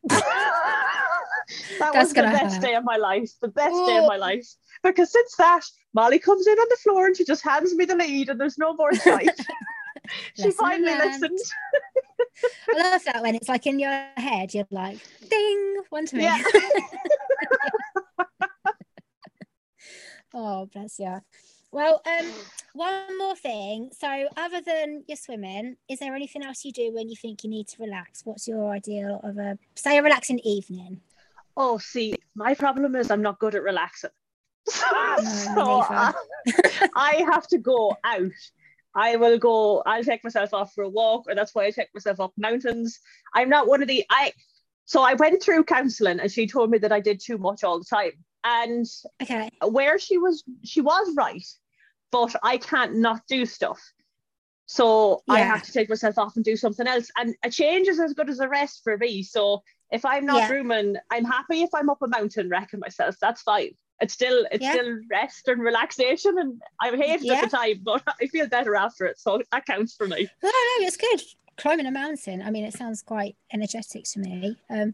that 0.08 1.92
That's 1.92 1.96
was 1.96 2.12
the 2.12 2.22
best 2.22 2.56
hurt. 2.56 2.62
day 2.62 2.74
of 2.74 2.84
my 2.84 2.96
life. 2.96 3.30
The 3.40 3.48
best 3.48 3.76
day 3.86 3.96
of 3.98 4.06
my 4.06 4.16
life. 4.16 4.46
Because 4.82 5.12
since 5.12 5.34
that, 5.36 5.64
Molly 5.94 6.18
comes 6.18 6.46
in 6.46 6.58
on 6.58 6.66
the 6.68 6.76
floor 6.82 7.06
and 7.06 7.16
she 7.16 7.24
just 7.24 7.42
hands 7.42 7.74
me 7.74 7.84
the 7.84 7.94
lead 7.96 8.28
and 8.28 8.40
there's 8.40 8.58
no 8.58 8.74
more 8.74 8.92
fight. 9.10 9.30
she 10.34 10.44
Lesson 10.44 10.52
finally 10.52 10.92
learned. 10.92 11.04
listened. 11.22 11.38
I 12.68 12.92
love 12.92 13.04
that 13.04 13.22
when 13.22 13.34
it's 13.34 13.48
like 13.48 13.66
in 13.66 13.78
your 13.78 13.90
head, 14.16 14.54
you're 14.54 14.66
like, 14.70 14.98
"Ding, 15.28 15.76
one 15.90 16.06
to 16.06 16.16
me." 16.16 16.24
Yeah. 16.24 16.42
oh, 20.34 20.66
bless 20.66 20.98
you. 20.98 21.20
Well, 21.72 22.00
um, 22.06 22.26
one 22.74 23.18
more 23.18 23.36
thing. 23.36 23.90
So, 23.92 24.28
other 24.36 24.60
than 24.60 25.04
your 25.06 25.16
swimming, 25.16 25.76
is 25.88 25.98
there 25.98 26.14
anything 26.14 26.44
else 26.44 26.64
you 26.64 26.72
do 26.72 26.92
when 26.94 27.08
you 27.08 27.16
think 27.16 27.44
you 27.44 27.50
need 27.50 27.68
to 27.68 27.82
relax? 27.82 28.22
What's 28.24 28.48
your 28.48 28.70
ideal 28.70 29.20
of 29.22 29.36
a 29.38 29.58
say 29.74 29.98
a 29.98 30.02
relaxing 30.02 30.38
evening? 30.40 31.00
Oh, 31.56 31.78
see, 31.78 32.14
my 32.34 32.54
problem 32.54 32.94
is 32.96 33.10
I'm 33.10 33.22
not 33.22 33.38
good 33.38 33.54
at 33.54 33.62
relaxing. 33.62 34.10
so 34.66 34.86
neither. 34.90 35.94
I, 35.94 36.14
I 36.94 37.24
have 37.30 37.46
to 37.48 37.58
go 37.58 37.96
out. 38.04 38.32
I 38.96 39.16
will 39.16 39.38
go, 39.38 39.82
I'll 39.84 40.02
take 40.02 40.24
myself 40.24 40.54
off 40.54 40.72
for 40.74 40.82
a 40.82 40.88
walk, 40.88 41.26
or 41.28 41.34
that's 41.34 41.54
why 41.54 41.66
I 41.66 41.70
take 41.70 41.92
myself 41.94 42.18
up 42.18 42.32
mountains. 42.38 42.98
I'm 43.34 43.50
not 43.50 43.68
one 43.68 43.82
of 43.82 43.88
the 43.88 44.04
I 44.10 44.32
so 44.86 45.02
I 45.02 45.14
went 45.14 45.42
through 45.42 45.64
counseling 45.64 46.20
and 46.20 46.30
she 46.30 46.46
told 46.46 46.70
me 46.70 46.78
that 46.78 46.92
I 46.92 47.00
did 47.00 47.20
too 47.20 47.38
much 47.38 47.62
all 47.62 47.78
the 47.78 47.84
time. 47.84 48.12
And 48.42 48.86
Okay. 49.22 49.50
where 49.62 49.98
she 49.98 50.16
was 50.16 50.44
she 50.64 50.80
was 50.80 51.14
right, 51.16 51.46
but 52.10 52.34
I 52.42 52.56
can't 52.56 52.96
not 52.96 53.20
do 53.28 53.44
stuff. 53.44 53.80
So 54.66 55.22
I 55.28 55.40
have 55.40 55.62
to 55.62 55.72
take 55.72 55.88
myself 55.88 56.18
off 56.18 56.36
and 56.36 56.44
do 56.44 56.56
something 56.56 56.86
else. 56.88 57.08
And 57.16 57.36
a 57.44 57.50
change 57.50 57.86
is 57.88 58.00
as 58.00 58.14
good 58.14 58.30
as 58.30 58.40
a 58.40 58.48
rest 58.48 58.80
for 58.82 58.96
me. 58.96 59.22
So 59.22 59.62
if 59.92 60.04
I'm 60.04 60.26
not 60.26 60.38
Yeah. 60.40 60.48
grooming, 60.48 60.96
I'm 61.10 61.24
happy 61.24 61.62
if 61.62 61.70
I'm 61.74 61.90
up 61.90 62.02
a 62.02 62.08
mountain 62.08 62.48
wrecking 62.48 62.80
myself. 62.80 63.16
That's 63.20 63.42
fine. 63.42 63.72
It's 64.00 64.12
still 64.14 64.46
it's 64.52 64.62
Yeah. 64.62 64.72
still 64.72 64.98
rest 65.10 65.48
and 65.48 65.60
relaxation 65.62 66.38
and 66.38 66.60
I 66.80 66.90
hated 66.96 67.22
it 67.22 67.26
Yeah. 67.28 67.34
at 67.34 67.50
the 67.50 67.56
time, 67.56 67.80
but 67.82 68.02
I 68.20 68.26
feel 68.26 68.46
better 68.48 68.76
after 68.76 69.06
it. 69.06 69.18
So 69.18 69.40
that 69.52 69.66
counts 69.66 69.94
for 69.94 70.06
me. 70.06 70.28
No, 70.42 70.48
no, 70.48 70.86
it's 70.86 70.96
good. 70.96 71.20
Climbing 71.56 71.86
a 71.86 71.90
mountain. 71.90 72.42
I 72.42 72.50
mean, 72.50 72.64
it 72.64 72.74
sounds 72.74 73.00
quite 73.00 73.34
energetic 73.50 74.04
to 74.12 74.18
me. 74.20 74.58
Um, 74.68 74.92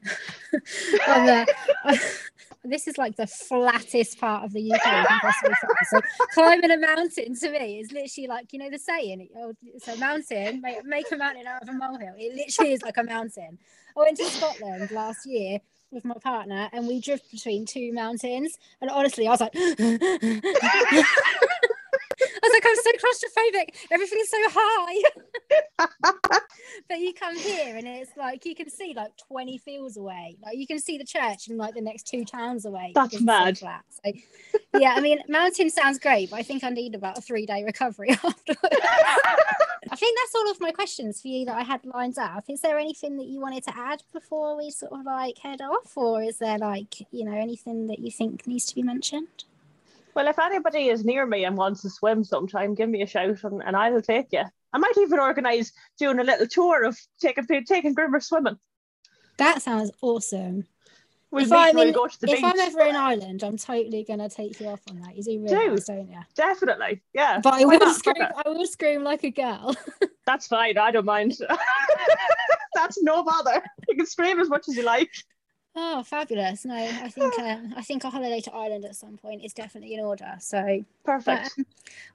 and, 1.08 1.48
uh, 1.84 1.96
this 2.64 2.86
is 2.86 2.96
like 2.96 3.16
the 3.16 3.26
flattest 3.26 4.20
part 4.20 4.44
of 4.44 4.52
the 4.52 4.72
UK 4.72 4.84
you 4.86 5.06
can 5.08 5.18
possibly 5.20 5.54
find. 5.54 5.76
So 5.90 6.00
climbing 6.32 6.70
a 6.70 6.78
mountain 6.78 7.34
to 7.34 7.50
me 7.50 7.80
is 7.80 7.90
literally 7.90 8.28
like 8.28 8.52
you 8.52 8.60
know 8.60 8.70
the 8.70 8.78
saying. 8.78 9.28
oh, 9.36 9.52
It's 9.64 9.88
a 9.88 9.96
mountain. 9.96 10.60
Make, 10.60 10.84
make 10.84 11.10
a 11.10 11.16
mountain 11.16 11.48
out 11.48 11.62
of 11.62 11.68
a 11.68 11.72
molehill. 11.72 12.14
It 12.16 12.36
literally 12.36 12.74
is 12.74 12.82
like 12.82 12.96
a 12.96 13.02
mountain. 13.02 13.58
I 13.96 14.00
went 14.00 14.16
to 14.18 14.24
Scotland 14.26 14.90
last 14.92 15.26
year 15.26 15.58
with 15.92 16.04
my 16.04 16.14
partner, 16.22 16.68
and 16.72 16.88
we 16.88 17.00
drove 17.00 17.20
between 17.30 17.66
two 17.66 17.92
mountains. 17.92 18.58
And 18.80 18.90
honestly, 18.90 19.26
I 19.26 19.30
was 19.30 19.40
like. 19.40 19.52
I 22.24 22.38
was 22.42 22.52
like, 22.52 22.64
I'm 22.66 22.76
so 22.76 22.92
claustrophobic. 22.92 23.74
Everything's 23.90 24.28
so 24.30 24.36
high. 24.50 25.02
but 26.92 27.00
you 27.00 27.14
come 27.14 27.34
here 27.34 27.74
and 27.74 27.88
it's 27.88 28.14
like 28.18 28.44
you 28.44 28.54
can 28.54 28.68
see 28.68 28.92
like 28.94 29.16
20 29.16 29.56
fields 29.56 29.96
away. 29.96 30.36
Like 30.44 30.58
you 30.58 30.66
can 30.66 30.78
see 30.78 30.98
the 30.98 31.06
church 31.06 31.48
in 31.48 31.56
like 31.56 31.72
the 31.72 31.80
next 31.80 32.06
two 32.06 32.22
towns 32.22 32.66
away. 32.66 32.92
That's 32.94 33.18
mad. 33.18 33.56
So 33.56 33.64
flat. 33.64 33.84
So 33.88 34.12
yeah, 34.78 34.92
I 34.94 35.00
mean, 35.00 35.20
mountain 35.26 35.70
sounds 35.70 35.98
great, 35.98 36.28
but 36.28 36.36
I 36.36 36.42
think 36.42 36.62
I 36.62 36.68
need 36.68 36.94
about 36.94 37.16
a 37.16 37.22
three 37.22 37.46
day 37.46 37.64
recovery 37.64 38.10
afterwards. 38.10 38.76
I 39.90 39.96
think 39.96 40.18
that's 40.18 40.34
all 40.34 40.50
of 40.50 40.60
my 40.60 40.70
questions 40.70 41.22
for 41.22 41.28
you 41.28 41.46
that 41.46 41.56
I 41.56 41.62
had 41.62 41.82
lined 41.86 42.18
up. 42.18 42.44
Is 42.50 42.60
there 42.60 42.78
anything 42.78 43.16
that 43.16 43.26
you 43.26 43.40
wanted 43.40 43.64
to 43.64 43.74
add 43.74 44.02
before 44.12 44.58
we 44.58 44.70
sort 44.70 44.92
of 44.92 45.06
like 45.06 45.38
head 45.38 45.62
off, 45.62 45.96
or 45.96 46.22
is 46.22 46.36
there 46.40 46.58
like 46.58 47.10
you 47.10 47.24
know 47.24 47.32
anything 47.32 47.86
that 47.86 48.00
you 48.00 48.10
think 48.10 48.46
needs 48.46 48.66
to 48.66 48.74
be 48.74 48.82
mentioned? 48.82 49.44
Well, 50.14 50.28
if 50.28 50.38
anybody 50.38 50.88
is 50.88 51.06
near 51.06 51.24
me 51.24 51.46
and 51.46 51.56
wants 51.56 51.80
to 51.82 51.88
swim 51.88 52.22
sometime, 52.22 52.74
give 52.74 52.90
me 52.90 53.00
a 53.00 53.06
shout 53.06 53.44
and, 53.44 53.62
and 53.62 53.74
I'll 53.74 54.02
take 54.02 54.30
you. 54.32 54.44
I 54.72 54.78
might 54.78 54.96
even 54.98 55.18
organise 55.18 55.72
doing 55.98 56.18
a 56.18 56.24
little 56.24 56.46
tour 56.46 56.84
of 56.84 56.98
taking 57.20 57.46
taking 57.64 57.94
Grimmer 57.94 58.20
swimming. 58.20 58.58
That 59.38 59.62
sounds 59.62 59.90
awesome. 60.00 60.66
We'll 61.30 61.44
if 61.44 61.52
I'm 61.52 61.78
in- 61.78 61.94
go 61.94 62.06
to 62.06 62.20
the 62.20 62.30
if. 62.30 62.44
I'm 62.44 62.60
ever 62.60 62.82
in 62.82 62.94
Ireland, 62.94 63.42
I'm 63.42 63.56
totally 63.56 64.04
gonna 64.04 64.28
take 64.28 64.60
you 64.60 64.68
off 64.68 64.82
on 64.90 65.00
that. 65.00 65.16
You 65.16 65.22
do 65.22 65.42
realise, 65.42 65.86
don't 65.86 66.10
you? 66.10 66.20
Definitely, 66.34 67.02
yeah. 67.14 67.40
But 67.42 67.54
I 67.54 67.64
Why 67.64 67.76
will 67.78 67.86
not? 67.86 67.96
scream. 67.96 68.16
I 68.22 68.48
will 68.48 68.66
scream 68.66 69.02
like 69.02 69.24
a 69.24 69.30
girl. 69.30 69.74
That's 70.26 70.46
fine. 70.46 70.76
I 70.76 70.90
don't 70.90 71.06
mind. 71.06 71.38
That's 72.74 73.02
no 73.02 73.22
bother. 73.22 73.62
You 73.88 73.96
can 73.96 74.06
scream 74.06 74.40
as 74.40 74.50
much 74.50 74.68
as 74.68 74.76
you 74.76 74.82
like. 74.82 75.10
Oh, 75.74 76.02
fabulous! 76.02 76.66
No, 76.66 76.74
I 76.74 77.08
think 77.08 77.38
uh, 77.38 77.56
I 77.76 77.82
think 77.82 78.04
a 78.04 78.10
holiday 78.10 78.40
to 78.42 78.52
Ireland 78.52 78.84
at 78.84 78.94
some 78.94 79.16
point 79.16 79.42
is 79.42 79.54
definitely 79.54 79.94
in 79.94 80.00
order. 80.00 80.34
So, 80.38 80.84
but, 81.04 81.12
Perfect. 81.24 81.54
um, 81.58 81.66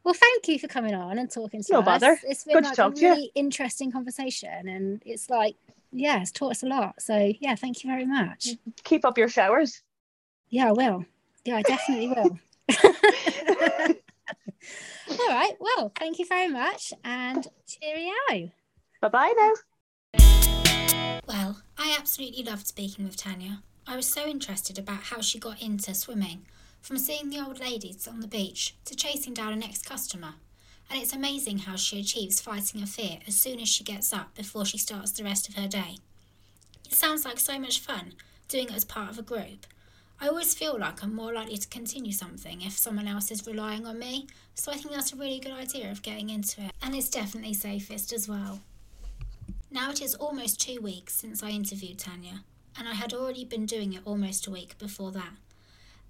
well, 0.04 0.14
thank 0.14 0.48
you 0.48 0.60
for 0.60 0.68
coming 0.68 0.94
on 0.94 1.18
and 1.18 1.30
talking 1.32 1.64
to 1.64 1.74
No 1.74 1.80
us. 1.80 1.86
bother. 1.86 2.20
It's 2.24 2.44
been 2.44 2.54
Good 2.54 2.64
to 2.66 2.70
like 2.70 2.76
talk 2.78 2.92
a 2.92 2.96
to 2.96 3.02
you. 3.02 3.10
really 3.14 3.32
interesting 3.34 3.92
conversation, 3.92 4.68
and 4.68 5.02
it's 5.06 5.30
like, 5.30 5.56
yeah, 5.92 6.22
it's 6.22 6.32
taught 6.32 6.52
us 6.52 6.62
a 6.62 6.68
lot. 6.68 7.02
So, 7.02 7.32
yeah, 7.40 7.56
thank 7.56 7.84
you 7.84 7.90
very 7.90 8.06
much. 8.06 8.50
Keep 8.84 9.06
up 9.06 9.18
your 9.18 9.30
showers. 9.30 9.82
Yeah, 10.50 10.70
I 10.70 10.72
will. 10.74 11.06
Yeah, 11.44 11.56
I 11.58 11.62
definitely 11.64 12.08
will. 12.16 12.40
All 15.20 15.28
right. 15.30 15.54
Well, 15.60 15.92
thank 15.98 16.20
you 16.20 16.26
very 16.26 16.50
much 16.50 16.94
and 17.04 17.48
cheerio. 17.66 18.52
Bye 19.02 19.08
bye 19.10 19.34
now. 19.36 19.54
I 21.88 21.96
absolutely 21.98 22.44
loved 22.44 22.68
speaking 22.68 23.06
with 23.06 23.16
Tanya. 23.16 23.62
I 23.88 23.96
was 23.96 24.08
so 24.08 24.28
interested 24.28 24.78
about 24.78 25.04
how 25.04 25.22
she 25.22 25.40
got 25.40 25.62
into 25.62 25.94
swimming, 25.96 26.46
from 26.82 26.98
seeing 26.98 27.30
the 27.30 27.40
old 27.40 27.62
ladies 27.62 28.10
on 28.10 28.20
the 28.20 28.28
beach 28.28 28.76
to 28.84 28.94
chasing 28.94 29.34
down 29.34 29.54
an 29.54 29.64
ex 29.64 29.82
customer. 29.82 30.34
And 30.90 31.02
it's 31.02 31.14
amazing 31.14 31.60
how 31.60 31.78
she 31.78 32.02
achieves 32.02 32.42
fighting 32.42 32.84
a 32.84 32.86
fear 32.86 33.20
as 33.26 33.38
soon 33.38 33.62
as 33.62 33.70
she 33.70 33.86
gets 33.86 34.12
up 34.12 34.36
before 34.36 34.66
she 34.66 34.78
starts 34.78 35.12
the 35.12 35.24
rest 35.24 35.48
of 35.48 35.56
her 35.56 35.70
day. 35.70 36.00
It 36.86 36.94
sounds 36.94 37.24
like 37.24 37.40
so 37.40 37.58
much 37.58 37.80
fun 37.80 38.16
doing 38.50 38.68
it 38.68 38.76
as 38.76 38.84
part 38.84 39.10
of 39.10 39.18
a 39.18 39.22
group. 39.22 39.66
I 40.20 40.28
always 40.28 40.54
feel 40.54 40.78
like 40.78 41.02
I'm 41.02 41.16
more 41.16 41.32
likely 41.32 41.58
to 41.58 41.70
continue 41.70 42.12
something 42.12 42.64
if 42.64 42.74
someone 42.74 43.08
else 43.08 43.32
is 43.32 43.48
relying 43.48 43.88
on 43.88 43.98
me, 43.98 44.28
so 44.56 44.74
I 44.74 44.76
think 44.76 44.94
that's 44.94 45.14
a 45.14 45.16
really 45.16 45.40
good 45.40 45.54
idea 45.54 45.90
of 45.90 46.02
getting 46.02 46.32
into 46.32 46.64
it, 46.64 46.72
and 46.82 46.94
it's 46.94 47.08
definitely 47.08 47.54
safest 47.54 48.12
as 48.12 48.28
well. 48.28 48.60
Now 49.70 49.92
it 49.92 50.02
is 50.02 50.16
almost 50.16 50.62
two 50.62 50.82
weeks 50.82 51.16
since 51.16 51.44
I 51.44 51.50
interviewed 51.50 52.00
Tanya, 52.00 52.44
and 52.78 52.88
I 52.88 52.94
had 52.94 53.14
already 53.14 53.46
been 53.46 53.66
doing 53.66 53.94
it 53.94 54.02
almost 54.06 54.48
a 54.48 54.52
week 54.52 54.78
before 54.78 55.12
that. 55.12 55.34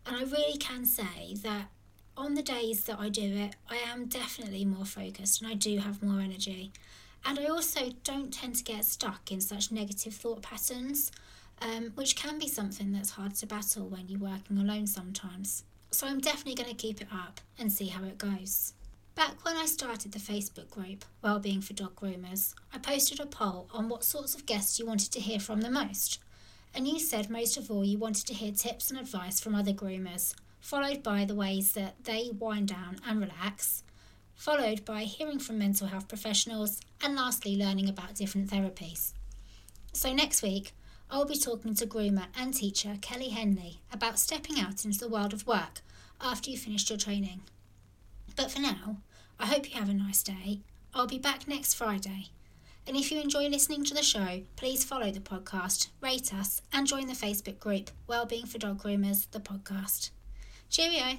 And 0.05 0.15
I 0.15 0.23
really 0.23 0.57
can 0.57 0.85
say 0.85 1.35
that 1.43 1.69
on 2.15 2.33
the 2.33 2.41
days 2.41 2.85
that 2.85 2.99
I 2.99 3.09
do 3.09 3.21
it, 3.21 3.55
I 3.69 3.75
am 3.75 4.05
definitely 4.05 4.65
more 4.65 4.85
focused 4.85 5.41
and 5.41 5.51
I 5.51 5.53
do 5.53 5.77
have 5.77 6.01
more 6.01 6.19
energy. 6.19 6.71
And 7.25 7.37
I 7.37 7.45
also 7.45 7.91
don't 8.03 8.33
tend 8.33 8.55
to 8.55 8.63
get 8.63 8.85
stuck 8.85 9.31
in 9.31 9.41
such 9.41 9.71
negative 9.71 10.13
thought 10.13 10.41
patterns, 10.41 11.11
um, 11.61 11.91
which 11.95 12.15
can 12.15 12.39
be 12.39 12.47
something 12.47 12.91
that's 12.91 13.11
hard 13.11 13.35
to 13.35 13.47
battle 13.47 13.87
when 13.87 14.07
you're 14.07 14.19
working 14.19 14.57
alone 14.57 14.87
sometimes. 14.87 15.63
So 15.91 16.07
I'm 16.07 16.19
definitely 16.19 16.55
going 16.55 16.69
to 16.69 16.75
keep 16.75 17.01
it 17.01 17.07
up 17.13 17.41
and 17.59 17.71
see 17.71 17.87
how 17.87 18.03
it 18.03 18.17
goes. 18.17 18.73
Back 19.17 19.43
when 19.43 19.57
I 19.57 19.65
started 19.65 20.11
the 20.11 20.19
Facebook 20.19 20.69
group, 20.69 21.03
Wellbeing 21.23 21.61
for 21.61 21.73
Dog 21.73 21.95
Groomers, 21.95 22.53
I 22.71 22.77
posted 22.77 23.19
a 23.19 23.25
poll 23.25 23.67
on 23.73 23.89
what 23.89 24.03
sorts 24.03 24.35
of 24.35 24.45
guests 24.45 24.77
you 24.77 24.85
wanted 24.85 25.11
to 25.11 25.19
hear 25.19 25.39
from 25.39 25.61
the 25.61 25.71
most. 25.71 26.19
And 26.75 26.87
you 26.87 26.99
said 26.99 27.27
most 27.27 27.57
of 27.57 27.71
all 27.71 27.83
you 27.83 27.97
wanted 27.97 28.27
to 28.27 28.35
hear 28.35 28.51
tips 28.51 28.91
and 28.91 28.99
advice 28.99 29.39
from 29.39 29.55
other 29.55 29.73
groomers, 29.73 30.35
followed 30.59 31.01
by 31.01 31.25
the 31.25 31.33
ways 31.33 31.71
that 31.71 31.95
they 32.03 32.29
wind 32.31 32.67
down 32.67 32.97
and 33.07 33.19
relax, 33.19 33.81
followed 34.35 34.85
by 34.85 35.01
hearing 35.05 35.39
from 35.39 35.57
mental 35.57 35.87
health 35.87 36.07
professionals, 36.07 36.79
and 37.01 37.15
lastly, 37.15 37.55
learning 37.55 37.89
about 37.89 38.13
different 38.13 38.51
therapies. 38.51 39.13
So, 39.93 40.13
next 40.13 40.43
week, 40.43 40.73
I'll 41.09 41.25
be 41.25 41.39
talking 41.39 41.73
to 41.73 41.87
groomer 41.87 42.27
and 42.39 42.53
teacher 42.53 42.99
Kelly 43.01 43.29
Henley 43.29 43.79
about 43.91 44.19
stepping 44.19 44.59
out 44.59 44.85
into 44.85 44.99
the 44.99 45.09
world 45.09 45.33
of 45.33 45.47
work 45.47 45.81
after 46.21 46.51
you've 46.51 46.59
finished 46.59 46.91
your 46.91 46.99
training. 46.99 47.41
But 48.35 48.51
for 48.51 48.59
now, 48.59 48.97
I 49.39 49.45
hope 49.45 49.69
you 49.69 49.79
have 49.79 49.89
a 49.89 49.93
nice 49.93 50.23
day. 50.23 50.59
I'll 50.93 51.07
be 51.07 51.19
back 51.19 51.47
next 51.47 51.75
Friday. 51.75 52.29
And 52.87 52.95
if 52.95 53.11
you 53.11 53.19
enjoy 53.19 53.47
listening 53.47 53.83
to 53.85 53.93
the 53.93 54.01
show, 54.01 54.41
please 54.55 54.83
follow 54.83 55.11
the 55.11 55.19
podcast, 55.19 55.89
rate 56.01 56.33
us, 56.33 56.61
and 56.71 56.87
join 56.87 57.07
the 57.07 57.13
Facebook 57.13 57.59
group 57.59 57.91
Wellbeing 58.07 58.45
for 58.45 58.57
Dog 58.57 58.81
Groomers, 58.81 59.27
the 59.31 59.39
podcast. 59.39 60.09
Cheerio! 60.69 61.17